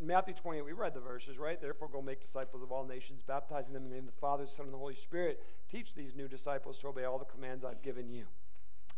Matthew 0.00 0.34
28, 0.34 0.62
we 0.62 0.72
read 0.72 0.94
the 0.94 1.00
verses, 1.00 1.38
right? 1.38 1.60
Therefore, 1.60 1.88
go 1.88 2.02
make 2.02 2.20
disciples 2.20 2.62
of 2.62 2.70
all 2.70 2.84
nations, 2.84 3.22
baptizing 3.26 3.72
them 3.72 3.84
in 3.84 3.88
the 3.88 3.94
name 3.94 4.06
of 4.06 4.14
the 4.14 4.20
Father, 4.20 4.46
Son, 4.46 4.66
and 4.66 4.74
the 4.74 4.78
Holy 4.78 4.94
Spirit. 4.94 5.42
Teach 5.70 5.94
these 5.94 6.14
new 6.14 6.28
disciples 6.28 6.78
to 6.78 6.88
obey 6.88 7.04
all 7.04 7.18
the 7.18 7.24
commands 7.24 7.64
I've 7.64 7.82
given 7.82 8.10
you. 8.10 8.26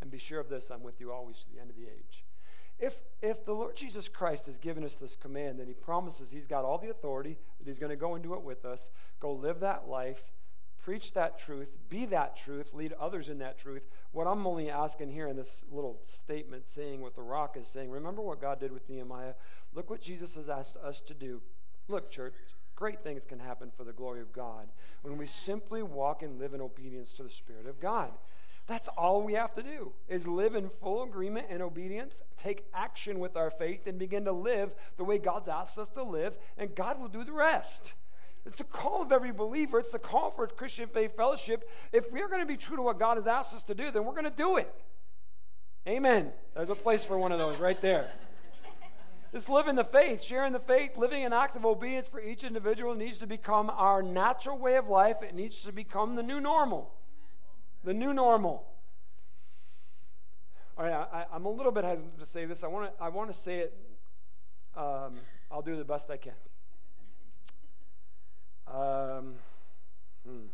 And 0.00 0.10
be 0.10 0.18
sure 0.18 0.40
of 0.40 0.48
this 0.48 0.70
I'm 0.70 0.82
with 0.82 1.00
you 1.00 1.12
always 1.12 1.38
to 1.38 1.52
the 1.52 1.60
end 1.60 1.70
of 1.70 1.76
the 1.76 1.84
age. 1.84 2.24
If, 2.78 2.96
if 3.20 3.44
the 3.44 3.52
Lord 3.52 3.76
Jesus 3.76 4.08
Christ 4.08 4.46
has 4.46 4.58
given 4.58 4.84
us 4.84 4.96
this 4.96 5.14
command, 5.14 5.60
then 5.60 5.68
he 5.68 5.74
promises 5.74 6.30
he's 6.30 6.48
got 6.48 6.64
all 6.64 6.78
the 6.78 6.90
authority, 6.90 7.38
that 7.58 7.68
he's 7.68 7.78
going 7.78 7.90
to 7.90 7.96
go 7.96 8.14
and 8.14 8.22
do 8.22 8.34
it 8.34 8.42
with 8.42 8.64
us, 8.64 8.88
go 9.20 9.32
live 9.32 9.60
that 9.60 9.88
life, 9.88 10.32
preach 10.82 11.12
that 11.12 11.38
truth, 11.38 11.68
be 11.88 12.04
that 12.06 12.36
truth, 12.36 12.74
lead 12.74 12.92
others 13.00 13.28
in 13.28 13.38
that 13.38 13.58
truth. 13.58 13.82
What 14.10 14.26
I'm 14.26 14.46
only 14.46 14.68
asking 14.68 15.10
here 15.10 15.28
in 15.28 15.36
this 15.36 15.64
little 15.70 16.00
statement 16.04 16.68
saying 16.68 17.00
what 17.00 17.14
the 17.14 17.22
rock 17.22 17.56
is 17.56 17.68
saying, 17.68 17.90
remember 17.90 18.20
what 18.20 18.40
God 18.40 18.60
did 18.60 18.72
with 18.72 18.88
Nehemiah? 18.88 19.34
Look 19.74 19.88
what 19.88 20.02
Jesus 20.02 20.34
has 20.34 20.48
asked 20.48 20.76
us 20.76 21.00
to 21.02 21.14
do. 21.14 21.40
Look, 21.88 22.10
church, 22.10 22.34
great 22.74 23.02
things 23.02 23.24
can 23.24 23.38
happen 23.38 23.70
for 23.76 23.84
the 23.84 23.92
glory 23.92 24.20
of 24.20 24.32
God 24.32 24.68
when 25.02 25.16
we 25.16 25.26
simply 25.26 25.82
walk 25.82 26.22
and 26.22 26.38
live 26.38 26.52
in 26.52 26.60
obedience 26.60 27.12
to 27.14 27.22
the 27.22 27.30
Spirit 27.30 27.66
of 27.68 27.80
God. 27.80 28.10
That's 28.66 28.88
all 28.88 29.22
we 29.22 29.32
have 29.34 29.54
to 29.54 29.62
do 29.62 29.92
is 30.08 30.26
live 30.26 30.54
in 30.54 30.70
full 30.80 31.02
agreement 31.02 31.46
and 31.50 31.62
obedience, 31.62 32.22
take 32.36 32.64
action 32.72 33.18
with 33.18 33.36
our 33.36 33.50
faith, 33.50 33.86
and 33.86 33.98
begin 33.98 34.24
to 34.24 34.32
live 34.32 34.74
the 34.96 35.04
way 35.04 35.18
God's 35.18 35.48
asked 35.48 35.78
us 35.78 35.90
to 35.90 36.02
live, 36.02 36.38
and 36.56 36.74
God 36.74 37.00
will 37.00 37.08
do 37.08 37.24
the 37.24 37.32
rest. 37.32 37.92
It's 38.44 38.58
the 38.58 38.64
call 38.64 39.02
of 39.02 39.12
every 39.12 39.32
believer. 39.32 39.78
It's 39.78 39.90
the 39.90 39.98
call 39.98 40.30
for 40.30 40.46
Christian 40.48 40.88
Faith 40.88 41.16
Fellowship. 41.16 41.68
If 41.92 42.10
we're 42.10 42.28
going 42.28 42.40
to 42.40 42.46
be 42.46 42.56
true 42.56 42.76
to 42.76 42.82
what 42.82 42.98
God 42.98 43.16
has 43.16 43.26
asked 43.26 43.54
us 43.54 43.62
to 43.64 43.74
do, 43.74 43.90
then 43.90 44.04
we're 44.04 44.12
going 44.12 44.24
to 44.24 44.30
do 44.30 44.56
it. 44.56 44.72
Amen. 45.86 46.32
There's 46.54 46.70
a 46.70 46.74
place 46.74 47.04
for 47.04 47.18
one 47.18 47.32
of 47.32 47.38
those 47.38 47.58
right 47.58 47.80
there. 47.80 48.10
Just 49.32 49.48
living 49.48 49.76
the 49.76 49.84
faith, 49.84 50.22
sharing 50.22 50.52
the 50.52 50.60
faith, 50.60 50.98
living 50.98 51.22
in 51.22 51.32
active 51.32 51.64
obedience 51.64 52.06
for 52.06 52.20
each 52.20 52.44
individual 52.44 52.94
needs 52.94 53.16
to 53.18 53.26
become 53.26 53.70
our 53.70 54.02
natural 54.02 54.58
way 54.58 54.76
of 54.76 54.88
life. 54.88 55.22
It 55.22 55.34
needs 55.34 55.62
to 55.62 55.72
become 55.72 56.16
the 56.16 56.22
new 56.22 56.38
normal. 56.38 56.92
The 57.82 57.94
new 57.94 58.12
normal. 58.12 58.66
All 60.76 60.84
right, 60.84 60.92
I, 60.92 61.34
am 61.34 61.46
a 61.46 61.50
little 61.50 61.72
bit 61.72 61.84
hesitant 61.84 62.18
to 62.18 62.26
say 62.26 62.44
this. 62.44 62.62
I 62.62 62.66
want 62.66 62.96
to 62.96 63.02
I 63.02 63.08
want 63.08 63.32
to 63.32 63.38
say 63.38 63.60
it. 63.60 63.76
Um, 64.76 65.20
I'll 65.50 65.62
do 65.62 65.76
the 65.76 65.84
best 65.84 66.10
I 66.10 66.16
can. 66.16 66.32
Um, 68.66 69.34
hmm. 70.26 70.46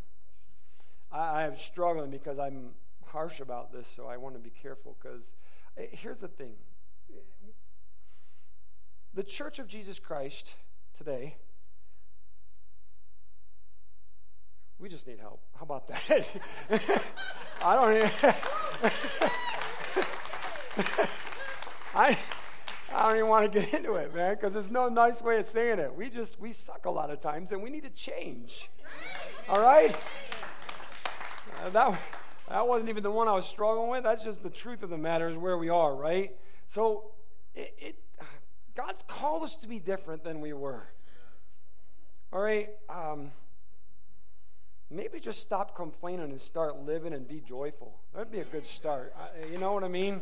I, 1.13 1.45
I'm 1.45 1.57
struggling 1.57 2.11
because 2.11 2.39
I'm 2.39 2.71
harsh 3.07 3.41
about 3.41 3.73
this, 3.73 3.87
so 3.95 4.07
I 4.07 4.17
want 4.17 4.35
to 4.35 4.41
be 4.41 4.53
careful 4.63 4.97
because 5.01 5.33
eh, 5.77 5.87
here's 5.91 6.19
the 6.19 6.29
thing 6.29 6.53
the 9.15 9.23
church 9.25 9.59
of 9.59 9.67
Jesus 9.67 9.99
Christ 9.99 10.55
today, 10.97 11.35
we 14.79 14.89
just 14.89 15.09
need 15.09 15.19
help. 15.19 15.41
How 15.57 15.65
about 15.65 15.89
that? 15.89 16.31
I 17.65 17.75
don't. 17.75 18.05
I, 21.95 22.17
I 22.95 23.09
don't 23.09 23.17
even 23.19 23.29
want 23.29 23.53
to 23.53 23.61
get 23.61 23.75
into 23.75 23.95
it, 23.95 24.15
man, 24.15 24.35
because 24.35 24.53
there's 24.53 24.71
no 24.71 24.89
nice 24.89 25.21
way 25.21 25.39
of 25.39 25.47
saying 25.47 25.79
it. 25.79 25.95
We 25.95 26.09
just, 26.09 26.41
we 26.41 26.53
suck 26.53 26.87
a 26.87 26.91
lot 26.91 27.11
of 27.11 27.21
times 27.21 27.53
and 27.53 27.63
we 27.63 27.71
need 27.71 27.85
to 27.85 27.91
change. 27.91 28.71
All 29.49 29.61
right? 29.61 29.95
Uh, 31.65 31.71
that, 31.71 32.01
that 32.49 32.67
wasn't 32.67 32.89
even 32.89 33.03
the 33.03 33.11
one 33.11 33.29
I 33.29 33.33
was 33.33 33.47
struggling 33.47 33.91
with. 33.91 34.05
That's 34.05 34.23
just 34.23 34.43
the 34.43 34.51
truth 34.51 34.83
of 34.83 34.91
the 34.91 34.99
matter 34.99 35.29
is 35.29 35.37
where 35.37 35.59
we 35.59 35.69
are, 35.69 35.95
right? 35.95 36.35
So 36.69 37.13
it, 37.55 37.75
it 37.79 37.99
God's 38.75 39.03
called 39.09 39.43
us 39.43 39.57
to 39.57 39.67
be 39.67 39.81
different 39.81 40.23
than 40.23 40.41
we 40.41 40.53
were. 40.53 40.87
All 42.33 42.41
right? 42.41 42.69
Um, 42.89 43.33
maybe 44.91 45.19
just 45.19 45.41
stop 45.41 45.75
complaining 45.75 46.31
and 46.31 46.41
start 46.41 46.81
living 46.85 47.13
and 47.13 47.27
be 47.27 47.41
joyful. 47.41 47.99
That'd 48.15 48.31
be 48.31 48.39
a 48.39 48.45
good 48.45 48.65
start. 48.65 49.15
I, 49.19 49.47
you 49.47 49.59
know 49.59 49.73
what 49.73 49.83
I 49.83 49.89
mean? 49.89 50.21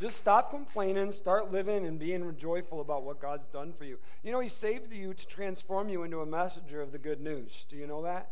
Just 0.00 0.16
stop 0.16 0.50
complaining, 0.50 1.10
start 1.10 1.50
living 1.50 1.84
and 1.84 1.98
being 1.98 2.36
joyful 2.36 2.80
about 2.80 3.02
what 3.02 3.20
God's 3.20 3.46
done 3.48 3.72
for 3.76 3.84
you. 3.84 3.98
You 4.22 4.30
know, 4.30 4.38
He 4.40 4.48
saved 4.48 4.92
you 4.92 5.12
to 5.12 5.26
transform 5.26 5.88
you 5.88 6.04
into 6.04 6.20
a 6.20 6.26
messenger 6.26 6.80
of 6.80 6.92
the 6.92 6.98
good 6.98 7.20
news. 7.20 7.66
Do 7.68 7.76
you 7.76 7.86
know 7.86 8.02
that? 8.02 8.30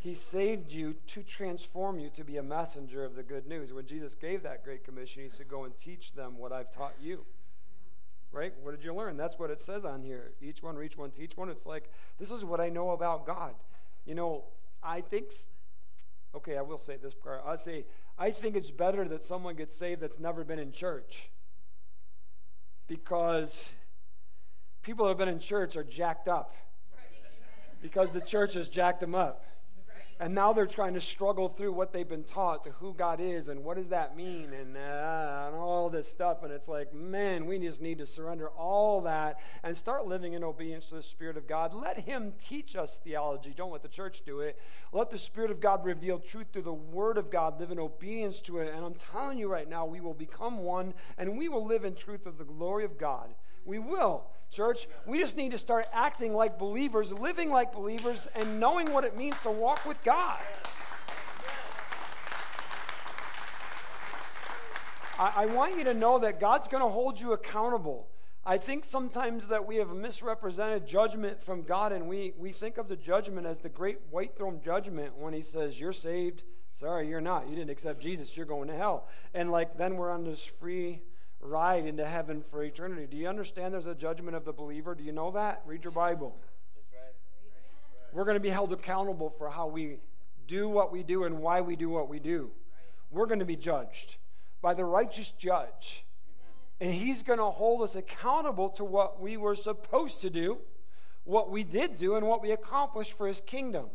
He 0.00 0.14
saved 0.14 0.72
you 0.72 0.94
to 1.08 1.22
transform 1.22 1.98
you 1.98 2.10
to 2.10 2.24
be 2.24 2.36
a 2.36 2.42
messenger 2.42 3.04
of 3.04 3.14
the 3.14 3.22
good 3.22 3.46
news. 3.46 3.72
When 3.72 3.86
Jesus 3.86 4.14
gave 4.14 4.42
that 4.42 4.64
great 4.64 4.84
commission, 4.84 5.22
He 5.22 5.30
said, 5.30 5.48
Go 5.48 5.64
and 5.64 5.74
teach 5.80 6.12
them 6.12 6.38
what 6.38 6.52
I've 6.52 6.72
taught 6.72 6.94
you. 7.00 7.24
Right? 8.32 8.52
What 8.62 8.72
did 8.72 8.84
you 8.84 8.92
learn? 8.92 9.16
That's 9.16 9.38
what 9.38 9.50
it 9.50 9.60
says 9.60 9.84
on 9.84 10.02
here. 10.02 10.32
Each 10.42 10.62
one, 10.62 10.76
reach 10.76 10.98
one, 10.98 11.10
teach 11.12 11.36
one. 11.36 11.48
It's 11.48 11.66
like, 11.66 11.90
this 12.18 12.30
is 12.30 12.44
what 12.44 12.60
I 12.60 12.68
know 12.68 12.90
about 12.90 13.26
God. 13.26 13.54
You 14.04 14.14
know, 14.14 14.44
I 14.82 15.00
think, 15.00 15.30
okay, 16.34 16.56
I 16.56 16.62
will 16.62 16.78
say 16.78 16.96
this 16.96 17.14
part. 17.14 17.42
I 17.46 17.56
say, 17.56 17.84
I 18.18 18.30
think 18.30 18.56
it's 18.56 18.70
better 18.70 19.06
that 19.08 19.24
someone 19.24 19.56
gets 19.56 19.74
saved 19.74 20.00
that's 20.00 20.18
never 20.18 20.44
been 20.44 20.58
in 20.58 20.72
church. 20.72 21.30
Because 22.88 23.68
people 24.82 25.06
that 25.06 25.10
have 25.10 25.18
been 25.18 25.28
in 25.28 25.40
church 25.40 25.76
are 25.76 25.84
jacked 25.84 26.28
up. 26.28 26.54
Because 27.82 28.10
the 28.10 28.20
church 28.20 28.54
has 28.54 28.68
jacked 28.68 29.00
them 29.00 29.14
up. 29.14 29.45
And 30.18 30.34
now 30.34 30.54
they're 30.54 30.66
trying 30.66 30.94
to 30.94 31.00
struggle 31.00 31.50
through 31.50 31.72
what 31.72 31.92
they've 31.92 32.08
been 32.08 32.24
taught 32.24 32.64
to 32.64 32.70
who 32.70 32.94
God 32.94 33.20
is 33.20 33.48
and 33.48 33.62
what 33.62 33.76
does 33.76 33.88
that 33.88 34.16
mean 34.16 34.50
and, 34.54 34.74
uh, 34.74 35.44
and 35.46 35.56
all 35.56 35.90
this 35.90 36.10
stuff. 36.10 36.42
And 36.42 36.50
it's 36.50 36.68
like, 36.68 36.94
man, 36.94 37.44
we 37.44 37.58
just 37.58 37.82
need 37.82 37.98
to 37.98 38.06
surrender 38.06 38.48
all 38.48 39.02
that 39.02 39.38
and 39.62 39.76
start 39.76 40.06
living 40.06 40.32
in 40.32 40.42
obedience 40.42 40.86
to 40.86 40.94
the 40.94 41.02
Spirit 41.02 41.36
of 41.36 41.46
God. 41.46 41.74
Let 41.74 42.00
Him 42.00 42.32
teach 42.48 42.76
us 42.76 42.98
theology. 43.04 43.52
Don't 43.54 43.72
let 43.72 43.82
the 43.82 43.88
church 43.88 44.22
do 44.24 44.40
it. 44.40 44.58
Let 44.90 45.10
the 45.10 45.18
Spirit 45.18 45.50
of 45.50 45.60
God 45.60 45.84
reveal 45.84 46.18
truth 46.18 46.46
through 46.50 46.62
the 46.62 46.72
Word 46.72 47.18
of 47.18 47.30
God. 47.30 47.60
Live 47.60 47.70
in 47.70 47.78
obedience 47.78 48.40
to 48.42 48.60
it. 48.60 48.72
And 48.74 48.86
I'm 48.86 48.94
telling 48.94 49.38
you 49.38 49.48
right 49.48 49.68
now, 49.68 49.84
we 49.84 50.00
will 50.00 50.14
become 50.14 50.60
one 50.60 50.94
and 51.18 51.36
we 51.36 51.50
will 51.50 51.66
live 51.66 51.84
in 51.84 51.94
truth 51.94 52.24
of 52.24 52.38
the 52.38 52.44
glory 52.44 52.86
of 52.86 52.96
God. 52.96 53.34
We 53.66 53.78
will. 53.80 54.24
Church, 54.50 54.86
we 55.06 55.18
just 55.18 55.36
need 55.36 55.50
to 55.50 55.58
start 55.58 55.86
acting 55.92 56.32
like 56.32 56.58
believers, 56.58 57.12
living 57.12 57.50
like 57.50 57.74
believers, 57.74 58.28
and 58.34 58.60
knowing 58.60 58.92
what 58.92 59.04
it 59.04 59.16
means 59.16 59.34
to 59.42 59.50
walk 59.50 59.84
with 59.84 60.02
God. 60.04 60.38
I, 65.18 65.32
I 65.36 65.46
want 65.46 65.76
you 65.76 65.84
to 65.84 65.94
know 65.94 66.18
that 66.20 66.38
God's 66.38 66.68
going 66.68 66.82
to 66.82 66.88
hold 66.88 67.20
you 67.20 67.32
accountable. 67.32 68.08
I 68.44 68.56
think 68.56 68.84
sometimes 68.84 69.48
that 69.48 69.66
we 69.66 69.76
have 69.76 69.90
misrepresented 69.90 70.86
judgment 70.86 71.42
from 71.42 71.62
God, 71.62 71.90
and 71.90 72.06
we, 72.06 72.32
we 72.38 72.52
think 72.52 72.78
of 72.78 72.88
the 72.88 72.94
judgment 72.94 73.46
as 73.46 73.58
the 73.58 73.68
great 73.68 73.98
white 74.10 74.36
throne 74.36 74.60
judgment 74.64 75.18
when 75.18 75.34
He 75.34 75.42
says, 75.42 75.80
You're 75.80 75.92
saved. 75.92 76.44
Sorry, 76.78 77.08
you're 77.08 77.20
not. 77.20 77.48
You 77.48 77.56
didn't 77.56 77.70
accept 77.70 78.00
Jesus. 78.00 78.36
You're 78.36 78.46
going 78.46 78.68
to 78.68 78.76
hell. 78.76 79.08
And 79.34 79.50
like 79.50 79.76
then 79.78 79.96
we're 79.96 80.10
on 80.10 80.24
this 80.24 80.44
free 80.44 81.00
ride 81.46 81.86
into 81.86 82.06
heaven 82.06 82.44
for 82.50 82.62
eternity. 82.62 83.06
Do 83.10 83.16
you 83.16 83.28
understand 83.28 83.72
there's 83.72 83.86
a 83.86 83.94
judgment 83.94 84.36
of 84.36 84.44
the 84.44 84.52
believer? 84.52 84.94
Do 84.94 85.04
you 85.04 85.12
know 85.12 85.30
that? 85.32 85.62
Read 85.66 85.84
your 85.84 85.92
Bible. 85.92 86.36
We're 88.12 88.24
going 88.24 88.36
to 88.36 88.40
be 88.40 88.50
held 88.50 88.72
accountable 88.72 89.30
for 89.36 89.50
how 89.50 89.66
we 89.66 89.98
do 90.46 90.68
what 90.68 90.92
we 90.92 91.02
do 91.02 91.24
and 91.24 91.40
why 91.40 91.60
we 91.60 91.76
do 91.76 91.90
what 91.90 92.08
we 92.08 92.18
do. 92.18 92.50
We're 93.10 93.26
going 93.26 93.40
to 93.40 93.44
be 93.44 93.56
judged 93.56 94.16
by 94.62 94.74
the 94.74 94.84
righteous 94.84 95.32
judge. 95.38 96.04
And 96.80 96.92
he's 96.92 97.22
going 97.22 97.38
to 97.38 97.46
hold 97.46 97.82
us 97.82 97.94
accountable 97.94 98.68
to 98.70 98.84
what 98.84 99.20
we 99.20 99.36
were 99.36 99.54
supposed 99.54 100.20
to 100.22 100.30
do, 100.30 100.58
what 101.24 101.50
we 101.50 101.64
did 101.64 101.96
do, 101.96 102.16
and 102.16 102.26
what 102.26 102.42
we 102.42 102.52
accomplished 102.52 103.12
for 103.14 103.26
his 103.26 103.40
kingdom. 103.46 103.86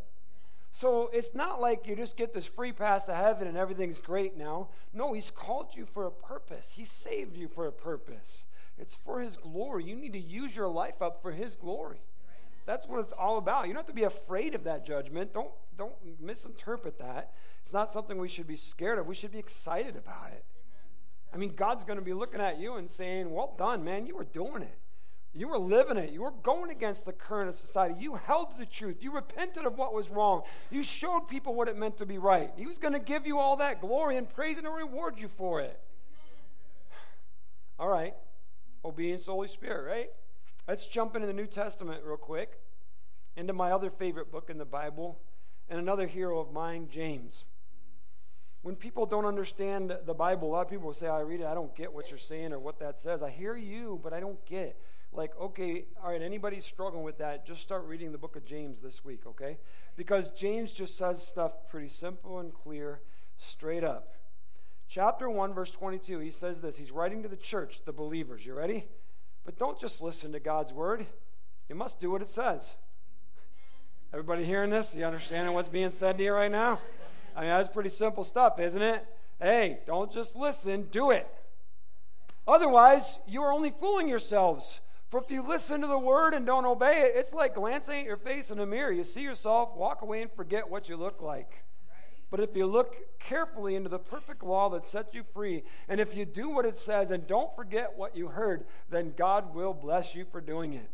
So 0.72 1.10
it's 1.12 1.36
not 1.36 1.60
like 1.60 1.86
you 1.86 1.96
just 1.96 2.16
get 2.16 2.34
this 2.34 2.46
free 2.46 2.72
pass 2.72 3.06
to 3.06 3.14
heaven 3.14 3.48
and 3.48 3.58
everything's 3.58 4.00
great 4.00 4.38
now. 4.38 4.70
No, 4.94 5.14
He's 5.14 5.32
called 5.32 5.76
you 5.76 5.86
for 5.86 6.06
a 6.06 6.12
purpose, 6.12 6.74
He 6.76 6.86
saved 6.86 7.36
you 7.38 7.48
for 7.48 7.68
a 7.68 7.72
purpose. 7.72 8.46
It's 8.78 8.96
for 8.96 9.20
His 9.20 9.38
glory. 9.38 9.84
You 9.84 9.96
need 9.96 10.14
to 10.14 10.20
use 10.20 10.56
your 10.56 10.68
life 10.68 11.02
up 11.02 11.22
for 11.22 11.32
His 11.32 11.56
glory. 11.56 12.02
That's 12.66 12.88
what 12.88 13.00
it's 13.00 13.14
all 13.14 13.38
about. 13.38 13.68
You 13.68 13.74
don't 13.74 13.82
have 13.82 13.88
to 13.88 13.94
be 13.94 14.04
afraid 14.04 14.56
of 14.56 14.64
that 14.64 14.86
judgment. 14.86 15.34
Don't, 15.34 15.52
don't 15.78 15.94
misinterpret 16.20 17.00
that. 17.00 17.34
It's 17.64 17.74
not 17.74 17.92
something 17.92 18.18
we 18.18 18.30
should 18.30 18.48
be 18.48 18.56
scared 18.56 18.98
of. 18.98 19.08
We 19.08 19.16
should 19.16 19.32
be 19.32 19.40
excited 19.40 19.96
about 19.96 20.32
it. 20.32 20.46
I 21.34 21.38
mean, 21.38 21.54
God's 21.56 21.84
going 21.84 22.00
to 22.00 22.06
be 22.06 22.14
looking 22.14 22.42
at 22.42 22.60
you 22.60 22.76
and 22.76 22.90
saying, 22.90 23.32
Well 23.32 23.56
done, 23.58 23.84
man. 23.84 24.06
You 24.06 24.16
were 24.16 24.26
doing 24.26 24.62
it. 24.64 24.78
You 25.34 25.48
were 25.48 25.58
living 25.58 25.98
it. 25.98 26.12
You 26.12 26.24
were 26.24 26.32
going 26.32 26.72
against 26.72 27.06
the 27.06 27.14
current 27.14 27.48
of 27.48 27.56
society. 27.56 27.96
You 28.00 28.16
held 28.16 28.58
the 28.60 28.66
truth. 28.66 28.98
You 29.00 29.14
repented 29.14 29.66
of 29.66 29.78
what 29.78 29.94
was 29.94 30.10
wrong. 30.10 30.42
You 30.70 30.84
showed 30.84 31.30
people 31.30 31.56
what 31.56 31.70
it 31.70 31.78
meant 31.78 31.98
to 31.98 32.06
be 32.06 32.18
right. 32.18 32.52
He 32.58 32.68
was 32.68 32.78
going 32.78 32.94
to 32.94 33.00
give 33.00 33.26
you 33.26 33.40
all 33.40 33.56
that 33.58 33.80
glory 33.80 34.18
and 34.18 34.30
praise 34.30 34.58
and 34.58 34.68
reward 34.68 35.16
you 35.18 35.30
for 35.30 35.62
it. 35.62 35.80
All 37.80 37.88
right. 37.88 38.14
Obedience 38.84 39.26
Holy 39.26 39.48
Spirit, 39.48 39.88
right? 39.88 40.10
Let's 40.68 40.86
jump 40.86 41.16
into 41.16 41.28
the 41.28 41.34
New 41.34 41.48
Testament 41.48 42.02
real 42.04 42.18
quick, 42.18 42.60
into 43.38 43.54
my 43.54 43.72
other 43.72 43.90
favorite 43.90 44.32
book 44.32 44.50
in 44.50 44.58
the 44.58 44.66
Bible, 44.66 45.20
and 45.70 45.80
another 45.80 46.08
hero 46.08 46.40
of 46.40 46.52
mine, 46.52 46.88
James. 46.92 47.46
When 48.64 48.76
people 48.76 49.06
don't 49.06 49.26
understand 49.26 49.98
the 50.06 50.14
Bible, 50.14 50.50
a 50.50 50.52
lot 50.52 50.62
of 50.62 50.70
people 50.70 50.88
will 50.88 50.94
say, 50.94 51.08
I 51.08 51.22
read 51.22 51.40
it, 51.40 51.48
I 51.48 51.54
don't 51.54 51.76
get 51.76 51.92
what 51.94 52.10
you're 52.10 52.20
saying 52.20 52.54
or 52.54 52.60
what 52.60 52.80
that 52.80 53.00
says. 53.00 53.24
I 53.24 53.30
hear 53.30 53.56
you, 53.56 54.00
but 54.04 54.14
I 54.14 54.20
don't 54.20 54.44
get 54.46 54.64
it. 54.64 54.82
Like, 55.14 55.32
okay, 55.40 55.86
all 56.02 56.12
right, 56.12 56.22
anybody 56.22 56.62
struggling 56.62 57.04
with 57.04 57.18
that, 57.18 57.46
just 57.46 57.62
start 57.62 57.86
reading 57.86 58.12
the 58.14 58.18
book 58.18 58.36
of 58.38 58.46
James 58.46 58.80
this 58.80 59.04
week, 59.04 59.22
okay? 59.28 59.58
Because 59.98 60.30
James 60.30 60.72
just 60.72 60.98
says 60.98 61.26
stuff 61.26 61.52
pretty 61.70 61.90
simple 61.90 62.40
and 62.40 62.54
clear, 62.54 63.02
straight 63.38 63.84
up. 63.84 64.16
Chapter 64.88 65.30
1, 65.30 65.54
verse 65.54 65.72
22, 65.72 66.20
he 66.20 66.32
says 66.32 66.62
this. 66.62 66.78
He's 66.78 66.92
writing 66.92 67.24
to 67.24 67.30
the 67.30 67.36
church, 67.36 67.82
the 67.86 67.92
believers. 67.92 68.46
You 68.46 68.54
ready? 68.54 68.86
But 69.44 69.58
don't 69.58 69.80
just 69.80 70.02
listen 70.02 70.32
to 70.32 70.40
God's 70.40 70.72
word, 70.72 71.06
you 71.68 71.76
must 71.76 72.00
do 72.00 72.12
what 72.12 72.22
it 72.22 72.30
says. 72.30 72.74
Everybody 74.14 74.44
hearing 74.44 74.70
this? 74.70 74.94
You 74.94 75.06
understanding 75.06 75.54
what's 75.54 75.70
being 75.70 75.92
said 75.92 76.18
to 76.18 76.24
you 76.24 76.34
right 76.34 76.52
now? 76.52 76.80
I 77.36 77.42
mean, 77.42 77.50
that's 77.50 77.70
pretty 77.70 77.90
simple 77.90 78.24
stuff, 78.24 78.60
isn't 78.60 78.82
it? 78.82 79.06
Hey, 79.40 79.80
don't 79.88 80.12
just 80.12 80.36
listen, 80.36 80.88
do 80.92 81.12
it. 81.12 81.28
Otherwise, 82.48 83.20
you 83.26 83.42
are 83.42 83.54
only 83.54 83.74
fooling 83.80 84.08
yourselves. 84.08 84.82
For 85.12 85.22
if 85.22 85.30
you 85.30 85.46
listen 85.46 85.82
to 85.82 85.88
the 85.88 85.98
word 85.98 86.34
and 86.34 86.46
don't 86.46 86.66
obey 86.66 87.02
it, 87.02 87.12
it's 87.16 87.34
like 87.34 87.56
glancing 87.56 88.00
at 88.00 88.06
your 88.06 88.16
face 88.16 88.50
in 88.50 88.60
a 88.60 88.66
mirror. 88.66 88.94
You 88.94 89.04
see 89.04 89.22
yourself, 89.22 89.76
walk 89.76 90.02
away, 90.02 90.22
and 90.22 90.32
forget 90.32 90.70
what 90.70 90.88
you 90.88 90.96
look 90.96 91.22
like. 91.22 91.66
But 92.30 92.40
if 92.40 92.56
you 92.56 92.66
look 92.66 92.96
carefully 93.20 93.76
into 93.76 93.90
the 93.90 94.00
perfect 94.00 94.42
law 94.42 94.70
that 94.70 94.88
sets 94.88 95.14
you 95.14 95.24
free, 95.34 95.64
and 95.90 96.00
if 96.00 96.16
you 96.16 96.24
do 96.24 96.48
what 96.48 96.66
it 96.66 96.78
says 96.78 97.12
and 97.12 97.28
don't 97.28 97.54
forget 97.58 97.98
what 97.98 98.16
you 98.16 98.30
heard, 98.30 98.64
then 98.90 99.14
God 99.18 99.54
will 99.54 99.74
bless 99.74 100.16
you 100.16 100.24
for 100.32 100.40
doing 100.40 100.74
it. 100.74 100.90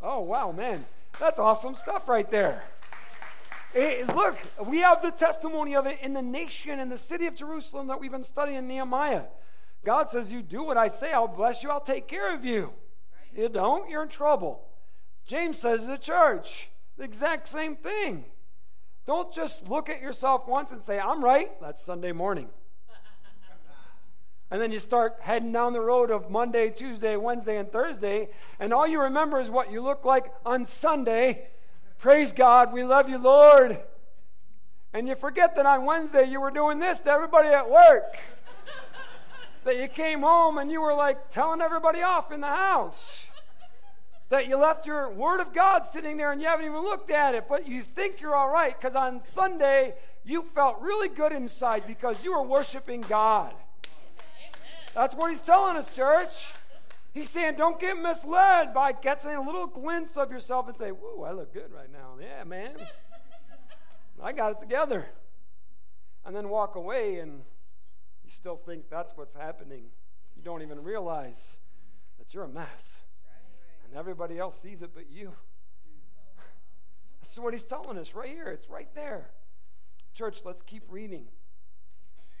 Oh, 0.00 0.20
wow, 0.20 0.52
man. 0.52 0.84
That's 1.18 1.40
awesome 1.40 1.74
stuff 1.74 2.08
right 2.08 2.30
there. 2.30 2.62
Look, 3.74 4.38
we 4.66 4.78
have 4.78 5.02
the 5.02 5.10
testimony 5.10 5.74
of 5.74 5.84
it 5.86 5.98
in 6.00 6.12
the 6.12 6.22
nation, 6.22 6.78
in 6.78 6.90
the 6.90 6.96
city 6.96 7.26
of 7.26 7.34
Jerusalem 7.34 7.88
that 7.88 7.98
we've 7.98 8.12
been 8.12 8.22
studying 8.22 8.68
Nehemiah. 8.68 9.24
God 9.84 10.10
says, 10.10 10.32
You 10.32 10.42
do 10.42 10.62
what 10.62 10.76
I 10.76 10.86
say, 10.86 11.12
I'll 11.12 11.26
bless 11.26 11.64
you, 11.64 11.70
I'll 11.70 11.80
take 11.80 12.06
care 12.06 12.32
of 12.32 12.44
you. 12.44 12.72
You 13.38 13.48
don't, 13.48 13.88
you're 13.88 14.02
in 14.02 14.08
trouble. 14.08 14.60
James 15.24 15.58
says 15.58 15.82
to 15.82 15.86
the 15.86 15.96
church, 15.96 16.68
the 16.96 17.04
exact 17.04 17.48
same 17.48 17.76
thing. 17.76 18.24
Don't 19.06 19.32
just 19.32 19.68
look 19.68 19.88
at 19.88 20.02
yourself 20.02 20.46
once 20.48 20.72
and 20.72 20.82
say, 20.82 20.98
I'm 20.98 21.24
right. 21.24 21.50
That's 21.60 21.82
Sunday 21.82 22.12
morning. 22.12 22.48
And 24.50 24.60
then 24.60 24.72
you 24.72 24.78
start 24.78 25.18
heading 25.20 25.52
down 25.52 25.72
the 25.72 25.80
road 25.80 26.10
of 26.10 26.30
Monday, 26.30 26.70
Tuesday, 26.70 27.16
Wednesday, 27.16 27.58
and 27.58 27.70
Thursday, 27.70 28.30
and 28.58 28.72
all 28.72 28.86
you 28.86 29.00
remember 29.02 29.40
is 29.40 29.50
what 29.50 29.70
you 29.70 29.82
look 29.82 30.04
like 30.04 30.32
on 30.44 30.64
Sunday 30.66 31.48
Praise 31.98 32.30
God, 32.30 32.72
we 32.72 32.84
love 32.84 33.08
you, 33.08 33.18
Lord. 33.18 33.80
And 34.92 35.08
you 35.08 35.16
forget 35.16 35.56
that 35.56 35.66
on 35.66 35.84
Wednesday 35.84 36.24
you 36.24 36.40
were 36.40 36.52
doing 36.52 36.78
this 36.78 37.00
to 37.00 37.10
everybody 37.10 37.48
at 37.48 37.68
work. 37.68 38.16
that 39.64 39.76
you 39.76 39.88
came 39.88 40.20
home 40.20 40.58
and 40.58 40.70
you 40.70 40.80
were 40.80 40.94
like 40.94 41.30
telling 41.30 41.60
everybody 41.60 42.00
off 42.00 42.30
in 42.30 42.40
the 42.40 42.46
house. 42.46 43.24
That 44.30 44.46
you 44.46 44.56
left 44.58 44.86
your 44.86 45.10
Word 45.10 45.40
of 45.40 45.54
God 45.54 45.86
sitting 45.86 46.18
there 46.18 46.32
and 46.32 46.40
you 46.40 46.46
haven't 46.46 46.66
even 46.66 46.82
looked 46.82 47.10
at 47.10 47.34
it, 47.34 47.46
but 47.48 47.66
you 47.66 47.82
think 47.82 48.20
you're 48.20 48.34
all 48.34 48.50
right 48.50 48.78
because 48.78 48.94
on 48.94 49.22
Sunday 49.22 49.94
you 50.24 50.42
felt 50.54 50.80
really 50.80 51.08
good 51.08 51.32
inside 51.32 51.86
because 51.86 52.22
you 52.22 52.32
were 52.32 52.42
worshiping 52.42 53.00
God. 53.02 53.54
That's 54.94 55.14
what 55.14 55.30
he's 55.30 55.40
telling 55.40 55.76
us, 55.76 55.94
church. 55.94 56.48
He's 57.14 57.30
saying, 57.30 57.54
don't 57.56 57.80
get 57.80 57.98
misled 57.98 58.74
by 58.74 58.92
getting 58.92 59.34
a 59.34 59.40
little 59.40 59.66
glimpse 59.66 60.16
of 60.16 60.30
yourself 60.30 60.68
and 60.68 60.76
say, 60.76 60.90
Whoa, 60.90 61.22
I 61.22 61.32
look 61.32 61.52
good 61.54 61.72
right 61.72 61.90
now. 61.90 62.16
Yeah, 62.20 62.44
man. 62.44 62.76
I 64.22 64.32
got 64.32 64.52
it 64.52 64.60
together. 64.60 65.06
And 66.26 66.36
then 66.36 66.48
walk 66.48 66.76
away 66.76 67.20
and 67.20 67.42
you 68.24 68.30
still 68.30 68.56
think 68.56 68.90
that's 68.90 69.16
what's 69.16 69.34
happening. 69.34 69.84
You 70.36 70.42
don't 70.42 70.62
even 70.62 70.82
realize 70.82 71.56
that 72.18 72.34
you're 72.34 72.44
a 72.44 72.48
mess. 72.48 72.90
And 73.88 73.98
everybody 73.98 74.38
else 74.38 74.60
sees 74.60 74.82
it 74.82 74.90
but 74.94 75.10
you. 75.10 75.32
This 77.22 77.32
is 77.32 77.38
what 77.38 77.52
he's 77.52 77.64
telling 77.64 77.98
us 77.98 78.14
right 78.14 78.28
here. 78.28 78.48
It's 78.48 78.68
right 78.68 78.88
there. 78.94 79.30
Church, 80.14 80.40
let's 80.44 80.62
keep 80.62 80.82
reading. 80.88 81.26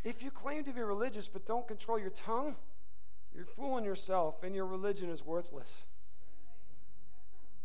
If 0.04 0.22
you 0.22 0.30
claim 0.30 0.64
to 0.64 0.72
be 0.72 0.80
religious 0.80 1.28
but 1.28 1.46
don't 1.46 1.66
control 1.66 1.98
your 1.98 2.10
tongue, 2.10 2.56
you're 3.34 3.44
fooling 3.44 3.84
yourself, 3.84 4.42
and 4.42 4.54
your 4.54 4.66
religion 4.66 5.10
is 5.10 5.24
worthless. 5.24 5.68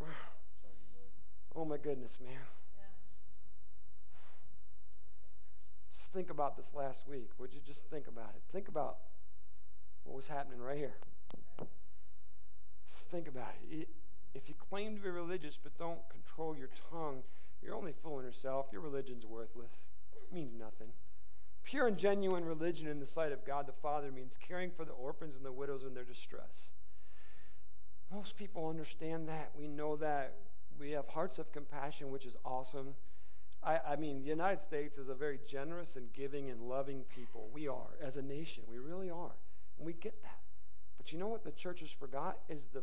Oh 1.55 1.65
my 1.65 1.77
goodness, 1.77 2.17
man. 2.19 2.39
Just 5.95 6.11
think 6.11 6.31
about 6.31 6.57
this 6.57 6.65
last 6.73 7.07
week. 7.07 7.29
Would 7.37 7.53
you 7.53 7.59
just 7.63 7.85
think 7.91 8.07
about 8.07 8.31
it? 8.35 8.41
Think 8.51 8.69
about 8.69 8.97
what 10.03 10.15
was 10.15 10.25
happening 10.25 10.59
right 10.59 10.79
here. 10.79 10.95
Think 13.13 13.27
about 13.27 13.53
it. 13.69 13.87
If 14.33 14.49
you 14.49 14.55
claim 14.55 14.95
to 14.95 15.01
be 15.01 15.09
religious 15.09 15.59
but 15.61 15.77
don't 15.77 15.99
control 16.09 16.57
your 16.57 16.69
tongue, 16.89 17.21
you're 17.61 17.75
only 17.75 17.93
fooling 18.01 18.25
yourself. 18.25 18.65
Your 18.71 18.81
religion's 18.81 19.23
worthless. 19.23 19.69
It 20.15 20.33
means 20.33 20.51
nothing. 20.57 20.87
Pure 21.63 21.89
and 21.89 21.97
genuine 21.97 22.43
religion 22.43 22.87
in 22.87 22.99
the 22.99 23.05
sight 23.05 23.31
of 23.31 23.45
God 23.45 23.67
the 23.67 23.73
Father 23.83 24.11
means 24.11 24.33
caring 24.41 24.71
for 24.71 24.83
the 24.83 24.93
orphans 24.93 25.35
and 25.35 25.45
the 25.45 25.51
widows 25.51 25.83
in 25.83 25.93
their 25.93 26.03
distress. 26.03 26.71
Most 28.11 28.35
people 28.35 28.67
understand 28.67 29.27
that. 29.27 29.51
We 29.55 29.67
know 29.67 29.95
that. 29.97 30.33
We 30.79 30.89
have 30.91 31.07
hearts 31.07 31.37
of 31.37 31.51
compassion, 31.51 32.09
which 32.09 32.25
is 32.25 32.35
awesome. 32.43 32.95
I, 33.63 33.79
I, 33.89 33.95
mean, 33.95 34.23
the 34.23 34.27
United 34.27 34.59
States 34.59 34.97
is 34.97 35.07
a 35.07 35.13
very 35.13 35.39
generous 35.47 35.97
and 35.97 36.11
giving 36.13 36.49
and 36.49 36.63
loving 36.63 37.03
people. 37.15 37.47
We 37.53 37.67
are, 37.67 37.95
as 38.01 38.15
a 38.15 38.23
nation. 38.23 38.63
We 38.67 38.79
really 38.79 39.11
are. 39.11 39.35
And 39.77 39.85
we 39.85 39.93
get 39.93 40.19
that. 40.23 40.39
But 40.97 41.13
you 41.13 41.19
know 41.19 41.27
what 41.27 41.43
the 41.43 41.51
church 41.51 41.81
has 41.81 41.91
forgot 41.91 42.39
is 42.49 42.69
the 42.73 42.81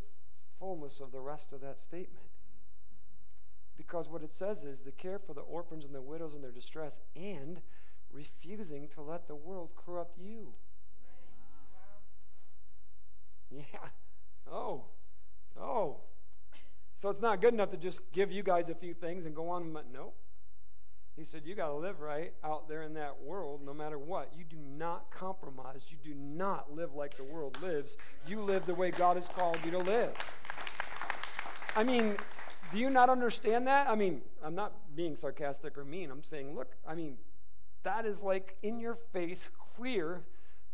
fullness 0.60 1.00
of 1.00 1.10
the 1.10 1.20
rest 1.20 1.52
of 1.52 1.60
that 1.62 1.80
statement. 1.80 2.26
Because 3.76 4.08
what 4.08 4.22
it 4.22 4.32
says 4.32 4.62
is 4.62 4.80
the 4.80 4.92
care 4.92 5.18
for 5.18 5.34
the 5.34 5.40
orphans 5.40 5.84
and 5.84 5.94
the 5.94 6.02
widows 6.02 6.34
in 6.34 6.42
their 6.42 6.52
distress 6.52 7.00
and 7.16 7.60
refusing 8.12 8.86
to 8.88 9.00
let 9.00 9.26
the 9.26 9.34
world 9.34 9.70
corrupt 9.74 10.18
you. 10.18 10.52
Yeah. 13.50 13.88
Oh. 14.50 14.84
Oh. 15.60 15.96
So 17.00 17.08
it's 17.08 17.22
not 17.22 17.40
good 17.40 17.54
enough 17.54 17.70
to 17.70 17.76
just 17.76 18.00
give 18.12 18.30
you 18.30 18.42
guys 18.42 18.68
a 18.68 18.74
few 18.74 18.94
things 18.94 19.26
and 19.26 19.34
go 19.34 19.48
on. 19.48 19.72
But 19.72 19.86
no. 19.92 20.12
He 21.16 21.24
said, 21.24 21.42
You 21.44 21.54
got 21.54 21.68
to 21.68 21.74
live 21.74 22.00
right 22.00 22.32
out 22.44 22.68
there 22.68 22.82
in 22.82 22.94
that 22.94 23.22
world 23.22 23.60
no 23.64 23.74
matter 23.74 23.98
what. 23.98 24.32
You 24.36 24.44
do 24.44 24.56
not 24.78 25.10
compromise. 25.10 25.82
You 25.88 25.98
do 26.02 26.14
not 26.14 26.74
live 26.74 26.94
like 26.94 27.16
the 27.16 27.24
world 27.24 27.60
lives. 27.62 27.92
You 28.26 28.42
live 28.42 28.66
the 28.66 28.74
way 28.74 28.90
God 28.90 29.16
has 29.16 29.26
called 29.26 29.58
you 29.64 29.70
to 29.72 29.78
live. 29.78 30.12
I 31.76 31.84
mean, 31.84 32.16
do 32.72 32.78
you 32.78 32.90
not 32.90 33.08
understand 33.10 33.66
that? 33.66 33.88
I 33.88 33.94
mean, 33.94 34.22
I'm 34.44 34.54
not 34.54 34.72
being 34.94 35.16
sarcastic 35.16 35.76
or 35.78 35.84
mean. 35.84 36.10
I'm 36.10 36.22
saying, 36.22 36.54
look, 36.54 36.74
I 36.86 36.94
mean, 36.94 37.16
that 37.82 38.06
is 38.06 38.20
like 38.20 38.56
in 38.62 38.78
your 38.78 38.96
face, 39.12 39.48
clear, 39.76 40.22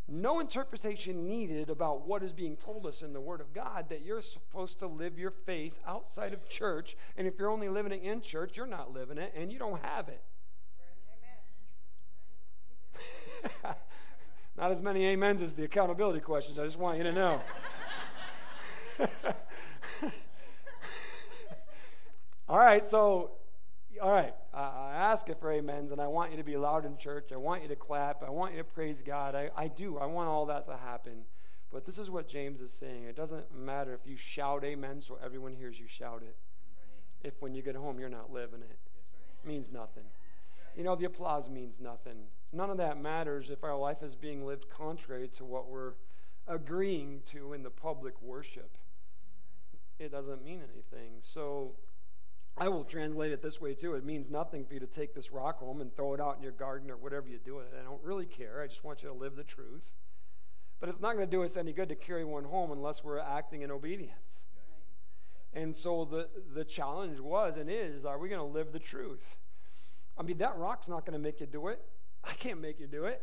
no 0.08 0.40
interpretation 0.40 1.26
needed 1.26 1.68
about 1.68 2.06
what 2.06 2.22
is 2.22 2.32
being 2.32 2.56
told 2.56 2.86
us 2.86 3.02
in 3.02 3.12
the 3.12 3.20
Word 3.20 3.40
of 3.40 3.52
God 3.52 3.88
that 3.88 4.02
you're 4.02 4.22
supposed 4.22 4.78
to 4.78 4.86
live 4.86 5.18
your 5.18 5.32
faith 5.32 5.80
outside 5.86 6.32
of 6.32 6.48
church. 6.48 6.96
And 7.16 7.26
if 7.26 7.38
you're 7.38 7.50
only 7.50 7.68
living 7.68 7.92
it 7.92 8.02
in 8.02 8.20
church, 8.20 8.56
you're 8.56 8.66
not 8.66 8.92
living 8.92 9.18
it 9.18 9.32
and 9.36 9.52
you 9.52 9.58
don't 9.58 9.82
have 9.82 10.08
it. 10.08 10.22
not 14.56 14.70
as 14.70 14.80
many 14.80 15.12
amens 15.12 15.42
as 15.42 15.54
the 15.54 15.64
accountability 15.64 16.20
questions. 16.20 16.58
I 16.58 16.64
just 16.64 16.78
want 16.78 16.98
you 16.98 17.04
to 17.04 17.12
know. 17.12 17.40
All 22.48 22.58
right, 22.58 22.84
so 22.84 23.32
all 24.00 24.12
right, 24.12 24.34
I 24.52 24.92
ask 24.94 25.28
it 25.28 25.38
for 25.40 25.52
amens, 25.52 25.90
and 25.90 26.00
I 26.00 26.06
want 26.06 26.30
you 26.30 26.36
to 26.36 26.44
be 26.44 26.56
loud 26.56 26.84
in 26.84 26.96
church. 26.96 27.30
I 27.32 27.36
want 27.36 27.62
you 27.62 27.68
to 27.68 27.76
clap. 27.76 28.22
I 28.22 28.30
want 28.30 28.52
you 28.52 28.58
to 28.58 28.64
praise 28.64 29.02
God. 29.02 29.34
I, 29.34 29.50
I 29.56 29.68
do. 29.68 29.98
I 29.98 30.06
want 30.06 30.28
all 30.28 30.46
that 30.46 30.66
to 30.66 30.76
happen. 30.76 31.24
But 31.72 31.84
this 31.84 31.98
is 31.98 32.10
what 32.10 32.28
James 32.28 32.60
is 32.60 32.72
saying. 32.72 33.04
It 33.04 33.16
doesn't 33.16 33.54
matter 33.54 33.94
if 33.94 34.08
you 34.08 34.16
shout 34.16 34.64
amen 34.64 35.00
so 35.00 35.18
everyone 35.24 35.54
hears 35.54 35.78
you 35.78 35.86
shout 35.88 36.22
it. 36.22 36.36
Right. 36.76 37.28
If 37.28 37.34
when 37.40 37.54
you 37.54 37.62
get 37.62 37.74
home 37.74 37.98
you're 37.98 38.08
not 38.08 38.32
living 38.32 38.60
it, 38.60 38.78
it 39.42 39.46
means 39.46 39.72
nothing. 39.72 40.04
You 40.76 40.84
know, 40.84 40.94
the 40.94 41.06
applause 41.06 41.48
means 41.48 41.80
nothing. 41.80 42.28
None 42.52 42.70
of 42.70 42.76
that 42.76 43.00
matters 43.00 43.50
if 43.50 43.64
our 43.64 43.76
life 43.76 44.02
is 44.02 44.14
being 44.14 44.46
lived 44.46 44.68
contrary 44.68 45.28
to 45.36 45.44
what 45.44 45.68
we're 45.68 45.94
agreeing 46.46 47.22
to 47.32 47.52
in 47.52 47.62
the 47.62 47.70
public 47.70 48.22
worship. 48.22 48.78
It 49.98 50.12
doesn't 50.12 50.44
mean 50.44 50.60
anything. 50.62 51.14
So 51.22 51.74
I 52.58 52.68
will 52.68 52.84
translate 52.84 53.32
it 53.32 53.42
this 53.42 53.60
way 53.60 53.74
too. 53.74 53.94
It 53.94 54.04
means 54.04 54.30
nothing 54.30 54.64
for 54.64 54.74
you 54.74 54.80
to 54.80 54.86
take 54.86 55.14
this 55.14 55.30
rock 55.30 55.58
home 55.58 55.82
and 55.82 55.94
throw 55.94 56.14
it 56.14 56.20
out 56.20 56.36
in 56.36 56.42
your 56.42 56.52
garden 56.52 56.90
or 56.90 56.96
whatever 56.96 57.28
you 57.28 57.38
do 57.44 57.56
with 57.56 57.66
it. 57.66 57.78
I 57.78 57.84
don't 57.84 58.02
really 58.02 58.24
care. 58.24 58.62
I 58.62 58.66
just 58.66 58.82
want 58.82 59.02
you 59.02 59.08
to 59.10 59.14
live 59.14 59.36
the 59.36 59.44
truth. 59.44 59.92
But 60.80 60.88
it's 60.88 61.00
not 61.00 61.14
going 61.16 61.26
to 61.26 61.30
do 61.30 61.42
us 61.42 61.56
any 61.56 61.72
good 61.72 61.90
to 61.90 61.94
carry 61.94 62.24
one 62.24 62.44
home 62.44 62.70
unless 62.72 63.04
we're 63.04 63.18
acting 63.18 63.62
in 63.62 63.70
obedience. 63.70 64.12
And 65.52 65.74
so 65.76 66.04
the, 66.04 66.28
the 66.54 66.64
challenge 66.64 67.18
was 67.20 67.56
and 67.58 67.70
is 67.70 68.04
are 68.04 68.18
we 68.18 68.28
going 68.28 68.40
to 68.40 68.58
live 68.58 68.72
the 68.72 68.78
truth? 68.78 69.36
I 70.18 70.22
mean, 70.22 70.38
that 70.38 70.56
rock's 70.56 70.88
not 70.88 71.04
going 71.04 71.12
to 71.14 71.18
make 71.18 71.40
you 71.40 71.46
do 71.46 71.68
it. 71.68 71.80
I 72.24 72.32
can't 72.32 72.60
make 72.60 72.80
you 72.80 72.86
do 72.86 73.04
it. 73.04 73.22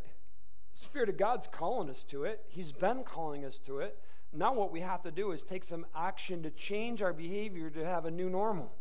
The 0.73 0.79
Spirit 0.79 1.09
of 1.09 1.17
God's 1.17 1.47
calling 1.47 1.89
us 1.89 2.03
to 2.05 2.23
it, 2.23 2.43
He's 2.47 2.71
been 2.71 3.03
calling 3.03 3.45
us 3.45 3.59
to 3.65 3.79
it. 3.79 3.99
Now, 4.31 4.53
what 4.53 4.71
we 4.71 4.81
have 4.81 5.03
to 5.03 5.11
do 5.11 5.31
is 5.31 5.43
take 5.43 5.63
some 5.63 5.85
action 5.95 6.41
to 6.43 6.49
change 6.49 7.03
our 7.03 7.13
behavior 7.13 7.69
to 7.69 7.85
have 7.85 8.05
a 8.05 8.11
new 8.11 8.29
normal. 8.29 8.71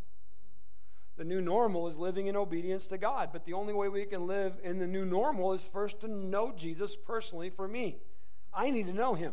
The 1.23 1.29
new 1.29 1.41
normal 1.41 1.87
is 1.87 1.97
living 1.97 2.27
in 2.27 2.35
obedience 2.35 2.87
to 2.87 2.99
God. 2.99 3.29
But 3.33 3.45
the 3.45 3.53
only 3.53 3.73
way 3.73 3.89
we 3.89 4.07
can 4.07 4.27
live 4.27 4.55
in 4.65 4.81
the 4.81 4.89
new 4.89 5.05
normal 5.05 5.53
is 5.53 5.65
first 5.65 6.01
to 6.01 6.09
know 6.09 6.51
Jesus 6.51 6.97
personally 6.97 7.49
for 7.49 7.69
me. 7.69 7.99
I 8.53 8.71
need 8.71 8.87
to 8.87 8.93
know 8.93 9.15
Him. 9.15 9.33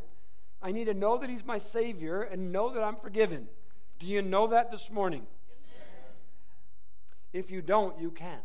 I 0.61 0.71
need 0.71 0.85
to 0.85 0.93
know 0.93 1.17
that 1.17 1.31
He's 1.31 1.43
my 1.43 1.57
Savior 1.57 2.21
and 2.21 2.51
know 2.51 2.71
that 2.71 2.83
I'm 2.83 2.95
forgiven. 2.95 3.47
Do 3.97 4.05
you 4.05 4.21
know 4.21 4.45
that 4.49 4.69
this 4.69 4.91
morning? 4.91 5.25
If 7.33 7.49
you 7.49 7.63
don't, 7.63 7.99
you 7.99 8.11
can. 8.11 8.41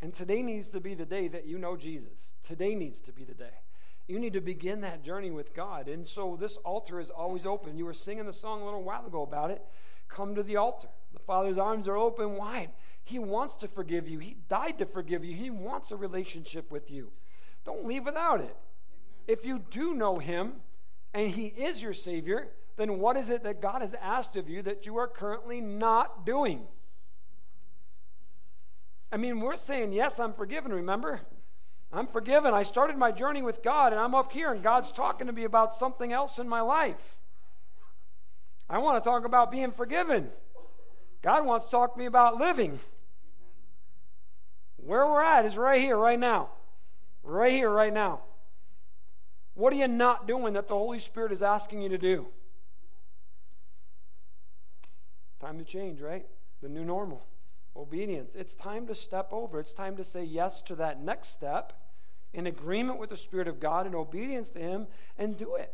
And 0.00 0.14
today 0.14 0.42
needs 0.42 0.68
to 0.68 0.80
be 0.80 0.94
the 0.94 1.04
day 1.04 1.28
that 1.28 1.44
you 1.44 1.58
know 1.58 1.76
Jesus. 1.76 2.32
Today 2.42 2.74
needs 2.74 2.98
to 3.00 3.12
be 3.12 3.24
the 3.24 3.34
day. 3.34 3.60
You 4.08 4.18
need 4.18 4.32
to 4.32 4.40
begin 4.40 4.80
that 4.80 5.04
journey 5.04 5.30
with 5.30 5.54
God. 5.54 5.86
And 5.86 6.06
so 6.06 6.38
this 6.40 6.56
altar 6.56 6.98
is 6.98 7.10
always 7.10 7.44
open. 7.44 7.76
You 7.76 7.84
were 7.84 7.92
singing 7.92 8.24
the 8.24 8.32
song 8.32 8.62
a 8.62 8.64
little 8.64 8.82
while 8.82 9.04
ago 9.04 9.20
about 9.20 9.50
it. 9.50 9.60
Come 10.08 10.34
to 10.34 10.42
the 10.42 10.56
altar. 10.56 10.88
The 11.14 11.20
Father's 11.20 11.58
arms 11.58 11.88
are 11.88 11.96
open 11.96 12.36
wide. 12.36 12.70
He 13.04 13.18
wants 13.18 13.54
to 13.56 13.68
forgive 13.68 14.08
you. 14.08 14.18
He 14.18 14.36
died 14.48 14.78
to 14.78 14.86
forgive 14.86 15.24
you. 15.24 15.34
He 15.34 15.50
wants 15.50 15.90
a 15.90 15.96
relationship 15.96 16.70
with 16.70 16.90
you. 16.90 17.10
Don't 17.64 17.86
leave 17.86 18.04
without 18.04 18.40
it. 18.40 18.56
If 19.26 19.44
you 19.44 19.62
do 19.70 19.94
know 19.94 20.18
Him 20.18 20.54
and 21.12 21.30
He 21.30 21.46
is 21.46 21.80
your 21.80 21.94
Savior, 21.94 22.48
then 22.76 22.98
what 22.98 23.16
is 23.16 23.30
it 23.30 23.42
that 23.44 23.62
God 23.62 23.82
has 23.82 23.94
asked 23.94 24.36
of 24.36 24.48
you 24.48 24.62
that 24.62 24.86
you 24.86 24.96
are 24.96 25.06
currently 25.06 25.60
not 25.60 26.26
doing? 26.26 26.66
I 29.12 29.16
mean, 29.16 29.40
we're 29.40 29.56
saying, 29.56 29.92
yes, 29.92 30.18
I'm 30.18 30.32
forgiven, 30.32 30.72
remember? 30.72 31.20
I'm 31.92 32.08
forgiven. 32.08 32.52
I 32.52 32.64
started 32.64 32.96
my 32.96 33.12
journey 33.12 33.42
with 33.42 33.62
God, 33.62 33.92
and 33.92 34.00
I'm 34.00 34.14
up 34.14 34.32
here, 34.32 34.50
and 34.50 34.62
God's 34.62 34.90
talking 34.90 35.28
to 35.28 35.32
me 35.32 35.44
about 35.44 35.72
something 35.72 36.12
else 36.12 36.38
in 36.38 36.48
my 36.48 36.60
life. 36.60 37.18
I 38.68 38.78
want 38.78 39.02
to 39.02 39.08
talk 39.08 39.24
about 39.24 39.52
being 39.52 39.70
forgiven. 39.70 40.30
God 41.24 41.46
wants 41.46 41.64
to 41.64 41.70
talk 41.70 41.94
to 41.94 41.98
me 41.98 42.04
about 42.04 42.36
living. 42.36 42.78
Where 44.76 45.06
we're 45.06 45.22
at 45.22 45.46
is 45.46 45.56
right 45.56 45.80
here, 45.80 45.96
right 45.96 46.20
now. 46.20 46.50
Right 47.22 47.52
here, 47.52 47.70
right 47.70 47.94
now. 47.94 48.20
What 49.54 49.72
are 49.72 49.76
you 49.76 49.88
not 49.88 50.28
doing 50.28 50.52
that 50.52 50.68
the 50.68 50.74
Holy 50.74 50.98
Spirit 50.98 51.32
is 51.32 51.42
asking 51.42 51.80
you 51.80 51.88
to 51.88 51.96
do? 51.96 52.26
Time 55.40 55.56
to 55.58 55.64
change, 55.64 56.02
right? 56.02 56.26
The 56.60 56.68
new 56.68 56.84
normal. 56.84 57.24
Obedience. 57.74 58.34
It's 58.34 58.54
time 58.54 58.86
to 58.88 58.94
step 58.94 59.32
over. 59.32 59.58
It's 59.60 59.72
time 59.72 59.96
to 59.96 60.04
say 60.04 60.24
yes 60.24 60.60
to 60.62 60.74
that 60.74 61.00
next 61.00 61.28
step 61.28 61.72
in 62.34 62.46
agreement 62.46 62.98
with 62.98 63.08
the 63.08 63.16
Spirit 63.16 63.48
of 63.48 63.60
God 63.60 63.86
and 63.86 63.94
obedience 63.94 64.50
to 64.50 64.58
Him 64.58 64.88
and 65.16 65.38
do 65.38 65.54
it. 65.54 65.72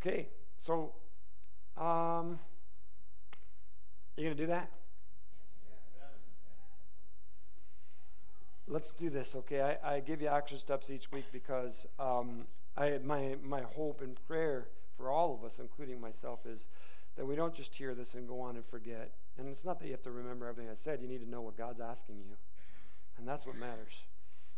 Okay, 0.00 0.28
so 0.56 0.94
um, 1.76 2.38
you 4.16 4.24
going 4.24 4.36
to 4.36 4.42
do 4.42 4.46
that? 4.48 4.70
Let's 8.66 8.92
do 8.92 9.10
this, 9.10 9.34
okay? 9.36 9.78
I, 9.82 9.96
I 9.96 10.00
give 10.00 10.22
you 10.22 10.28
action 10.28 10.56
steps 10.58 10.88
each 10.88 11.12
week 11.12 11.26
because 11.32 11.86
um, 11.98 12.46
I, 12.76 12.98
my, 13.04 13.36
my 13.42 13.60
hope 13.60 14.00
and 14.00 14.18
prayer 14.26 14.68
for 14.96 15.10
all 15.10 15.34
of 15.34 15.44
us, 15.44 15.58
including 15.58 16.00
myself, 16.00 16.46
is 16.46 16.66
that 17.16 17.26
we 17.26 17.36
don't 17.36 17.54
just 17.54 17.74
hear 17.74 17.94
this 17.94 18.14
and 18.14 18.26
go 18.26 18.40
on 18.40 18.56
and 18.56 18.64
forget. 18.64 19.12
And 19.36 19.48
it's 19.48 19.64
not 19.64 19.80
that 19.80 19.86
you 19.86 19.92
have 19.92 20.02
to 20.02 20.10
remember 20.10 20.46
everything 20.46 20.70
I 20.70 20.74
said, 20.74 21.00
you 21.02 21.08
need 21.08 21.22
to 21.22 21.28
know 21.28 21.42
what 21.42 21.58
God's 21.58 21.80
asking 21.80 22.16
you. 22.18 22.36
And 23.18 23.28
that's 23.28 23.46
what 23.46 23.56
matters. 23.56 24.04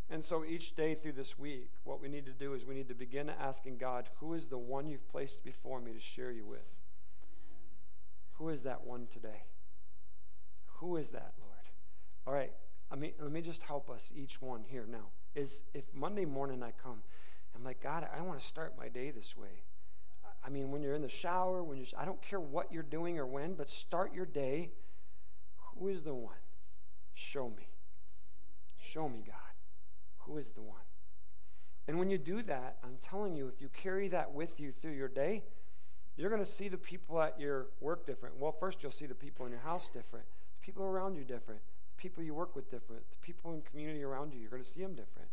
And 0.09 0.25
so 0.25 0.45
each 0.45 0.77
day 0.77 0.95
through 0.95 1.13
this 1.13 1.39
week, 1.39 1.71
what 1.83 2.01
we 2.01 2.09
need 2.09 2.27
to 2.27 2.33
do 2.33 2.55
is 2.55 2.65
we 2.65 2.75
need 2.75 2.89
to 2.89 2.95
begin 2.95 3.29
asking 3.29 3.79
God, 3.79 4.09
who 4.21 4.35
is 4.35 4.47
the 4.47 4.59
one 4.59 4.89
you've 4.89 5.09
placed 5.09 5.43
before 5.43 5.81
me 5.81 5.93
to 5.93 6.01
share 6.01 6.31
you 6.31 6.47
with? 6.47 6.73
Who 8.39 8.49
is 8.51 8.63
that 8.63 8.85
one 8.85 9.07
today? 9.13 9.45
Who 10.79 10.97
is 10.97 11.11
that, 11.11 11.33
Lord? 11.41 11.53
All 12.27 12.35
right, 12.35 12.53
I 12.91 12.97
mean, 12.97 13.13
let 13.21 13.33
me 13.33 13.41
just 13.41 13.63
help 13.63 13.89
us, 13.89 14.13
each 14.15 14.41
one 14.43 14.65
here 14.67 14.87
now. 14.89 15.09
Is 15.35 15.63
if 15.75 15.85
Monday 15.95 16.25
morning 16.25 16.63
I 16.63 16.73
come, 16.83 17.03
I'm 17.55 17.65
like, 17.65 17.83
God, 17.83 18.07
I 18.15 18.21
want 18.23 18.39
to 18.39 18.45
start 18.45 18.75
my 18.79 18.89
day 18.89 19.11
this 19.11 19.37
way. 19.37 19.63
I 20.45 20.51
mean, 20.51 20.71
when 20.71 20.83
you're 20.83 20.95
in 20.95 21.03
the 21.03 21.09
shower, 21.09 21.63
when 21.65 21.79
you're, 21.79 21.87
I 21.99 22.05
don't 22.05 22.21
care 22.23 22.41
what 22.41 22.71
you're 22.73 22.83
doing 22.83 23.19
or 23.19 23.27
when, 23.27 23.55
but 23.55 23.69
start 23.69 24.15
your 24.15 24.27
day. 24.27 24.71
Who 25.79 25.89
is 25.89 26.03
the 26.03 26.15
one? 26.15 26.37
Show 27.15 27.49
me. 27.49 27.69
Show 28.79 29.09
me, 29.09 29.25
God. 29.27 29.35
Who 30.19 30.37
is 30.39 30.49
the 30.55 30.63
one? 30.63 30.77
And 31.89 31.99
when 31.99 32.11
you 32.11 32.19
do 32.19 32.43
that, 32.43 32.77
I'm 32.85 32.97
telling 33.03 33.35
you, 33.37 33.49
if 33.49 33.61
you 33.61 33.69
carry 33.69 34.09
that 34.09 34.33
with 34.33 34.61
you 34.61 34.73
through 34.81 34.93
your 34.93 35.09
day, 35.09 35.43
you're 36.17 36.31
going 36.31 36.43
to 36.43 36.51
see 36.51 36.69
the 36.69 36.79
people 36.79 37.21
at 37.21 37.39
your 37.39 37.67
work 37.81 38.07
different. 38.07 38.39
Well, 38.39 38.53
first, 38.53 38.83
you'll 38.83 38.93
see 38.93 39.07
the 39.07 39.15
people 39.15 39.45
in 39.47 39.53
your 39.53 39.61
house 39.61 39.91
different, 39.93 40.25
the 40.61 40.65
people 40.65 40.85
around 40.85 41.17
you 41.17 41.25
different, 41.25 41.61
the 41.97 42.03
people 42.03 42.23
you 42.23 42.35
work 42.35 42.57
with 42.57 42.71
different, 42.71 43.03
the 43.11 43.19
people 43.21 43.53
in 43.53 43.63
community 43.63 44.03
around 44.03 44.33
you, 44.33 44.41
you're 44.41 44.51
going 44.51 44.63
to 44.63 44.69
see 44.69 44.83
them 44.83 44.95
different. 44.95 45.29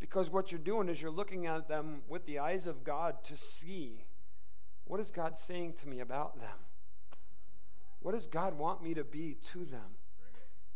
Because 0.00 0.30
what 0.30 0.50
you're 0.50 0.58
doing 0.58 0.88
is 0.88 1.00
you're 1.00 1.10
looking 1.10 1.46
at 1.46 1.68
them 1.68 2.02
with 2.08 2.26
the 2.26 2.38
eyes 2.38 2.66
of 2.66 2.84
God 2.84 3.24
to 3.24 3.36
see 3.36 4.04
what 4.86 5.00
is 5.00 5.10
God 5.10 5.36
saying 5.36 5.74
to 5.82 5.88
me 5.88 6.00
about 6.00 6.40
them? 6.40 6.58
What 8.00 8.12
does 8.12 8.26
God 8.26 8.56
want 8.56 8.82
me 8.82 8.94
to 8.94 9.02
be 9.02 9.36
to 9.52 9.64
them? 9.64 9.96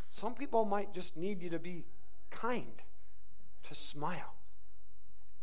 Some 0.08 0.34
people 0.34 0.64
might 0.64 0.92
just 0.92 1.16
need 1.16 1.42
you 1.42 1.50
to 1.50 1.60
be 1.60 1.84
kind, 2.30 2.82
to 3.68 3.74
smile, 3.74 4.34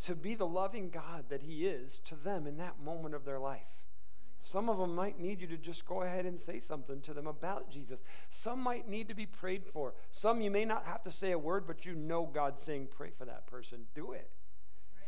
to 0.04 0.16
be 0.16 0.36
the 0.36 0.46
loving 0.46 0.90
God 0.90 1.26
that 1.30 1.44
He 1.44 1.66
is 1.66 2.02
to 2.06 2.16
them 2.16 2.46
in 2.46 2.58
that 2.58 2.82
moment 2.84 3.16
of 3.16 3.24
their 3.24 3.40
life. 3.40 3.62
Some 4.50 4.70
of 4.70 4.78
them 4.78 4.96
might 4.96 5.20
need 5.20 5.42
you 5.42 5.48
to 5.48 5.58
just 5.58 5.86
go 5.86 6.04
ahead 6.04 6.26
and 6.26 6.40
say 6.40 6.62
something 6.62 7.02
to 7.02 7.14
them 7.14 7.28
about 7.28 7.70
Jesus. 7.70 8.00
Some 8.30 8.62
might 8.62 8.88
need 8.88 9.10
to 9.10 9.14
be 9.14 9.26
prayed 9.26 9.66
for. 9.66 9.94
Some 10.12 10.40
you 10.40 10.50
may 10.50 10.64
not 10.64 10.86
have 10.86 11.04
to 11.04 11.12
say 11.12 11.32
a 11.32 11.40
word, 11.40 11.68
but 11.68 11.86
you 11.86 11.96
know 11.96 12.26
God's 12.26 12.62
saying, 12.62 12.88
pray 12.96 13.10
for 13.18 13.26
that 13.26 13.46
person. 13.46 13.80
Do 13.94 14.14
it. 14.14 14.30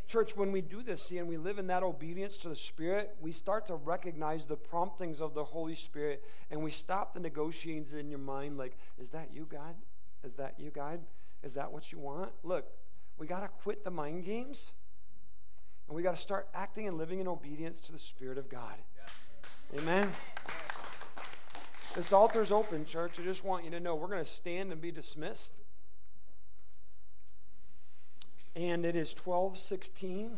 Church, 0.08 0.36
when 0.36 0.52
we 0.52 0.60
do 0.60 0.84
this, 0.84 1.04
see, 1.04 1.20
and 1.20 1.28
we 1.28 1.38
live 1.38 1.58
in 1.58 1.68
that 1.68 1.84
obedience 1.84 2.36
to 2.40 2.50
the 2.50 2.56
Spirit, 2.56 3.16
we 3.22 3.32
start 3.32 3.68
to 3.68 3.76
recognize 3.76 4.44
the 4.44 4.58
promptings 4.58 5.22
of 5.22 5.34
the 5.34 5.44
Holy 5.44 5.76
Spirit, 5.76 6.24
and 6.52 6.62
we 6.62 6.72
stop 6.72 7.14
the 7.14 7.20
negotiations 7.20 7.94
in 7.94 8.10
your 8.10 8.20
mind 8.20 8.58
like, 8.58 8.76
is 8.98 9.10
that 9.12 9.30
you, 9.32 9.48
God? 9.50 9.76
Is 10.26 10.34
that 10.34 10.56
you, 10.58 10.72
God? 10.72 11.00
Is 11.44 11.54
that 11.54 11.72
what 11.72 11.94
you 11.94 12.00
want? 12.00 12.32
Look, 12.44 12.66
we 13.18 13.26
got 13.26 13.42
to 13.42 13.48
quit 13.48 13.86
the 13.86 13.92
mind 13.92 14.26
games, 14.26 14.72
and 15.88 15.96
we 15.96 16.04
got 16.04 16.16
to 16.16 16.22
start 16.22 16.50
acting 16.54 16.88
and 16.88 16.98
living 16.98 17.20
in 17.20 17.28
obedience 17.28 17.80
to 17.82 17.94
the 17.94 18.00
Spirit 18.00 18.38
of 18.38 18.50
God. 18.50 18.76
Amen. 19.78 20.12
This 21.96 22.12
altar 22.12 22.42
is 22.42 22.52
open, 22.52 22.86
church. 22.86 23.14
I 23.20 23.24
just 23.24 23.44
want 23.44 23.66
you 23.66 23.72
to 23.72 23.80
know 23.80 23.96
we're 23.96 24.08
going 24.08 24.24
to 24.24 24.30
stand 24.30 24.72
and 24.72 24.82
be 24.82 24.92
dismissed 24.92 25.54
and 28.60 28.86
it 28.86 28.96
is 28.96 29.16
1216. 29.24 30.32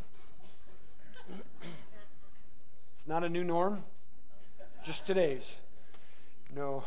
it's 1.30 3.08
not 3.08 3.24
a 3.24 3.30
new 3.30 3.44
norm, 3.44 3.84
just 4.84 5.08
today's. 5.08 5.58
No, 6.56 6.84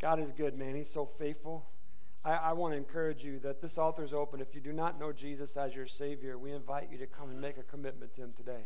God 0.00 0.18
is 0.18 0.32
good, 0.32 0.58
man. 0.58 0.74
He's 0.74 0.88
so 0.88 1.04
faithful. 1.18 1.66
I, 2.24 2.32
I 2.34 2.52
want 2.52 2.72
to 2.72 2.78
encourage 2.78 3.22
you 3.22 3.38
that 3.40 3.60
this 3.60 3.76
altar 3.76 4.02
is 4.02 4.14
open. 4.14 4.40
If 4.40 4.54
you 4.54 4.62
do 4.62 4.72
not 4.72 4.98
know 4.98 5.12
Jesus 5.12 5.56
as 5.58 5.74
your 5.74 5.86
Savior, 5.86 6.38
we 6.38 6.52
invite 6.52 6.88
you 6.90 6.98
to 6.98 7.06
come 7.06 7.28
and 7.30 7.40
make 7.40 7.58
a 7.58 7.62
commitment 7.62 8.14
to 8.14 8.22
Him 8.22 8.32
today. 8.34 8.64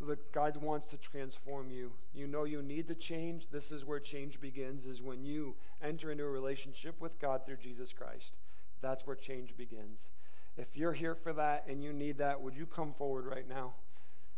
Look, 0.00 0.32
God 0.32 0.56
wants 0.58 0.86
to 0.88 0.96
transform 0.96 1.70
you. 1.70 1.92
You 2.14 2.26
know 2.26 2.44
you 2.44 2.62
need 2.62 2.86
to 2.88 2.94
change. 2.94 3.48
This 3.50 3.72
is 3.72 3.84
where 3.84 3.98
change 3.98 4.40
begins, 4.40 4.86
is 4.86 5.02
when 5.02 5.24
you 5.24 5.56
enter 5.82 6.12
into 6.12 6.24
a 6.24 6.28
relationship 6.28 7.00
with 7.00 7.20
God 7.20 7.44
through 7.44 7.56
Jesus 7.56 7.92
Christ. 7.92 8.32
That's 8.80 9.06
where 9.06 9.16
change 9.16 9.56
begins. 9.56 10.08
If 10.56 10.76
you're 10.76 10.92
here 10.92 11.14
for 11.14 11.32
that 11.32 11.64
and 11.68 11.82
you 11.82 11.92
need 11.92 12.18
that, 12.18 12.40
would 12.40 12.56
you 12.56 12.66
come 12.66 12.92
forward 12.92 13.26
right 13.26 13.48
now? 13.48 13.74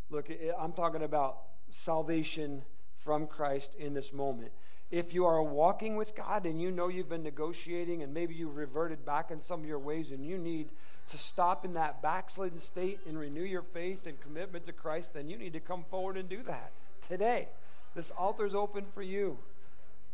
Look, 0.08 0.28
I'm 0.58 0.72
talking 0.72 1.02
about 1.02 1.38
salvation 1.68 2.62
from 2.96 3.26
Christ 3.26 3.74
in 3.78 3.94
this 3.94 4.12
moment. 4.12 4.52
If 4.90 5.14
you 5.14 5.24
are 5.24 5.42
walking 5.42 5.96
with 5.96 6.16
God 6.16 6.46
and 6.46 6.61
you 6.61 6.70
know 6.70 6.88
you've 6.88 7.08
been 7.08 7.22
negotiating 7.22 8.02
and 8.02 8.12
maybe 8.12 8.34
you've 8.34 8.56
reverted 8.56 9.04
back 9.04 9.30
in 9.30 9.40
some 9.40 9.61
of 9.61 9.66
your 9.66 9.78
ways 9.78 10.11
and 10.11 10.26
you 10.26 10.36
need 10.36 10.70
to 11.11 11.18
stop 11.18 11.64
in 11.64 11.74
that 11.74 12.02
backslidden 12.02 12.58
state 12.58 13.00
and 13.06 13.18
renew 13.18 13.42
your 13.42 13.62
faith 13.62 14.06
and 14.06 14.20
commitment 14.20 14.64
to 14.66 14.72
Christ, 14.72 15.12
then 15.14 15.28
you 15.28 15.36
need 15.36 15.52
to 15.52 15.61
come 15.61 15.84
forward 15.90 16.16
and 16.16 16.28
do 16.28 16.42
that 16.44 16.70
today. 17.08 17.48
This 17.94 18.11
altar 18.12 18.46
is 18.46 18.54
open 18.54 18.84
for 18.94 19.02
you. 19.02 19.38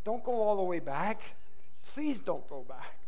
Don't 0.04 0.24
go 0.24 0.40
all 0.42 0.56
the 0.56 0.62
way 0.62 0.78
back. 0.78 1.20
Please 1.92 2.20
don't 2.20 2.46
go 2.48 2.64
back. 2.66 2.98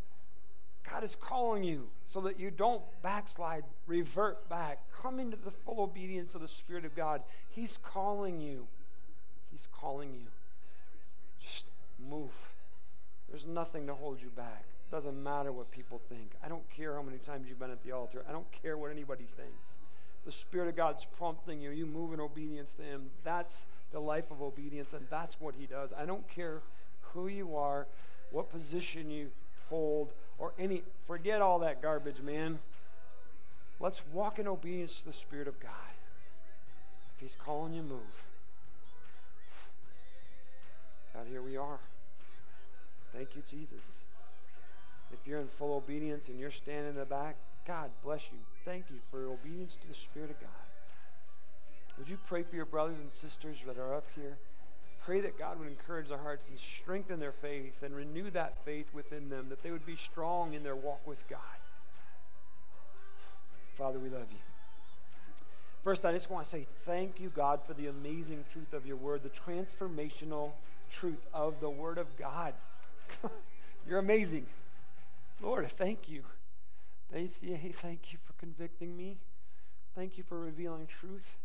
God 0.90 1.04
is 1.04 1.16
calling 1.16 1.64
you 1.64 1.88
so 2.06 2.20
that 2.22 2.38
you 2.38 2.50
don't 2.50 2.82
backslide, 3.02 3.64
revert 3.86 4.48
back. 4.48 4.80
Come 5.02 5.18
into 5.20 5.36
the 5.36 5.50
full 5.50 5.80
obedience 5.80 6.34
of 6.34 6.40
the 6.40 6.48
Spirit 6.48 6.84
of 6.84 6.94
God. 6.94 7.22
He's 7.50 7.78
calling 7.82 8.40
you. 8.40 8.66
He's 9.50 9.68
calling 9.72 10.12
you. 10.14 10.26
Just 11.40 11.64
move. 12.10 12.32
There's 13.30 13.46
nothing 13.46 13.86
to 13.86 13.94
hold 13.94 14.20
you 14.20 14.30
back. 14.34 14.64
Doesn't 14.90 15.22
matter 15.22 15.52
what 15.52 15.70
people 15.70 16.00
think. 16.08 16.32
I 16.42 16.48
don't 16.48 16.68
care 16.70 16.94
how 16.94 17.02
many 17.02 17.18
times 17.18 17.46
you've 17.48 17.58
been 17.58 17.70
at 17.70 17.82
the 17.84 17.92
altar. 17.92 18.24
I 18.28 18.32
don't 18.32 18.50
care 18.62 18.78
what 18.78 18.90
anybody 18.90 19.26
thinks. 19.36 19.66
The 20.24 20.32
Spirit 20.32 20.68
of 20.68 20.76
God's 20.76 21.06
prompting 21.16 21.60
you. 21.60 21.70
You 21.70 21.84
move 21.84 22.14
in 22.14 22.20
obedience 22.20 22.74
to 22.76 22.82
Him. 22.82 23.10
That's 23.22 23.66
the 23.92 24.00
life 24.00 24.30
of 24.30 24.40
obedience, 24.40 24.94
and 24.94 25.06
that's 25.10 25.40
what 25.40 25.54
He 25.58 25.66
does. 25.66 25.90
I 25.96 26.06
don't 26.06 26.26
care 26.28 26.62
who 27.12 27.28
you 27.28 27.54
are, 27.54 27.86
what 28.30 28.50
position 28.50 29.10
you 29.10 29.30
hold, 29.68 30.12
or 30.38 30.52
any. 30.58 30.82
Forget 31.06 31.42
all 31.42 31.58
that 31.60 31.82
garbage, 31.82 32.20
man. 32.22 32.58
Let's 33.80 34.02
walk 34.12 34.38
in 34.38 34.48
obedience 34.48 35.00
to 35.00 35.06
the 35.06 35.12
Spirit 35.12 35.48
of 35.48 35.60
God. 35.60 35.70
If 37.14 37.20
He's 37.20 37.36
calling 37.44 37.74
you, 37.74 37.82
move. 37.82 38.00
God, 41.14 41.26
here 41.28 41.42
we 41.42 41.58
are. 41.58 41.78
Thank 43.12 43.36
you, 43.36 43.42
Jesus. 43.50 43.82
If 45.12 45.26
you're 45.26 45.40
in 45.40 45.48
full 45.48 45.74
obedience 45.74 46.28
and 46.28 46.38
you're 46.38 46.50
standing 46.50 46.90
in 46.90 46.96
the 46.96 47.04
back, 47.04 47.36
God 47.66 47.90
bless 48.04 48.22
you. 48.32 48.38
Thank 48.64 48.84
you 48.90 48.96
for 49.10 49.20
your 49.20 49.32
obedience 49.32 49.76
to 49.82 49.88
the 49.88 49.94
Spirit 49.94 50.30
of 50.30 50.40
God. 50.40 50.50
Would 51.98 52.08
you 52.08 52.18
pray 52.26 52.42
for 52.42 52.54
your 52.54 52.64
brothers 52.64 52.98
and 52.98 53.10
sisters 53.10 53.56
that 53.66 53.78
are 53.78 53.94
up 53.94 54.06
here? 54.14 54.38
Pray 55.04 55.20
that 55.20 55.38
God 55.38 55.58
would 55.58 55.68
encourage 55.68 56.08
their 56.08 56.18
hearts 56.18 56.44
and 56.48 56.58
strengthen 56.58 57.18
their 57.18 57.32
faith 57.32 57.82
and 57.82 57.94
renew 57.94 58.30
that 58.30 58.64
faith 58.64 58.86
within 58.92 59.30
them, 59.30 59.48
that 59.48 59.62
they 59.62 59.70
would 59.70 59.86
be 59.86 59.96
strong 59.96 60.54
in 60.54 60.62
their 60.62 60.76
walk 60.76 61.06
with 61.06 61.26
God. 61.28 61.40
Father, 63.76 63.98
we 63.98 64.10
love 64.10 64.26
you. 64.30 64.38
First, 65.82 66.04
I 66.04 66.12
just 66.12 66.30
want 66.30 66.44
to 66.44 66.50
say 66.50 66.66
thank 66.84 67.20
you, 67.20 67.30
God, 67.34 67.60
for 67.66 67.72
the 67.74 67.86
amazing 67.86 68.44
truth 68.52 68.72
of 68.72 68.86
your 68.86 68.96
word, 68.96 69.22
the 69.22 69.30
transformational 69.30 70.52
truth 70.92 71.26
of 71.32 71.60
the 71.60 71.70
word 71.70 71.98
of 71.98 72.16
God. 72.18 72.52
You're 73.88 74.00
amazing. 74.00 74.46
Lord, 75.40 75.64
I 75.64 75.68
thank 75.68 76.08
you. 76.08 76.24
Thank 77.10 77.32
you 77.42 78.18
for 78.24 78.32
convicting 78.38 78.96
me. 78.96 79.18
Thank 79.94 80.18
you 80.18 80.24
for 80.24 80.38
revealing 80.38 80.86
truth. 80.86 81.38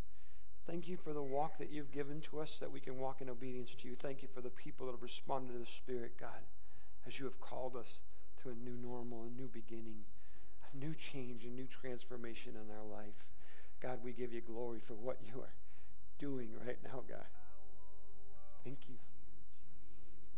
Thank 0.67 0.87
you 0.87 0.97
for 0.97 1.13
the 1.13 1.21
walk 1.21 1.57
that 1.57 1.71
you've 1.71 1.91
given 1.91 2.21
to 2.21 2.39
us 2.39 2.57
that 2.59 2.71
we 2.71 2.79
can 2.79 2.97
walk 2.97 3.21
in 3.21 3.29
obedience 3.29 3.75
to 3.75 3.87
you. 3.87 3.95
Thank 3.95 4.21
you 4.21 4.27
for 4.33 4.41
the 4.41 4.49
people 4.49 4.85
that 4.87 4.93
have 4.93 5.03
responded 5.03 5.53
to 5.53 5.59
the 5.59 5.65
Spirit, 5.65 6.13
God, 6.19 6.41
as 7.07 7.19
you 7.19 7.25
have 7.25 7.39
called 7.39 7.75
us 7.75 7.99
to 8.41 8.49
a 8.49 8.53
new 8.53 8.77
normal, 8.81 9.25
a 9.25 9.41
new 9.41 9.47
beginning, 9.47 10.03
a 10.73 10.77
new 10.77 10.93
change, 10.95 11.43
a 11.45 11.49
new 11.49 11.67
transformation 11.67 12.53
in 12.53 12.75
our 12.75 12.85
life. 12.97 13.25
God, 13.81 13.99
we 14.03 14.11
give 14.11 14.33
you 14.33 14.41
glory 14.41 14.79
for 14.85 14.93
what 14.93 15.19
you 15.25 15.41
are 15.41 15.53
doing 16.17 16.49
right 16.65 16.77
now, 16.83 17.03
God. 17.09 17.27
Thank 18.63 18.79
you. 18.87 18.95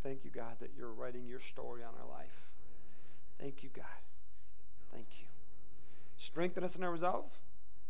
Thank 0.04 0.24
you, 0.24 0.32
God, 0.32 0.58
that 0.60 0.72
you're 0.78 0.92
writing 0.92 1.28
your 1.28 1.40
story 1.40 1.84
on 1.84 1.94
our 2.02 2.10
life. 2.10 2.42
Thank 3.40 3.64
you, 3.64 3.70
God. 3.76 3.86
Thank 4.92 5.08
you. 5.20 5.26
Strengthen 6.18 6.64
us 6.64 6.76
in 6.76 6.84
our 6.84 6.92
resolve. 6.92 7.26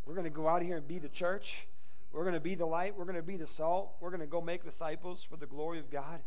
We're 0.04 0.14
going 0.14 0.24
to 0.24 0.30
go 0.30 0.48
out 0.48 0.62
here 0.62 0.76
and 0.76 0.86
be 0.86 0.98
the 0.98 1.08
church. 1.08 1.66
We're 2.12 2.22
going 2.22 2.34
to 2.34 2.40
be 2.40 2.54
the 2.54 2.66
light. 2.66 2.96
We're 2.96 3.04
going 3.04 3.16
to 3.16 3.22
be 3.22 3.36
the 3.36 3.46
salt. 3.46 3.94
We're 4.00 4.10
going 4.10 4.20
to 4.20 4.26
go 4.26 4.40
make 4.40 4.64
disciples 4.64 5.22
for 5.28 5.36
the 5.36 5.46
glory 5.46 5.78
of 5.78 5.90
God. 5.90 6.20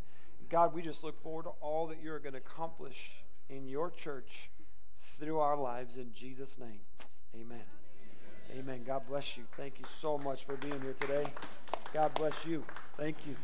God, 0.50 0.74
we 0.74 0.82
just 0.82 1.04
look 1.04 1.22
forward 1.22 1.44
to 1.44 1.52
all 1.62 1.88
that 1.88 2.02
you're 2.02 2.20
going 2.20 2.34
to 2.34 2.40
accomplish 2.40 3.12
in 3.50 3.68
your 3.68 3.92
church 3.92 4.50
through 5.20 5.40
our 5.40 5.58
lives 5.58 5.98
in 5.98 6.12
Jesus' 6.14 6.56
name. 6.60 6.82
Amen. 7.36 7.64
Amen. 8.58 8.84
God 8.86 9.04
bless 9.08 9.38
you. 9.38 9.44
Thank 9.56 9.80
you 9.80 9.86
so 10.02 10.18
much 10.18 10.46
for 10.46 10.56
being 10.56 10.82
here 10.82 10.96
today. 11.00 11.26
God 11.94 12.14
bless 12.16 12.46
you. 12.46 12.64
Thank 12.98 13.18
you. 13.28 13.36